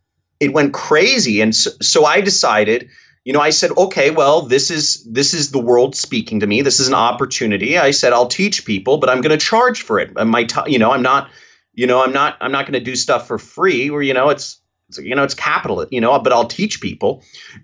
it 0.41 0.53
went 0.53 0.75
crazy. 0.75 1.41
And 1.41 1.55
so, 1.55 1.71
so 1.81 2.05
I 2.05 2.21
decided, 2.21 2.89
you 3.25 3.33
know, 3.33 3.41
I 3.41 3.51
said, 3.51 3.71
okay, 3.79 4.11
well, 4.11 4.43
this 4.43 4.71
is 4.71 5.05
this 5.05 5.33
is 5.33 5.51
the 5.51 5.59
world 5.59 5.97
speaking 5.97 6.41
to 6.41 6.47
me. 6.47 6.61
This 6.61 6.81
is 6.81 6.89
an 6.89 6.95
opportunity. 6.95 7.79
I 7.79 7.93
said, 7.93 8.13
I'll 8.13 8.27
teach 8.27 8.65
people, 8.65 8.99
but 8.99 9.09
I'm 9.09 9.23
going 9.23 9.39
to 9.39 9.45
charge 9.45 9.83
for 9.83 9.99
it. 9.99 10.15
My, 10.27 10.45
t- 10.45 10.61
you 10.71 10.79
know, 10.79 10.93
I'm 10.93 11.03
not, 11.03 11.31
you 11.73 11.87
know, 11.87 12.03
I'm 12.03 12.13
not, 12.13 12.37
I'm 12.41 12.53
not 12.53 12.67
going 12.67 12.79
to 12.79 12.85
do 12.85 12.97
stuff 12.97 13.27
for 13.27 13.39
free. 13.39 13.89
Where 13.89 14.03
you 14.03 14.13
know, 14.13 14.29
it's, 14.29 14.61
it's 14.99 15.07
you 15.07 15.15
know, 15.15 15.25
it's 15.25 15.35
capital. 15.35 15.87
You 15.91 16.01
know, 16.01 16.19
but 16.19 16.33
I'll 16.33 16.47
teach 16.47 16.81
people, 16.81 17.23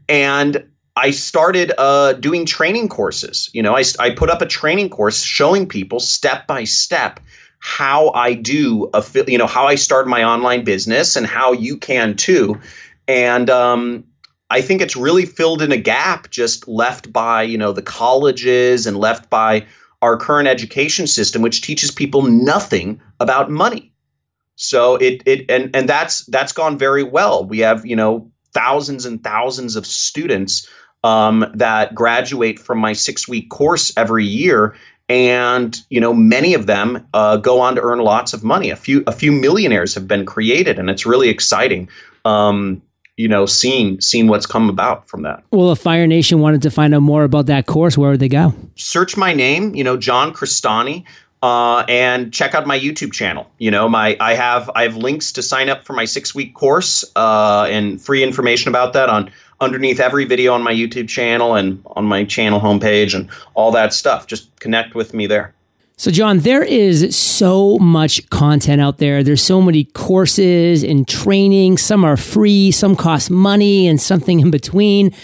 and 0.08 0.64
I 0.96 1.10
started 1.12 1.72
uh, 1.78 2.14
doing 2.14 2.44
training 2.46 2.88
courses. 2.88 3.48
You 3.52 3.62
know, 3.62 3.76
I, 3.76 3.84
I 3.98 4.10
put 4.10 4.30
up 4.30 4.42
a 4.42 4.46
training 4.46 4.90
course 4.90 5.22
showing 5.22 5.66
people 5.68 6.00
step 6.00 6.46
by 6.46 6.64
step 6.64 7.20
how 7.60 8.10
I 8.10 8.34
do, 8.34 8.90
a, 8.94 9.04
you 9.26 9.38
know, 9.38 9.46
how 9.46 9.66
I 9.66 9.74
start 9.74 10.08
my 10.08 10.24
online 10.24 10.64
business 10.64 11.14
and 11.14 11.26
how 11.26 11.52
you 11.52 11.76
can 11.76 12.16
too. 12.16 12.58
And 13.06 13.50
um, 13.50 14.04
I 14.50 14.62
think 14.62 14.80
it's 14.80 14.96
really 14.96 15.26
filled 15.26 15.62
in 15.62 15.70
a 15.70 15.76
gap 15.76 16.30
just 16.30 16.66
left 16.66 17.12
by, 17.12 17.42
you 17.42 17.58
know, 17.58 17.72
the 17.72 17.82
colleges 17.82 18.86
and 18.86 18.96
left 18.96 19.30
by 19.30 19.66
our 20.02 20.16
current 20.16 20.48
education 20.48 21.06
system, 21.06 21.42
which 21.42 21.60
teaches 21.60 21.90
people 21.90 22.22
nothing 22.22 23.00
about 23.20 23.50
money. 23.50 23.89
So 24.62 24.96
it 24.96 25.22
it 25.24 25.50
and 25.50 25.74
and 25.74 25.88
that's 25.88 26.26
that's 26.26 26.52
gone 26.52 26.76
very 26.76 27.02
well. 27.02 27.46
We 27.46 27.60
have 27.60 27.86
you 27.86 27.96
know 27.96 28.30
thousands 28.52 29.06
and 29.06 29.24
thousands 29.24 29.74
of 29.74 29.86
students 29.86 30.68
um, 31.02 31.50
that 31.54 31.94
graduate 31.94 32.58
from 32.58 32.76
my 32.76 32.92
six 32.92 33.26
week 33.26 33.48
course 33.48 33.90
every 33.96 34.26
year, 34.26 34.76
and 35.08 35.80
you 35.88 35.98
know 35.98 36.12
many 36.12 36.52
of 36.52 36.66
them 36.66 37.08
uh, 37.14 37.38
go 37.38 37.58
on 37.58 37.74
to 37.76 37.80
earn 37.80 38.00
lots 38.00 38.34
of 38.34 38.44
money. 38.44 38.68
A 38.68 38.76
few 38.76 39.02
a 39.06 39.12
few 39.12 39.32
millionaires 39.32 39.94
have 39.94 40.06
been 40.06 40.26
created, 40.26 40.78
and 40.78 40.90
it's 40.90 41.06
really 41.06 41.30
exciting. 41.30 41.88
Um, 42.26 42.82
you 43.16 43.28
know, 43.28 43.46
seeing 43.46 43.98
seeing 44.02 44.28
what's 44.28 44.44
come 44.44 44.68
about 44.68 45.08
from 45.08 45.22
that. 45.22 45.42
Well, 45.52 45.72
if 45.72 45.78
Fire 45.78 46.06
Nation 46.06 46.40
wanted 46.40 46.60
to 46.62 46.70
find 46.70 46.94
out 46.94 47.00
more 47.00 47.24
about 47.24 47.46
that 47.46 47.64
course, 47.64 47.96
where 47.96 48.10
would 48.10 48.20
they 48.20 48.28
go? 48.28 48.52
Search 48.76 49.16
my 49.16 49.32
name, 49.32 49.74
you 49.74 49.84
know, 49.84 49.96
John 49.96 50.34
Crestani 50.34 51.06
uh, 51.42 51.84
and 51.88 52.32
check 52.32 52.54
out 52.54 52.66
my 52.66 52.78
YouTube 52.78 53.12
channel. 53.12 53.50
You 53.58 53.70
know, 53.70 53.88
my 53.88 54.16
I 54.20 54.34
have 54.34 54.70
I 54.74 54.82
have 54.82 54.96
links 54.96 55.32
to 55.32 55.42
sign 55.42 55.68
up 55.68 55.84
for 55.84 55.94
my 55.94 56.04
six 56.04 56.34
week 56.34 56.54
course 56.54 57.04
uh, 57.16 57.66
and 57.70 58.00
free 58.00 58.22
information 58.22 58.68
about 58.68 58.92
that 58.92 59.08
on 59.08 59.30
underneath 59.60 60.00
every 60.00 60.24
video 60.24 60.52
on 60.52 60.62
my 60.62 60.72
YouTube 60.72 61.08
channel 61.08 61.54
and 61.54 61.82
on 61.96 62.04
my 62.04 62.24
channel 62.24 62.60
homepage 62.60 63.14
and 63.14 63.28
all 63.54 63.70
that 63.72 63.92
stuff. 63.92 64.26
Just 64.26 64.58
connect 64.60 64.94
with 64.94 65.12
me 65.14 65.26
there. 65.26 65.54
So, 66.00 66.10
John, 66.10 66.38
there 66.38 66.62
is 66.62 67.14
so 67.14 67.76
much 67.76 68.28
content 68.30 68.80
out 68.80 68.96
there. 68.96 69.22
There's 69.22 69.42
so 69.42 69.60
many 69.60 69.84
courses 69.84 70.82
and 70.82 71.06
training. 71.06 71.76
Some 71.76 72.06
are 72.06 72.16
free, 72.16 72.70
some 72.70 72.96
cost 72.96 73.30
money, 73.30 73.86
and 73.86 74.00
something 74.00 74.40
in 74.40 74.50
between. 74.50 75.14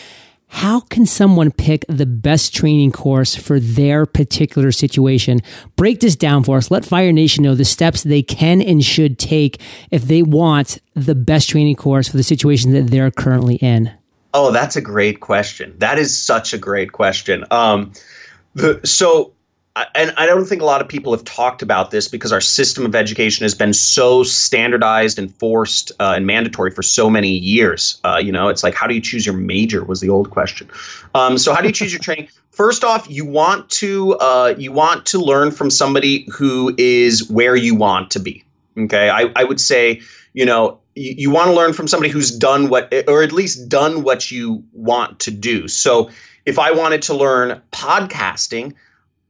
How 0.49 0.81
can 0.81 1.07
someone 1.07 1.51
pick 1.51 1.85
the 1.89 2.07
best 2.07 2.55
training 2.55 2.93
course 2.93 3.35
for 3.35 3.61
their 3.61 4.07
particular 4.07 4.73
situation? 4.73 5.41
Break 5.77 6.01
this 6.01 6.17
down 6.17 6.45
for 6.45 6.57
us. 6.57 6.71
Let 6.71 6.85
Fire 6.85 7.13
Nation 7.13 7.45
know 7.45 7.55
the 7.55 7.65
steps 7.65 8.03
they 8.03 8.23
can 8.23 8.63
and 8.63 8.83
should 8.83 9.19
take 9.19 9.61
if 9.91 10.03
they 10.03 10.23
want 10.23 10.79
the 10.95 11.15
best 11.15 11.49
training 11.49 11.77
course 11.77 12.09
for 12.09 12.17
the 12.17 12.23
situation 12.23 12.73
that 12.73 12.89
they're 12.91 13.11
currently 13.11 13.57
in. 13.57 13.93
Oh, 14.33 14.51
that's 14.51 14.77
a 14.77 14.81
great 14.81 15.21
question. 15.21 15.75
That 15.79 15.99
is 15.99 16.17
such 16.17 16.53
a 16.53 16.59
great 16.59 16.93
question. 16.93 17.45
Um, 17.51 17.93
the, 18.55 18.81
so 18.85 19.33
and 19.95 20.15
I 20.17 20.25
don't 20.25 20.47
think 20.47 20.63
a 20.63 20.65
lot 20.65 20.81
of 20.81 20.89
people 20.89 21.13
have 21.13 21.25
talked 21.25 21.61
about 21.61 21.91
this 21.91 22.09
because 22.09 22.33
our 22.33 22.41
system 22.41 22.87
of 22.87 22.95
education 22.95 23.45
has 23.45 23.55
been 23.55 23.75
so 23.75 24.23
standardized 24.23 25.19
and 25.19 25.35
forced 25.35 25.93
uh, 26.01 26.15
and 26.17 26.27
mandatory 26.27 26.71
for 26.71 26.83
so 26.83 27.11
many 27.11 27.37
years. 27.37 28.01
Uh, 28.03 28.19
you 28.23 28.33
know, 28.33 28.49
it's 28.49 28.63
like, 28.63 28.75
how 28.75 28.87
do 28.87 28.95
you 28.95 29.03
choose 29.03 29.27
your 29.27 29.35
major? 29.35 29.85
Was 29.85 30.01
the 30.01 30.09
old 30.09 30.31
question. 30.31 30.71
Um, 31.15 31.37
so, 31.37 31.53
how 31.53 31.61
do 31.61 31.67
you 31.67 31.75
choose 31.75 31.93
your 31.93 32.01
training? 32.01 32.29
First 32.51 32.85
off, 32.85 33.07
you 33.11 33.27
want 33.27 33.69
to 33.71 34.15
uh, 34.15 34.55
you 34.57 34.73
want 34.73 35.05
to 35.07 35.19
learn 35.19 35.51
from 35.51 35.69
somebody 35.69 36.27
who 36.33 36.75
is 36.79 37.29
where 37.31 37.55
you 37.55 37.75
want 37.75 38.11
to 38.13 38.19
be. 38.19 38.43
Okay, 38.79 39.11
I, 39.11 39.31
I 39.37 39.45
would 39.45 39.61
say, 39.61 40.01
you 40.33 40.47
know, 40.47 40.79
you, 40.95 41.15
you 41.19 41.31
want 41.31 41.49
to 41.49 41.53
learn 41.53 41.75
from 41.75 41.87
somebody 41.87 42.11
who's 42.11 42.31
done 42.31 42.71
what, 42.71 42.93
or 43.09 43.23
at 43.23 43.33
least 43.33 43.69
done 43.69 44.03
what 44.03 44.31
you 44.31 44.65
want 44.73 45.19
to 45.21 45.31
do. 45.31 45.69
So, 45.69 46.09
if 46.47 46.59
I 46.59 46.71
wanted 46.71 47.03
to 47.03 47.15
learn 47.15 47.61
podcasting 47.73 48.73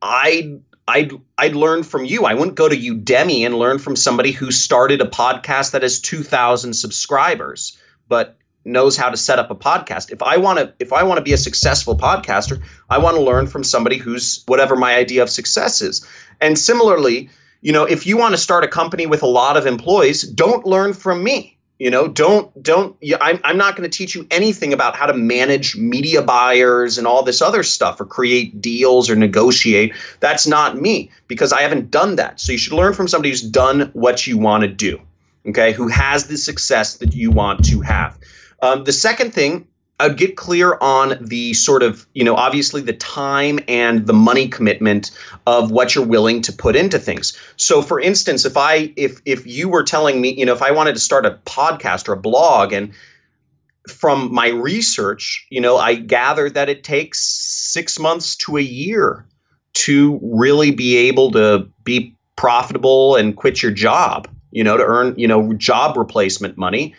I 0.03 0.59
I'd 0.89 1.13
I'd 1.37 1.57
learn 1.57 1.83
from 1.83 2.05
you. 2.05 2.25
I 2.25 2.35
wouldn't 2.35 2.57
go 2.57 2.69
to 2.69 2.77
Udemy 2.77 3.45
and 3.45 3.59
learn 3.59 3.79
from 3.79 3.97
somebody 3.97 4.31
who 4.31 4.51
started 4.51 5.01
a 5.01 5.07
podcast 5.07 5.73
that 5.73 5.83
has 5.83 6.01
2000 6.01 6.75
subscribers 6.75 7.79
but 8.09 8.37
knows 8.65 8.97
how 8.97 9.11
to 9.11 9.17
set 9.17 9.39
up 9.39 9.51
a 9.51 9.55
podcast. 9.55 10.13
If 10.13 10.23
I 10.23 10.37
want 10.37 10.59
to 10.59 10.73
if 10.79 10.93
I 10.93 11.03
want 11.03 11.19
to 11.19 11.25
be 11.25 11.33
a 11.33 11.39
successful 11.39 11.97
podcaster, 11.97 12.63
I 12.91 12.99
want 12.99 13.17
to 13.17 13.23
learn 13.23 13.47
from 13.47 13.65
somebody 13.65 13.97
who's 13.97 14.43
whatever 14.47 14.77
my 14.77 14.95
idea 14.95 15.23
of 15.23 15.31
success 15.31 15.81
is. 15.81 16.07
And 16.41 16.59
similarly, 16.59 17.31
you 17.63 17.73
know, 17.73 17.85
if 17.85 18.07
you 18.07 18.17
want 18.17 18.35
to 18.35 18.41
start 18.41 18.65
a 18.65 18.69
company 18.69 19.07
with 19.07 19.23
a 19.23 19.27
lot 19.27 19.57
of 19.57 19.67
employees, 19.67 20.23
don't 20.23 20.67
learn 20.67 20.93
from 20.93 21.25
me 21.25 21.56
you 21.79 21.91
know, 21.91 22.09
don't 22.09 22.62
don't. 22.62 22.97
I'm 23.21 23.39
I'm 23.45 23.59
not 23.59 23.77
going 23.77 23.89
to 23.89 23.95
teach 23.97 24.15
you 24.15 24.27
anything 24.31 24.73
about 24.73 24.97
how 24.97 25.07
to 25.07 25.15
manage 25.15 25.77
media 25.77 26.23
buyers 26.23 26.97
and 26.97 27.07
all 27.07 27.23
this 27.23 27.43
other 27.43 27.62
stuff, 27.62 28.01
or 28.01 28.07
create 28.07 28.61
deals 28.61 29.11
or 29.11 29.17
negotiate. 29.17 29.95
That's 30.21 30.47
not 30.47 30.77
me 30.77 31.11
because 31.29 31.53
I 31.53 31.61
haven't 31.62 31.91
done 31.91 32.17
that. 32.17 32.41
So 32.41 32.53
you 32.53 32.59
should 32.59 32.73
learn 32.73 32.95
from 32.95 33.09
somebody 33.09 33.31
who's 33.31 33.43
done 33.43 33.91
what 33.93 34.27
you 34.27 34.39
want 34.39 34.62
to 34.62 34.69
do. 34.69 35.01
Okay, 35.47 35.73
who 35.73 35.89
has 35.89 36.27
the 36.27 36.39
success 36.39 36.97
that 36.97 37.15
you 37.15 37.31
want 37.31 37.65
to 37.67 37.81
have. 37.83 38.19
Um, 38.62 38.85
the 38.85 38.93
second 38.93 39.35
thing 39.35 39.69
I'd 39.99 40.19
get 40.19 40.37
clear 40.37 40.77
on 40.81 41.17
the 41.21 41.55
sort 41.55 41.83
of, 41.83 42.07
you 42.13 42.23
know, 42.23 42.35
obviously 42.35 42.83
the 42.83 42.93
time 42.93 43.59
and 43.67 44.07
the 44.07 44.13
money 44.13 44.47
commitment 44.47 45.11
of 45.47 45.71
what 45.71 45.95
you're 45.95 46.05
willing 46.05 46.43
to 46.43 46.53
put 46.53 46.77
into 46.77 46.99
things. 46.99 47.37
So 47.57 47.81
for 47.81 47.99
instance, 47.99 48.45
if 48.45 48.57
I 48.57 48.93
if 48.97 49.21
if 49.25 49.47
you 49.47 49.69
were 49.69 49.83
telling 49.83 50.21
me, 50.21 50.35
you 50.35 50.45
know, 50.45 50.53
if 50.53 50.61
I 50.61 50.71
wanted 50.71 50.95
to 50.95 51.01
start 51.01 51.25
a 51.25 51.39
podcast 51.47 52.09
or 52.09 52.13
a 52.13 52.19
blog 52.19 52.73
and 52.73 52.93
from 53.89 54.35
my 54.35 54.49
research, 54.49 55.47
you 55.51 55.61
know, 55.61 55.79
I 55.79 55.95
gather 55.95 56.51
that 56.51 56.69
it 56.69 56.85
takes 56.85 57.23
6 57.73 57.99
months 57.99 58.37
to 58.37 58.59
a 58.59 58.63
year 58.63 59.25
to 59.75 60.19
really 60.23 60.73
be 60.73 60.97
able 60.97 61.31
to 61.33 61.69
be 61.85 62.15
profitable 62.37 63.17
and 63.17 63.37
quit 63.37 63.63
your 63.63 63.73
job, 63.73 64.29
you 64.51 64.65
know, 64.65 64.77
to 64.77 64.85
earn, 64.85 65.15
you 65.17 65.29
know, 65.29 65.55
job 65.55 65.97
replacement 65.97 66.59
money 66.59 66.95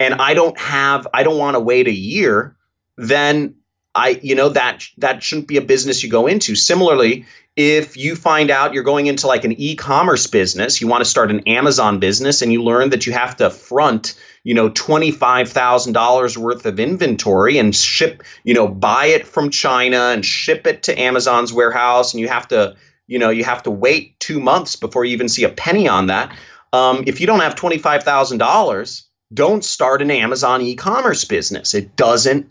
and 0.00 0.14
I 0.14 0.34
don't 0.34 0.58
have 0.58 1.06
I 1.14 1.22
don't 1.22 1.38
want 1.38 1.54
to 1.54 1.60
wait 1.60 1.86
a 1.86 1.92
year, 1.92 2.56
then 2.96 3.54
I 3.94 4.20
you 4.22 4.34
know 4.34 4.48
that 4.50 4.84
that 4.98 5.22
shouldn't 5.22 5.48
be 5.48 5.56
a 5.56 5.62
business 5.62 6.02
you 6.02 6.10
go 6.10 6.26
into. 6.26 6.54
Similarly, 6.54 7.24
if 7.56 7.96
you 7.96 8.14
find 8.14 8.50
out 8.50 8.74
you're 8.74 8.82
going 8.82 9.06
into 9.06 9.26
like 9.26 9.44
an 9.44 9.52
e-commerce 9.52 10.26
business, 10.26 10.80
you 10.80 10.86
want 10.86 11.02
to 11.02 11.08
start 11.08 11.30
an 11.30 11.40
Amazon 11.48 11.98
business 11.98 12.42
and 12.42 12.52
you 12.52 12.62
learn 12.62 12.90
that 12.90 13.06
you 13.06 13.14
have 13.14 13.34
to 13.36 13.48
front, 13.48 14.14
you 14.44 14.52
know, 14.52 14.68
$25,000 14.70 16.36
worth 16.36 16.66
of 16.66 16.78
inventory 16.78 17.56
and 17.56 17.74
ship, 17.74 18.22
you 18.44 18.52
know, 18.52 18.68
buy 18.68 19.06
it 19.06 19.26
from 19.26 19.48
China 19.48 20.10
and 20.12 20.22
ship 20.22 20.66
it 20.66 20.82
to 20.82 21.00
Amazon's 21.00 21.50
warehouse 21.50 22.12
and 22.12 22.20
you 22.20 22.28
have 22.28 22.46
to, 22.48 22.76
you 23.06 23.18
know, 23.18 23.30
you 23.30 23.42
have 23.42 23.62
to 23.62 23.70
wait 23.70 24.20
2 24.20 24.38
months 24.38 24.76
before 24.76 25.06
you 25.06 25.12
even 25.14 25.28
see 25.28 25.44
a 25.44 25.48
penny 25.48 25.88
on 25.88 26.08
that. 26.08 26.36
Um, 26.74 27.04
if 27.06 27.22
you 27.22 27.26
don't 27.26 27.40
have 27.40 27.54
$25,000, 27.54 29.05
don't 29.32 29.64
start 29.64 30.02
an 30.02 30.10
Amazon 30.10 30.62
e 30.62 30.74
commerce 30.74 31.24
business. 31.24 31.74
It 31.74 31.96
doesn't 31.96 32.50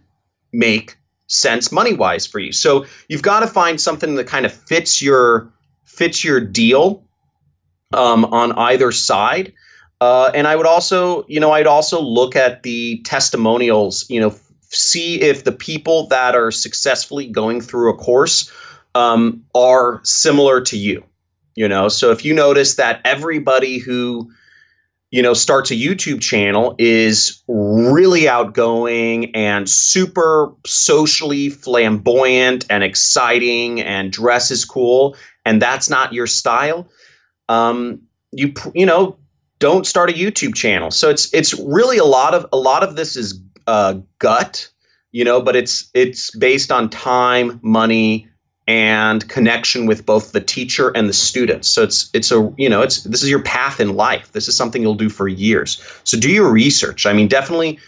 make 0.52 0.98
sense 1.28 1.72
money 1.72 1.94
wise 1.94 2.28
for 2.28 2.40
you. 2.40 2.52
So 2.52 2.86
you've 3.08 3.22
got 3.22 3.40
to 3.42 3.48
find 3.48 3.80
something 3.80 4.16
that 4.16 4.28
kind 4.28 4.46
of 4.46 4.54
fits 4.54 5.02
your 5.02 5.52
fits 5.84 6.24
your 6.24 6.40
deal 6.40 7.04
um, 7.94 8.26
on 8.26 8.52
either 8.54 8.92
side. 8.92 9.54
Uh, 10.02 10.30
and 10.36 10.46
I 10.48 10.56
would 10.56 10.66
also, 10.66 11.26
you 11.28 11.40
know, 11.40 11.52
I'd 11.52 11.68
also 11.68 12.02
look 12.02 12.36
at 12.36 12.64
the 12.64 13.02
testimonials. 13.04 14.08
You 14.10 14.20
know, 14.20 14.36
see 14.70 15.22
if 15.22 15.46
the 15.46 15.52
people 15.52 16.08
that 16.08 16.36
are 16.36 16.52
successfully 16.52 17.28
going 17.28 17.62
through 17.62 17.92
a 17.92 17.98
course 17.98 18.52
um, 18.94 19.44
are 19.56 20.02
similar 20.04 20.62
to 20.62 20.78
you. 20.78 21.04
You 21.56 21.70
know, 21.70 21.88
so 21.88 22.12
if 22.12 22.26
you 22.26 22.34
notice 22.34 22.76
that 22.76 23.00
everybody 23.06 23.78
who 23.78 24.30
you 25.16 25.22
know, 25.22 25.34
starts 25.34 25.72
a 25.72 25.76
YouTube 25.76 26.20
channel 26.20 26.76
is 26.78 27.42
really 27.48 28.28
outgoing 28.28 29.34
and 29.34 29.70
super 29.70 30.52
socially 30.66 31.50
flamboyant 31.50 32.66
and 32.70 32.84
exciting 32.84 33.80
and 33.80 34.12
dresses 34.12 34.66
cool, 34.66 35.16
and 35.46 35.62
that's 35.62 35.90
not 35.90 36.12
your 36.12 36.28
style, 36.28 36.90
um, 37.48 38.02
you 38.34 38.54
you 38.74 38.86
know, 38.86 39.18
don't 39.60 39.88
start 39.88 40.10
a 40.10 40.14
YouTube 40.14 40.54
channel. 40.54 40.92
So 40.92 41.10
it's 41.10 41.34
it's 41.34 41.54
really 41.54 41.98
a 41.98 42.04
lot 42.04 42.34
of 42.34 42.46
a 42.52 42.58
lot 42.58 42.84
of 42.84 42.98
this 42.98 43.16
is 43.16 43.40
uh, 43.68 44.00
gut, 44.20 44.70
you 45.14 45.24
know, 45.24 45.42
but 45.42 45.56
it's 45.56 45.90
it's 45.94 46.36
based 46.36 46.74
on 46.74 46.90
time, 46.90 47.62
money, 47.64 48.28
and 48.68 49.28
connection 49.30 49.86
with 49.86 50.06
both 50.06 50.32
the 50.32 50.42
teacher 50.42 50.90
and 50.96 51.08
the 51.08 51.14
students. 51.14 51.70
So 51.70 51.84
it's 51.84 52.10
it's 52.14 52.32
a 52.32 52.52
you 52.58 52.70
know 52.70 52.82
it's 52.82 53.04
this 53.04 53.22
is 53.22 53.30
your 53.30 53.42
path 53.42 53.80
in 53.80 53.96
life. 53.96 54.32
This 54.32 54.48
is 54.48 54.58
something 54.58 54.82
you'll 54.82 54.96
do 54.96 55.10
for 55.10 55.28
years. 55.28 55.82
So 56.04 56.20
do 56.20 56.32
your 56.32 56.52
research. 56.52 57.06
I 57.06 57.14
mean, 57.14 57.28
definitely 57.28 57.80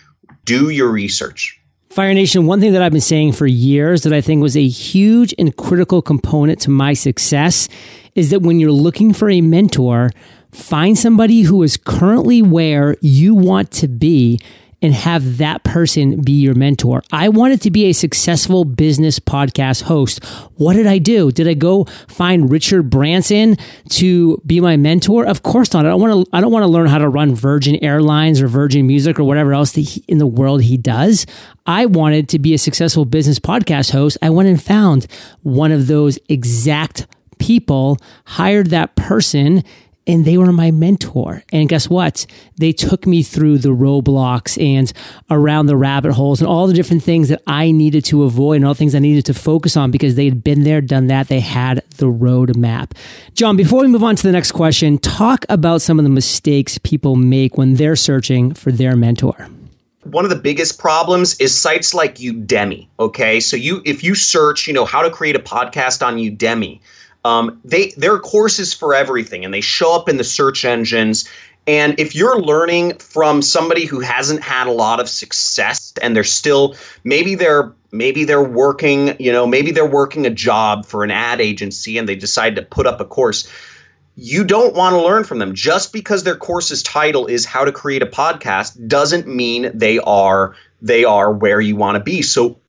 do 0.45 0.69
your 0.69 0.89
research. 0.89 1.59
Fire 1.89 2.13
Nation, 2.13 2.45
one 2.45 2.59
thing 2.59 2.73
that 2.73 2.81
I've 2.81 2.91
been 2.91 3.01
saying 3.01 3.31
for 3.31 3.47
years 3.47 4.03
that 4.03 4.13
I 4.13 4.21
think 4.21 4.41
was 4.41 4.55
a 4.55 4.67
huge 4.67 5.33
and 5.39 5.55
critical 5.55 6.01
component 6.01 6.59
to 6.61 6.69
my 6.69 6.93
success 6.93 7.67
is 8.13 8.29
that 8.29 8.41
when 8.41 8.59
you're 8.59 8.71
looking 8.71 9.13
for 9.13 9.29
a 9.29 9.41
mentor, 9.41 10.11
find 10.51 10.97
somebody 10.97 11.41
who 11.41 11.63
is 11.63 11.77
currently 11.77 12.41
where 12.41 12.97
you 13.01 13.33
want 13.33 13.71
to 13.71 13.87
be 13.87 14.39
and 14.81 14.93
have 14.93 15.37
that 15.37 15.63
person 15.63 16.21
be 16.21 16.33
your 16.33 16.53
mentor. 16.53 17.01
I 17.11 17.29
wanted 17.29 17.61
to 17.61 17.71
be 17.71 17.85
a 17.85 17.93
successful 17.93 18.63
business 18.63 19.17
podcast 19.17 19.83
host. 19.83 20.23
What 20.55 20.73
did 20.73 20.85
I 20.85 20.99
do? 20.99 21.31
Did 21.31 21.47
I 21.47 21.55
go 21.55 21.85
find 22.07 22.51
Richard 22.51 22.89
Branson 22.89 23.57
to 23.89 24.41
be 24.45 24.59
my 24.59 24.77
mentor? 24.77 25.25
Of 25.25 25.41
course 25.41 25.73
not. 25.73 25.85
I 25.85 25.89
don't 25.89 26.01
want 26.01 26.25
to 26.25 26.29
I 26.35 26.41
don't 26.41 26.51
want 26.51 26.63
to 26.63 26.67
learn 26.67 26.87
how 26.87 26.99
to 26.99 27.09
run 27.09 27.33
Virgin 27.33 27.83
Airlines 27.83 28.39
or 28.39 28.47
Virgin 28.47 28.85
Music 28.85 29.19
or 29.19 29.23
whatever 29.23 29.53
else 29.53 29.73
he, 29.73 30.03
in 30.07 30.19
the 30.19 30.27
world 30.27 30.61
he 30.61 30.77
does. 30.77 31.25
I 31.65 31.87
wanted 31.87 32.29
to 32.29 32.39
be 32.39 32.53
a 32.53 32.59
successful 32.59 33.05
business 33.05 33.39
podcast 33.39 33.91
host. 33.91 34.17
I 34.21 34.29
went 34.29 34.47
and 34.47 34.61
found 34.61 35.07
one 35.41 35.71
of 35.71 35.87
those 35.87 36.19
exact 36.29 37.07
people, 37.39 37.97
hired 38.25 38.67
that 38.67 38.95
person 38.95 39.63
and 40.07 40.23
they 40.23 40.37
were 40.37 40.51
my 40.53 40.71
mentor. 40.71 41.43
And 41.51 41.67
guess 41.67 41.89
what? 41.89 42.25
They 42.55 42.71
took 42.71 43.05
me 43.05 43.21
through 43.21 43.59
the 43.59 43.69
roadblocks 43.69 44.61
and 44.61 44.91
around 45.29 45.65
the 45.65 45.75
rabbit 45.75 46.13
holes 46.13 46.39
and 46.39 46.47
all 46.47 46.65
the 46.65 46.73
different 46.73 47.03
things 47.03 47.29
that 47.29 47.41
I 47.45 47.71
needed 47.71 48.05
to 48.05 48.23
avoid 48.23 48.55
and 48.55 48.65
all 48.65 48.73
the 48.73 48.77
things 48.77 48.95
I 48.95 48.99
needed 48.99 49.25
to 49.25 49.33
focus 49.33 49.75
on 49.75 49.91
because 49.91 50.15
they 50.15 50.25
had 50.25 50.43
been 50.43 50.63
there, 50.63 50.81
done 50.81 51.07
that. 51.07 51.27
They 51.27 51.41
had 51.41 51.83
the 51.97 52.07
roadmap. 52.07 52.91
John, 53.33 53.57
before 53.57 53.81
we 53.81 53.87
move 53.87 54.03
on 54.03 54.15
to 54.15 54.23
the 54.23 54.31
next 54.31 54.53
question, 54.53 54.97
talk 54.97 55.45
about 55.49 55.81
some 55.81 55.99
of 55.99 56.03
the 56.03 56.09
mistakes 56.09 56.77
people 56.77 57.15
make 57.15 57.57
when 57.57 57.75
they're 57.75 57.97
searching 57.97 58.53
for 58.53 58.71
their 58.71 58.95
mentor 58.95 59.49
one 60.11 60.23
of 60.23 60.29
the 60.29 60.37
biggest 60.37 60.79
problems 60.79 61.37
is 61.39 61.57
sites 61.57 61.93
like 61.93 62.15
Udemy. 62.15 62.87
Okay, 62.99 63.39
so 63.41 63.57
you 63.57 63.81
if 63.85 64.03
you 64.03 64.15
search, 64.15 64.65
you 64.65 64.73
know, 64.73 64.85
how 64.85 65.01
to 65.01 65.09
create 65.09 65.35
a 65.35 65.39
podcast 65.39 66.05
on 66.05 66.15
Udemy, 66.15 66.79
um, 67.27 67.59
they 67.65 67.91
there 67.97 68.13
are 68.13 68.19
courses 68.19 68.73
for 68.73 68.93
everything, 68.93 69.43
and 69.43 69.53
they 69.53 69.61
show 69.61 69.93
up 69.93 70.07
in 70.07 70.17
the 70.17 70.23
search 70.23 70.63
engines. 70.63 71.27
And 71.67 71.99
if 71.99 72.15
you're 72.15 72.39
learning 72.39 72.97
from 72.99 73.41
somebody 73.41 73.83
who 73.83 73.99
hasn't 73.99 74.41
had 74.41 74.67
a 74.67 74.71
lot 74.71 75.01
of 75.01 75.09
success, 75.09 75.91
and 76.01 76.15
they're 76.15 76.23
still 76.23 76.75
maybe 77.03 77.35
they're 77.35 77.73
maybe 77.91 78.23
they're 78.23 78.43
working, 78.43 79.17
you 79.19 79.31
know, 79.31 79.45
maybe 79.45 79.71
they're 79.71 79.85
working 79.85 80.25
a 80.25 80.29
job 80.29 80.85
for 80.85 81.03
an 81.03 81.11
ad 81.11 81.41
agency, 81.41 81.97
and 81.97 82.07
they 82.07 82.15
decide 82.15 82.55
to 82.55 82.61
put 82.61 82.87
up 82.87 83.01
a 83.01 83.05
course 83.05 83.47
you 84.19 84.43
don't 84.43 84.73
want 84.73 84.95
to 84.95 85.01
learn 85.01 85.23
from 85.23 85.37
them. 85.37 85.53
Just 85.53 85.93
because 85.93 86.23
their 86.23 86.35
course's 86.35 86.81
title 86.81 87.27
is 87.27 87.45
how 87.45 87.63
to 87.63 87.71
create 87.71 88.01
a 88.01 88.07
podcast 88.07 88.87
doesn't 88.87 89.27
mean 89.27 89.69
they 89.75 89.99
are 89.99 90.55
they 90.81 91.03
are 91.03 91.31
where 91.31 91.61
you 91.61 91.75
want 91.75 91.97
to 91.97 92.03
be. 92.03 92.23
So 92.23 92.59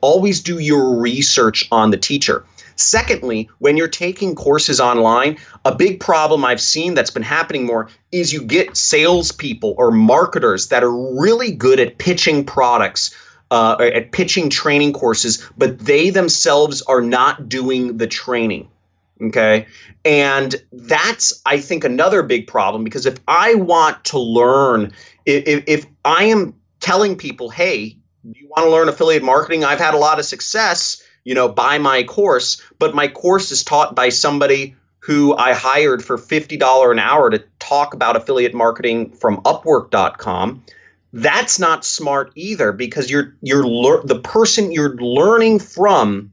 always 0.00 0.40
do 0.40 0.58
your 0.58 1.00
research 1.00 1.66
on 1.72 1.90
the 1.90 1.96
teacher. 1.96 2.44
Secondly, 2.76 3.48
when 3.58 3.76
you're 3.76 3.88
taking 3.88 4.34
courses 4.34 4.80
online, 4.80 5.38
a 5.64 5.74
big 5.74 6.00
problem 6.00 6.44
I've 6.44 6.60
seen 6.60 6.94
that's 6.94 7.10
been 7.10 7.22
happening 7.22 7.66
more 7.66 7.88
is 8.10 8.32
you 8.32 8.42
get 8.42 8.76
salespeople 8.76 9.74
or 9.78 9.90
marketers 9.90 10.68
that 10.68 10.82
are 10.82 11.20
really 11.20 11.52
good 11.52 11.80
at 11.80 11.98
pitching 11.98 12.44
products. 12.44 13.14
Uh, 13.50 13.76
at 13.94 14.12
pitching 14.12 14.48
training 14.48 14.94
courses, 14.94 15.46
but 15.58 15.78
they 15.78 16.08
themselves 16.08 16.80
are 16.88 17.02
not 17.02 17.50
doing 17.50 17.98
the 17.98 18.06
training. 18.06 18.66
Okay. 19.20 19.66
And 20.06 20.54
that's, 20.72 21.42
I 21.44 21.60
think, 21.60 21.84
another 21.84 22.22
big 22.22 22.46
problem 22.46 22.82
because 22.82 23.04
if 23.04 23.18
I 23.28 23.54
want 23.54 24.04
to 24.06 24.18
learn, 24.18 24.92
if, 25.26 25.64
if 25.66 25.86
I 26.04 26.24
am 26.24 26.54
telling 26.80 27.16
people, 27.16 27.50
hey, 27.50 27.96
you 28.24 28.48
want 28.48 28.66
to 28.66 28.70
learn 28.70 28.88
affiliate 28.88 29.22
marketing? 29.22 29.64
I've 29.64 29.78
had 29.78 29.94
a 29.94 29.98
lot 29.98 30.18
of 30.18 30.24
success 30.24 31.01
you 31.24 31.34
know, 31.34 31.48
buy 31.48 31.78
my 31.78 32.02
course, 32.02 32.60
but 32.78 32.94
my 32.94 33.08
course 33.08 33.50
is 33.50 33.62
taught 33.62 33.94
by 33.94 34.08
somebody 34.08 34.74
who 34.98 35.36
I 35.36 35.52
hired 35.52 36.04
for 36.04 36.16
$50 36.16 36.92
an 36.92 36.98
hour 36.98 37.30
to 37.30 37.42
talk 37.58 37.92
about 37.92 38.16
affiliate 38.16 38.54
marketing 38.54 39.10
from 39.10 39.38
upwork.com. 39.42 40.62
That's 41.12 41.58
not 41.58 41.84
smart 41.84 42.32
either 42.36 42.72
because 42.72 43.10
you're 43.10 43.36
you're 43.42 43.66
lear- 43.66 44.02
the 44.04 44.18
person 44.18 44.72
you're 44.72 44.96
learning 44.96 45.58
from 45.58 46.32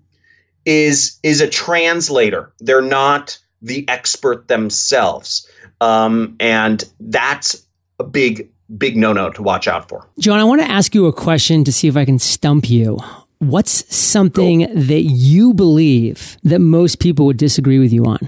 is 0.66 1.20
is 1.22 1.42
a 1.42 1.50
translator. 1.50 2.54
They're 2.60 2.82
not 2.82 3.38
the 3.62 3.88
expert 3.90 4.48
themselves. 4.48 5.50
Um, 5.82 6.36
and 6.40 6.84
that's 7.00 7.66
a 8.00 8.04
big 8.06 8.50
big 8.78 8.96
no-no 8.96 9.32
to 9.32 9.42
watch 9.42 9.68
out 9.68 9.90
for. 9.90 10.08
John, 10.20 10.40
I 10.40 10.44
want 10.44 10.62
to 10.62 10.70
ask 10.70 10.94
you 10.94 11.08
a 11.08 11.14
question 11.14 11.64
to 11.64 11.72
see 11.72 11.88
if 11.88 11.98
I 11.98 12.06
can 12.06 12.20
stump 12.20 12.70
you. 12.70 13.00
What's 13.40 13.96
something 13.96 14.66
cool. 14.66 14.76
that 14.76 15.04
you 15.04 15.54
believe 15.54 16.38
that 16.44 16.60
most 16.60 17.00
people 17.00 17.26
would 17.26 17.38
disagree 17.38 17.80
with 17.80 17.94
you 17.94 18.06
on? 18.06 18.20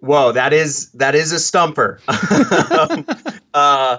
Whoa, 0.00 0.32
that 0.32 0.52
is 0.52 0.90
that 0.92 1.14
is 1.14 1.30
a 1.30 1.38
stumper. 1.38 2.00
um, 2.08 3.06
uh, 3.54 3.98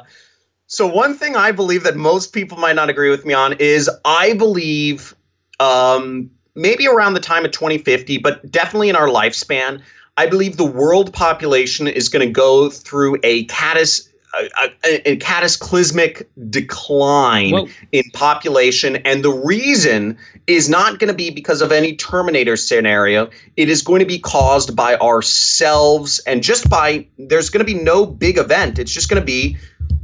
so 0.68 0.86
one 0.86 1.16
thing 1.16 1.38
I 1.38 1.54
believe 1.54 1.84
that 1.84 1.96
most 1.96 2.34
people 2.34 2.58
might 2.58 2.76
not 2.76 2.90
agree 2.90 3.10
with 3.10 3.26
me 3.26 3.34
on 3.34 3.54
is 3.54 3.90
I 4.04 4.34
believe 4.34 5.16
um, 5.62 6.30
maybe 6.56 6.88
around 6.90 7.14
the 7.14 7.22
time 7.22 7.46
of 7.46 7.52
2050, 7.52 8.18
but 8.18 8.52
definitely 8.52 8.90
in 8.90 8.98
our 8.98 9.08
lifespan, 9.08 9.82
I 10.18 10.28
believe 10.28 10.58
the 10.58 10.66
world 10.66 11.14
population 11.14 11.88
is 11.88 12.10
going 12.10 12.26
to 12.28 12.32
go 12.32 12.70
through 12.70 13.18
a 13.24 13.46
catas 13.46 14.10
a, 14.34 15.12
a, 15.12 15.16
cataclysmic 15.18 16.28
decline 16.50 17.52
Whoa. 17.52 17.68
in 17.92 18.04
population. 18.14 18.98
And 18.98 19.24
the 19.24 19.32
reason 19.32 20.18
is 20.48 20.70
not 20.70 21.00
going 21.00 21.10
to 21.10 21.14
be 21.14 21.30
because 21.30 21.62
of 21.62 21.72
any 21.72 21.96
Terminator 21.96 22.58
scenario. 22.58 23.30
It 23.58 23.70
is 23.70 23.82
going 23.82 24.00
to 24.00 24.06
be 24.06 24.20
caused 24.20 24.76
by 24.76 24.96
ourselves 24.98 26.20
and 26.26 26.42
just 26.42 26.70
by, 26.70 27.06
there's 27.18 27.50
going 27.50 27.66
to 27.66 27.72
be 27.74 27.80
no 27.80 28.06
big 28.06 28.38
event. 28.38 28.80
It's 28.80 28.92
just 28.92 29.10
going 29.10 29.22
to 29.22 29.26
be 29.26 29.58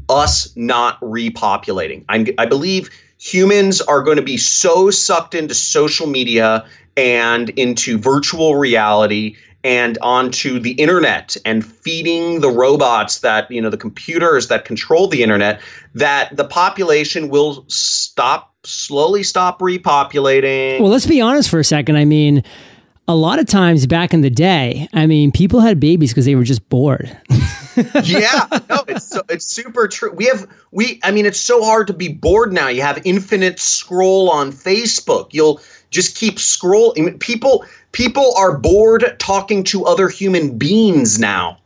us 0.10 0.56
not 0.56 1.00
repopulating. 1.02 2.06
I'm, 2.10 2.28
I 2.38 2.46
believe 2.46 2.90
humans 3.18 3.82
are 3.82 4.02
going 4.02 4.18
to 4.18 4.24
be 4.24 4.38
so 4.38 4.92
sucked 4.92 5.36
into 5.36 5.54
social 5.54 6.08
media 6.08 6.66
and 6.98 7.50
into 7.52 7.98
virtual 7.98 8.56
reality 8.56 9.36
and 9.64 9.98
onto 10.02 10.60
the 10.60 10.72
internet 10.72 11.36
and 11.46 11.66
feeding 11.66 12.40
the 12.42 12.50
robots 12.50 13.20
that 13.20 13.50
you 13.52 13.62
know 13.62 13.70
the 13.70 13.78
computers 13.78 14.48
that 14.48 14.66
control 14.66 15.08
the 15.08 15.22
internet 15.22 15.62
that 15.94 16.36
the 16.36 16.46
population 16.46 17.30
will 17.30 17.66
stop 17.68 18.54
slowly 18.64 19.24
stop 19.24 19.60
repopulating. 19.60 20.80
Well 20.80 20.92
let's 20.92 21.08
be 21.08 21.22
honest 21.22 21.50
for 21.50 21.60
a 21.60 21.64
second. 21.64 21.98
I 21.98 22.06
mean 22.06 22.44
a 23.08 23.16
lot 23.16 23.40
of 23.40 23.48
times 23.48 23.88
back 23.88 24.14
in 24.14 24.22
the 24.22 24.30
day 24.30 24.88
i 24.94 25.08
mean 25.08 25.32
people 25.32 25.62
had 25.62 25.80
babies 25.80 26.12
because 26.12 26.26
they 26.26 26.36
were 26.36 26.44
just 26.44 26.68
bored. 26.70 27.16
Yeah 28.04 28.46
no 28.70 28.84
it's 28.90 29.08
so, 29.08 29.22
it's 29.30 29.46
super 29.46 29.88
true 29.88 30.12
we 30.12 30.26
have 30.26 30.46
we 30.72 31.00
i 31.04 31.12
mean 31.12 31.26
it's 31.26 31.40
so 31.40 31.64
hard 31.64 31.88
to 31.88 31.94
be 31.94 32.10
bored 32.10 32.52
now. 32.52 32.68
You 32.68 32.82
have 32.82 33.02
infinite 33.06 33.58
scroll 33.58 34.30
on 34.30 34.52
facebook. 34.52 35.30
You'll 35.34 35.62
just 35.90 36.18
keep 36.18 36.36
scrolling 36.36 37.20
people 37.20 37.66
people 37.92 38.34
are 38.38 38.58
bored 38.58 39.16
talking 39.20 39.64
to 39.66 39.86
other 39.86 40.10
human 40.10 40.58
beings 40.58 41.20
now. 41.20 41.60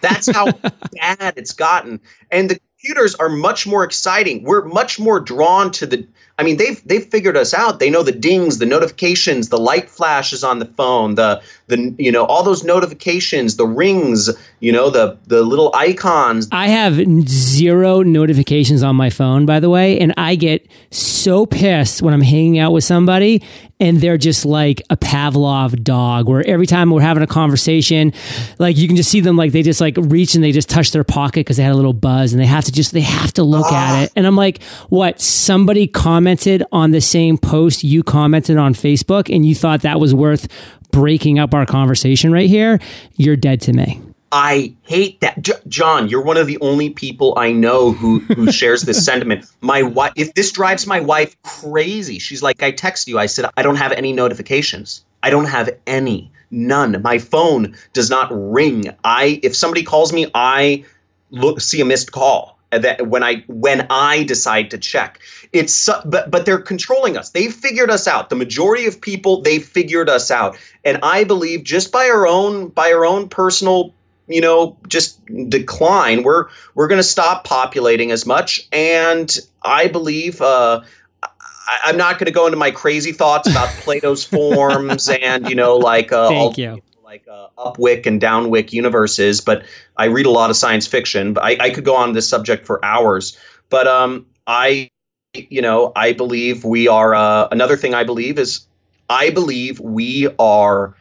That's 0.00 0.30
how 0.30 0.52
bad 0.92 1.34
it's 1.36 1.52
gotten. 1.52 2.00
And 2.30 2.50
the 2.50 2.58
computers 2.58 3.14
are 3.16 3.28
much 3.28 3.66
more 3.66 3.84
exciting. 3.84 4.44
We're 4.44 4.64
much 4.64 4.98
more 4.98 5.20
drawn 5.20 5.70
to 5.72 5.86
the 5.86 6.06
I 6.38 6.44
mean, 6.44 6.56
they've 6.56 6.80
they've 6.86 7.04
figured 7.04 7.36
us 7.36 7.52
out. 7.52 7.80
They 7.80 7.90
know 7.90 8.04
the 8.04 8.12
dings, 8.12 8.58
the 8.58 8.66
notifications, 8.66 9.48
the 9.48 9.58
light 9.58 9.90
flashes 9.90 10.44
on 10.44 10.60
the 10.60 10.66
phone, 10.66 11.16
the 11.16 11.42
the 11.66 11.92
you 11.98 12.12
know 12.12 12.24
all 12.26 12.44
those 12.44 12.62
notifications, 12.62 13.56
the 13.56 13.66
rings, 13.66 14.30
you 14.60 14.70
know 14.70 14.88
the 14.88 15.18
the 15.26 15.42
little 15.42 15.74
icons. 15.74 16.48
I 16.52 16.68
have 16.68 17.00
zero 17.28 18.02
notifications 18.02 18.84
on 18.84 18.94
my 18.94 19.10
phone, 19.10 19.46
by 19.46 19.58
the 19.58 19.68
way, 19.68 19.98
and 19.98 20.14
I 20.16 20.36
get 20.36 20.64
so 20.90 21.44
pissed 21.44 22.02
when 22.02 22.14
I'm 22.14 22.22
hanging 22.22 22.58
out 22.60 22.72
with 22.72 22.84
somebody 22.84 23.42
and 23.80 24.00
they're 24.00 24.18
just 24.18 24.44
like 24.44 24.82
a 24.90 24.96
Pavlov 24.96 25.82
dog 25.82 26.28
where 26.28 26.44
every 26.46 26.66
time 26.66 26.90
we're 26.90 27.00
having 27.00 27.22
a 27.22 27.28
conversation, 27.28 28.12
like 28.58 28.76
you 28.76 28.86
can 28.86 28.96
just 28.96 29.10
see 29.10 29.20
them 29.20 29.36
like 29.36 29.52
they 29.52 29.62
just 29.62 29.80
like 29.80 29.96
reach 29.96 30.34
and 30.34 30.42
they 30.42 30.52
just 30.52 30.68
touch 30.68 30.90
their 30.90 31.04
pocket 31.04 31.40
because 31.40 31.56
they 31.56 31.62
had 31.62 31.72
a 31.72 31.76
little 31.76 31.92
buzz 31.92 32.32
and 32.32 32.40
they 32.40 32.46
have 32.46 32.64
to 32.64 32.72
just 32.72 32.92
they 32.92 33.00
have 33.00 33.32
to 33.34 33.42
look 33.42 33.66
at 33.66 33.72
ah. 33.72 34.02
it. 34.02 34.12
And 34.16 34.26
I'm 34.26 34.36
like, 34.36 34.62
what? 34.88 35.20
Somebody 35.20 35.86
commented 36.28 36.62
on 36.72 36.90
the 36.90 37.00
same 37.00 37.38
post 37.38 37.82
you 37.82 38.02
commented 38.02 38.58
on 38.58 38.74
Facebook 38.74 39.34
and 39.34 39.46
you 39.46 39.54
thought 39.54 39.80
that 39.80 39.98
was 39.98 40.14
worth 40.14 40.46
breaking 40.90 41.38
up 41.38 41.54
our 41.54 41.64
conversation 41.64 42.30
right 42.30 42.50
here? 42.50 42.78
You're 43.16 43.34
dead 43.34 43.62
to 43.62 43.72
me. 43.72 44.02
I 44.30 44.74
hate 44.82 45.22
that, 45.22 45.40
J- 45.40 45.54
John. 45.68 46.06
You're 46.08 46.20
one 46.20 46.36
of 46.36 46.46
the 46.46 46.58
only 46.60 46.90
people 46.90 47.32
I 47.38 47.50
know 47.50 47.92
who 47.92 48.18
who 48.18 48.52
shares 48.60 48.82
this 48.82 49.02
sentiment. 49.02 49.46
My 49.62 49.82
wife, 49.82 50.12
if 50.16 50.34
this 50.34 50.52
drives 50.52 50.86
my 50.86 51.00
wife 51.00 51.34
crazy, 51.44 52.18
she's 52.18 52.42
like, 52.42 52.62
I 52.62 52.72
text 52.72 53.08
you. 53.08 53.18
I 53.18 53.24
said 53.24 53.46
I 53.56 53.62
don't 53.62 53.76
have 53.76 53.92
any 53.92 54.12
notifications. 54.12 55.02
I 55.22 55.30
don't 55.30 55.46
have 55.46 55.70
any, 55.86 56.30
none. 56.50 57.00
My 57.00 57.16
phone 57.16 57.74
does 57.94 58.10
not 58.10 58.28
ring. 58.30 58.94
I 59.02 59.40
if 59.42 59.56
somebody 59.56 59.82
calls 59.82 60.12
me, 60.12 60.26
I 60.34 60.84
look 61.30 61.62
see 61.62 61.80
a 61.80 61.86
missed 61.86 62.12
call. 62.12 62.57
That 62.70 63.08
when 63.08 63.22
I 63.22 63.44
when 63.48 63.86
I 63.90 64.24
decide 64.24 64.70
to 64.70 64.78
check. 64.78 65.20
It's 65.52 65.88
but 66.04 66.30
but 66.30 66.46
they're 66.46 66.60
controlling 66.60 67.16
us. 67.16 67.30
They've 67.30 67.52
figured 67.52 67.90
us 67.90 68.06
out. 68.06 68.30
The 68.30 68.36
majority 68.36 68.86
of 68.86 69.00
people 69.00 69.42
they 69.42 69.58
figured 69.58 70.08
us 70.08 70.30
out, 70.30 70.56
and 70.84 70.98
I 71.02 71.24
believe 71.24 71.64
just 71.64 71.92
by 71.92 72.08
our 72.08 72.26
own 72.26 72.68
by 72.68 72.92
our 72.92 73.06
own 73.06 73.28
personal 73.28 73.94
you 74.28 74.40
know 74.40 74.76
just 74.88 75.24
decline 75.48 76.22
we're 76.22 76.48
we're 76.74 76.86
going 76.86 76.98
to 76.98 77.02
stop 77.02 77.44
populating 77.44 78.10
as 78.10 78.26
much 78.26 78.68
and 78.72 79.38
i 79.62 79.88
believe 79.88 80.42
uh, 80.42 80.82
I, 81.22 81.90
am 81.90 81.96
not 81.96 82.18
going 82.18 82.26
to 82.26 82.32
go 82.32 82.46
into 82.46 82.58
my 82.58 82.70
crazy 82.70 83.12
thoughts 83.12 83.48
about 83.48 83.68
Plato's 83.80 84.24
forms 84.24 85.08
and 85.22 85.48
you 85.48 85.54
know 85.54 85.76
like 85.76 86.12
uh, 86.12 86.28
Thank 86.28 86.58
you. 86.58 86.82
Like 87.18 87.28
uh, 87.28 87.48
upwick 87.58 88.06
and 88.06 88.20
downwick 88.20 88.72
universes, 88.72 89.40
but 89.40 89.64
I 89.96 90.06
read 90.06 90.26
a 90.26 90.30
lot 90.30 90.50
of 90.50 90.56
science 90.56 90.86
fiction. 90.86 91.32
But 91.32 91.44
I, 91.44 91.56
I 91.60 91.70
could 91.70 91.84
go 91.84 91.96
on 91.96 92.12
this 92.12 92.28
subject 92.28 92.66
for 92.66 92.84
hours. 92.84 93.36
But 93.70 93.86
um, 93.86 94.26
I, 94.46 94.88
you 95.34 95.60
know, 95.60 95.92
I 95.96 96.12
believe 96.12 96.64
we 96.64 96.88
are. 96.88 97.14
Uh, 97.14 97.48
another 97.50 97.76
thing 97.76 97.94
I 97.94 98.04
believe 98.04 98.38
is 98.38 98.66
I 99.10 99.30
believe 99.30 99.80
we 99.80 100.28
are 100.38 100.94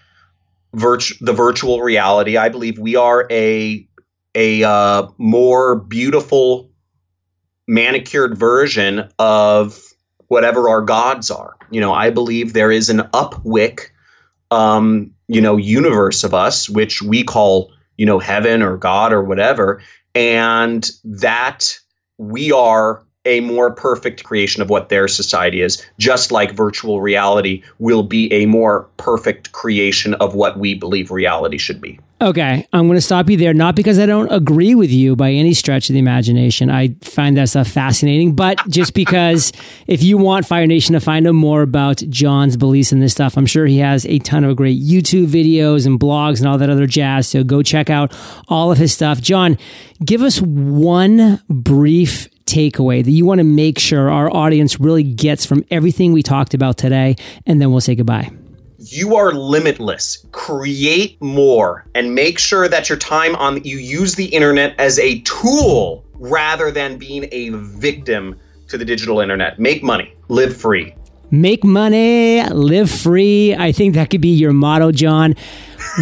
virtu- 0.73 1.15
the 1.21 1.33
virtual 1.33 1.81
reality. 1.81 2.37
I 2.37 2.49
believe 2.49 2.79
we 2.79 2.95
are 2.95 3.27
a 3.31 3.87
a 4.35 4.63
uh, 4.63 5.07
more 5.17 5.75
beautiful 5.75 6.69
manicured 7.67 8.37
version 8.37 9.09
of 9.19 9.81
whatever 10.27 10.69
our 10.69 10.81
gods 10.81 11.31
are. 11.31 11.55
You 11.71 11.81
know, 11.81 11.93
I 11.93 12.09
believe 12.11 12.53
there 12.53 12.71
is 12.71 12.89
an 12.89 13.01
upwick, 13.13 13.93
um, 14.51 15.11
you 15.27 15.41
know, 15.41 15.57
universe 15.57 16.23
of 16.23 16.33
us, 16.33 16.69
which 16.69 17.01
we 17.01 17.23
call, 17.23 17.71
you 17.97 18.05
know, 18.05 18.19
heaven 18.19 18.61
or 18.61 18.77
God 18.77 19.11
or 19.11 19.23
whatever, 19.23 19.81
and 20.15 20.89
that 21.03 21.77
we 22.17 22.51
are 22.51 23.03
a 23.25 23.41
more 23.41 23.71
perfect 23.71 24.23
creation 24.23 24.61
of 24.61 24.69
what 24.69 24.87
their 24.87 25.07
society 25.07 25.61
is, 25.61 25.85
just 25.99 26.31
like 26.31 26.53
virtual 26.53 27.01
reality 27.01 27.61
will 27.79 28.03
be 28.03 28.31
a 28.31 28.45
more 28.45 28.87
perfect 28.95 29.51
creation 29.51 30.13
of 30.15 30.33
what 30.33 30.57
we 30.57 30.73
believe 30.73 31.11
reality 31.11 31.57
should 31.57 31.81
be. 31.81 31.99
Okay, 32.19 32.67
I'm 32.73 32.87
going 32.87 32.97
to 32.97 33.01
stop 33.01 33.29
you 33.29 33.37
there, 33.37 33.53
not 33.53 33.75
because 33.75 33.99
I 33.99 34.07
don't 34.07 34.31
agree 34.31 34.73
with 34.73 34.89
you 34.89 35.15
by 35.15 35.31
any 35.31 35.53
stretch 35.53 35.87
of 35.87 35.93
the 35.93 35.99
imagination. 35.99 36.71
I 36.71 36.95
find 37.01 37.37
that 37.37 37.49
stuff 37.49 37.67
fascinating, 37.67 38.33
but 38.33 38.59
just 38.69 38.95
because 38.95 39.53
if 39.87 40.01
you 40.01 40.17
want 40.17 40.47
Fire 40.47 40.65
Nation 40.65 40.93
to 40.93 40.99
find 40.99 41.27
out 41.27 41.35
more 41.35 41.61
about 41.61 41.97
John's 42.09 42.57
beliefs 42.57 42.91
in 42.91 43.01
this 43.01 43.11
stuff, 43.11 43.37
I'm 43.37 43.45
sure 43.45 43.67
he 43.67 43.77
has 43.79 44.03
a 44.07 44.17
ton 44.17 44.43
of 44.43 44.55
great 44.55 44.81
YouTube 44.81 45.27
videos 45.27 45.85
and 45.85 45.99
blogs 45.99 46.39
and 46.39 46.47
all 46.47 46.57
that 46.57 46.71
other 46.71 46.87
jazz. 46.87 47.27
So 47.27 47.43
go 47.43 47.61
check 47.61 47.91
out 47.91 48.11
all 48.47 48.71
of 48.71 48.79
his 48.79 48.91
stuff. 48.91 49.21
John, 49.21 49.55
give 50.03 50.23
us 50.23 50.41
one 50.41 51.39
brief 51.47 52.29
takeaway 52.45 53.03
that 53.03 53.11
you 53.11 53.25
want 53.25 53.39
to 53.39 53.43
make 53.43 53.77
sure 53.77 54.09
our 54.09 54.33
audience 54.35 54.79
really 54.79 55.03
gets 55.03 55.45
from 55.45 55.63
everything 55.69 56.13
we 56.13 56.23
talked 56.23 56.55
about 56.55 56.77
today, 56.77 57.15
and 57.45 57.61
then 57.61 57.69
we'll 57.69 57.81
say 57.81 57.93
goodbye 57.93 58.31
you 58.91 59.15
are 59.15 59.31
limitless. 59.31 60.25
Create 60.31 61.21
more 61.21 61.85
and 61.95 62.13
make 62.15 62.39
sure 62.39 62.67
that 62.67 62.89
your 62.89 62.97
time 62.97 63.35
on 63.35 63.63
you 63.63 63.77
use 63.77 64.15
the 64.15 64.25
internet 64.25 64.75
as 64.79 64.99
a 64.99 65.19
tool 65.21 66.05
rather 66.13 66.71
than 66.71 66.97
being 66.97 67.27
a 67.31 67.49
victim 67.49 68.39
to 68.69 68.77
the 68.77 68.85
digital 68.85 69.19
internet. 69.19 69.59
Make 69.59 69.83
money, 69.83 70.13
live 70.29 70.55
free. 70.55 70.93
Make 71.29 71.63
money, 71.63 72.43
live 72.49 72.89
free. 72.89 73.53
I 73.53 73.71
think 73.71 73.95
that 73.95 74.09
could 74.09 74.21
be 74.21 74.29
your 74.33 74.53
motto, 74.53 74.91
John. 74.91 75.35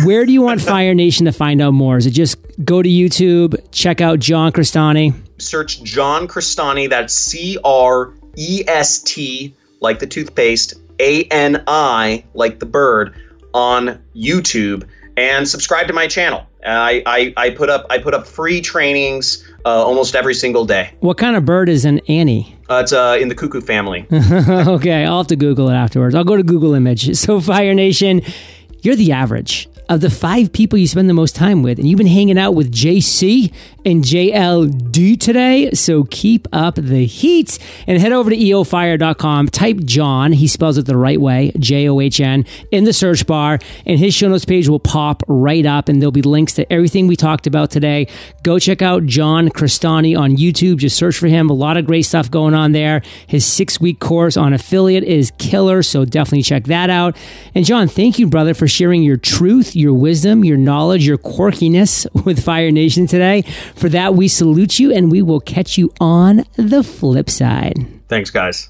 Where 0.03 0.25
do 0.25 0.31
you 0.31 0.41
want 0.41 0.61
Fire 0.73 0.93
Nation 0.93 1.25
to 1.25 1.31
find 1.31 1.61
out 1.61 1.71
more? 1.71 1.97
Is 1.97 2.05
it 2.05 2.11
just 2.11 2.37
go 2.63 2.81
to 2.81 2.89
YouTube, 2.89 3.57
check 3.71 4.01
out 4.01 4.19
John 4.19 4.51
Crestani? 4.51 5.15
Search 5.39 5.81
John 5.83 6.27
Crestani. 6.27 6.89
That's 6.89 7.13
C 7.13 7.57
R 7.63 8.13
E 8.35 8.63
S 8.67 8.99
T, 8.99 9.53
like 9.79 9.99
the 9.99 10.07
toothpaste, 10.07 10.75
a 10.99 11.23
N 11.25 11.63
I, 11.67 12.23
like 12.33 12.59
the 12.59 12.65
bird, 12.65 13.15
on 13.53 14.01
YouTube 14.15 14.87
and 15.17 15.47
subscribe 15.47 15.87
to 15.87 15.93
my 15.93 16.07
channel. 16.07 16.45
I, 16.65 17.03
I, 17.05 17.33
I 17.37 17.49
put 17.51 17.69
up 17.69 17.85
I 17.89 17.99
put 17.99 18.13
up 18.13 18.25
free 18.25 18.59
trainings 18.59 19.47
uh, 19.65 19.85
almost 19.85 20.15
every 20.15 20.33
single 20.33 20.65
day. 20.65 20.91
What 20.99 21.17
kind 21.17 21.35
of 21.35 21.45
bird 21.45 21.69
is 21.69 21.85
an 21.85 21.99
ani? 22.07 22.55
Uh, 22.69 22.81
it's 22.83 22.91
uh, 22.91 23.17
in 23.19 23.29
the 23.29 23.35
cuckoo 23.35 23.61
family. 23.61 24.07
okay, 24.11 25.05
I'll 25.05 25.19
have 25.19 25.27
to 25.27 25.35
Google 25.35 25.69
it 25.69 25.75
afterwards. 25.75 26.15
I'll 26.15 26.23
go 26.23 26.35
to 26.35 26.43
Google 26.43 26.73
Image. 26.73 27.15
So 27.25 27.39
Fire 27.39 27.73
Nation, 27.73 28.21
you're 28.81 28.95
the 28.95 29.11
average 29.11 29.67
of 29.89 30.01
the 30.01 30.09
five 30.09 30.51
people 30.51 30.79
you 30.79 30.87
spend 30.87 31.09
the 31.09 31.13
most 31.13 31.35
time 31.35 31.63
with. 31.63 31.79
And 31.79 31.87
you've 31.87 31.97
been 31.97 32.07
hanging 32.07 32.37
out 32.37 32.53
with 32.53 32.71
JC 32.71 33.53
and 33.85 34.03
JLD 34.03 35.19
today. 35.19 35.71
So 35.71 36.05
keep 36.05 36.47
up 36.51 36.75
the 36.75 37.05
heat 37.05 37.59
and 37.87 37.99
head 38.01 38.11
over 38.11 38.29
to 38.29 38.35
eofire.com. 38.35 39.47
Type 39.49 39.77
John, 39.85 40.31
he 40.31 40.47
spells 40.47 40.77
it 40.77 40.85
the 40.85 40.97
right 40.97 41.21
way, 41.21 41.51
J 41.59 41.87
O 41.87 41.99
H 41.99 42.19
N, 42.19 42.45
in 42.71 42.83
the 42.83 42.93
search 42.93 43.27
bar. 43.27 43.59
And 43.85 43.99
his 43.99 44.13
show 44.13 44.27
notes 44.27 44.45
page 44.45 44.67
will 44.67 44.79
pop 44.79 45.23
right 45.27 45.65
up 45.65 45.87
and 45.87 46.01
there'll 46.01 46.11
be 46.11 46.21
links 46.21 46.53
to 46.53 46.71
everything 46.73 47.07
we 47.07 47.15
talked 47.15 47.45
about 47.45 47.69
today. 47.69 48.07
Go 48.43 48.57
check 48.57 48.81
out 48.81 49.05
John 49.05 49.49
Crestani 49.49 50.17
on 50.17 50.37
YouTube. 50.37 50.77
Just 50.77 50.97
search 50.97 51.17
for 51.17 51.27
him. 51.27 51.49
A 51.49 51.53
lot 51.53 51.77
of 51.77 51.85
great 51.85 52.03
stuff 52.03 52.31
going 52.31 52.53
on 52.53 52.71
there. 52.71 53.01
His 53.27 53.45
six 53.45 53.79
week 53.79 53.99
course 53.99 54.35
on 54.35 54.53
affiliate 54.53 55.03
is 55.03 55.31
killer. 55.37 55.83
So 55.83 56.05
definitely 56.05 56.43
check 56.43 56.65
that 56.65 56.89
out. 56.89 57.15
And 57.53 57.65
John, 57.65 57.87
thank 57.87 58.17
you, 58.17 58.27
brother, 58.27 58.53
for 58.53 58.67
sharing 58.67 59.03
your 59.03 59.17
truth, 59.17 59.74
your 59.75 59.93
wisdom, 59.93 60.43
your 60.43 60.57
knowledge, 60.57 61.05
your 61.05 61.17
quirkiness 61.17 62.07
with 62.25 62.43
Fire 62.43 62.71
Nation 62.71 63.07
today. 63.07 63.43
For 63.75 63.89
that, 63.89 64.15
we 64.15 64.27
salute 64.27 64.79
you 64.79 64.93
and 64.93 65.11
we 65.11 65.21
will 65.21 65.39
catch 65.39 65.77
you 65.77 65.91
on 65.99 66.45
the 66.55 66.83
flip 66.83 67.29
side. 67.29 67.85
Thanks, 68.07 68.29
guys. 68.29 68.69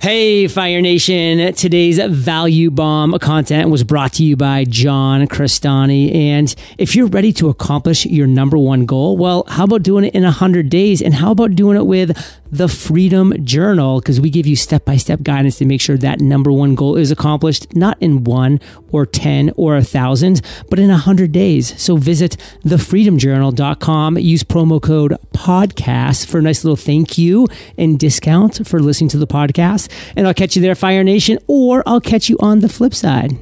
Hey, 0.00 0.46
Fire 0.46 0.80
Nation. 0.80 1.52
Today's 1.54 1.98
value 1.98 2.70
bomb 2.70 3.18
content 3.18 3.68
was 3.68 3.82
brought 3.82 4.12
to 4.12 4.24
you 4.24 4.36
by 4.36 4.62
John 4.62 5.26
Crestani. 5.26 6.14
And 6.14 6.54
if 6.78 6.94
you're 6.94 7.08
ready 7.08 7.32
to 7.32 7.48
accomplish 7.48 8.06
your 8.06 8.28
number 8.28 8.56
one 8.56 8.86
goal, 8.86 9.16
well, 9.16 9.42
how 9.48 9.64
about 9.64 9.82
doing 9.82 10.04
it 10.04 10.14
in 10.14 10.22
100 10.22 10.70
days? 10.70 11.02
And 11.02 11.14
how 11.14 11.32
about 11.32 11.56
doing 11.56 11.76
it 11.76 11.84
with 11.84 12.16
the 12.52 12.68
Freedom 12.68 13.44
Journal? 13.44 13.98
Because 13.98 14.20
we 14.20 14.30
give 14.30 14.46
you 14.46 14.54
step 14.54 14.84
by 14.84 14.96
step 14.96 15.24
guidance 15.24 15.58
to 15.58 15.64
make 15.64 15.80
sure 15.80 15.98
that 15.98 16.20
number 16.20 16.52
one 16.52 16.76
goal 16.76 16.94
is 16.94 17.10
accomplished, 17.10 17.74
not 17.74 18.00
in 18.00 18.22
one 18.22 18.60
or 18.92 19.04
10 19.04 19.50
or 19.56 19.76
a 19.76 19.82
thousand, 19.82 20.42
but 20.70 20.78
in 20.78 20.90
100 20.90 21.32
days. 21.32 21.74
So 21.82 21.96
visit 21.96 22.36
thefreedomjournal.com. 22.64 24.16
Use 24.18 24.44
promo 24.44 24.80
code 24.80 25.16
podcast 25.32 26.26
for 26.26 26.38
a 26.38 26.42
nice 26.42 26.62
little 26.62 26.76
thank 26.76 27.18
you 27.18 27.48
and 27.76 27.98
discount 27.98 28.64
for 28.64 28.78
listening 28.78 29.08
to 29.10 29.18
the 29.18 29.26
podcast. 29.26 29.87
And 30.16 30.26
I'll 30.26 30.34
catch 30.34 30.56
you 30.56 30.62
there, 30.62 30.74
Fire 30.74 31.04
Nation, 31.04 31.38
or 31.46 31.82
I'll 31.86 32.00
catch 32.00 32.28
you 32.28 32.36
on 32.40 32.60
the 32.60 32.68
flip 32.68 32.94
side. 32.94 33.36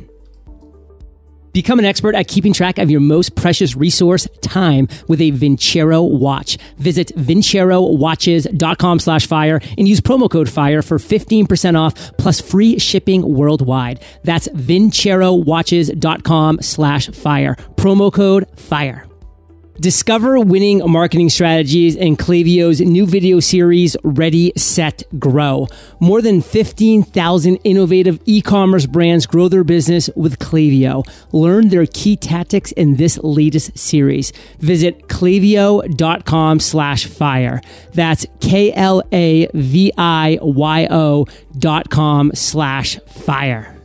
Become 1.56 1.78
an 1.78 1.86
expert 1.86 2.14
at 2.14 2.28
keeping 2.28 2.52
track 2.52 2.76
of 2.76 2.90
your 2.90 3.00
most 3.00 3.34
precious 3.34 3.74
resource, 3.74 4.28
time, 4.42 4.88
with 5.08 5.22
a 5.22 5.32
Vincero 5.32 6.06
watch. 6.06 6.58
Visit 6.76 7.16
vincerowatches.com 7.16 8.98
slash 8.98 9.26
fire 9.26 9.62
and 9.78 9.88
use 9.88 10.02
promo 10.02 10.30
code 10.30 10.50
FIRE 10.50 10.82
for 10.82 10.98
15% 10.98 11.80
off 11.80 11.94
plus 12.18 12.42
free 12.42 12.78
shipping 12.78 13.22
worldwide. 13.22 14.02
That's 14.22 14.48
vincerowatches.com 14.48 16.58
slash 16.60 17.08
fire. 17.08 17.56
Promo 17.76 18.12
code 18.12 18.60
FIRE. 18.60 19.05
Discover 19.80 20.40
winning 20.40 20.80
marketing 20.90 21.28
strategies 21.28 21.96
in 21.96 22.16
Klaviyo's 22.16 22.80
new 22.80 23.04
video 23.04 23.40
series, 23.40 23.94
Ready, 24.02 24.52
Set, 24.56 25.02
Grow. 25.18 25.68
More 26.00 26.22
than 26.22 26.40
15,000 26.40 27.56
innovative 27.56 28.18
e-commerce 28.24 28.86
brands 28.86 29.26
grow 29.26 29.48
their 29.48 29.64
business 29.64 30.08
with 30.16 30.38
Klaviyo. 30.38 31.06
Learn 31.30 31.68
their 31.68 31.84
key 31.84 32.16
tactics 32.16 32.72
in 32.72 32.96
this 32.96 33.18
latest 33.18 33.76
series. 33.76 34.32
Visit 34.60 35.08
klaviyo.com 35.08 36.60
slash 36.60 37.06
fire. 37.06 37.60
That's 37.92 38.24
K-L-A-V-I-Y-O 38.40 38.76
dot 41.58 41.90
com 41.90 42.30
slash 42.34 42.96
fire. 43.00 43.75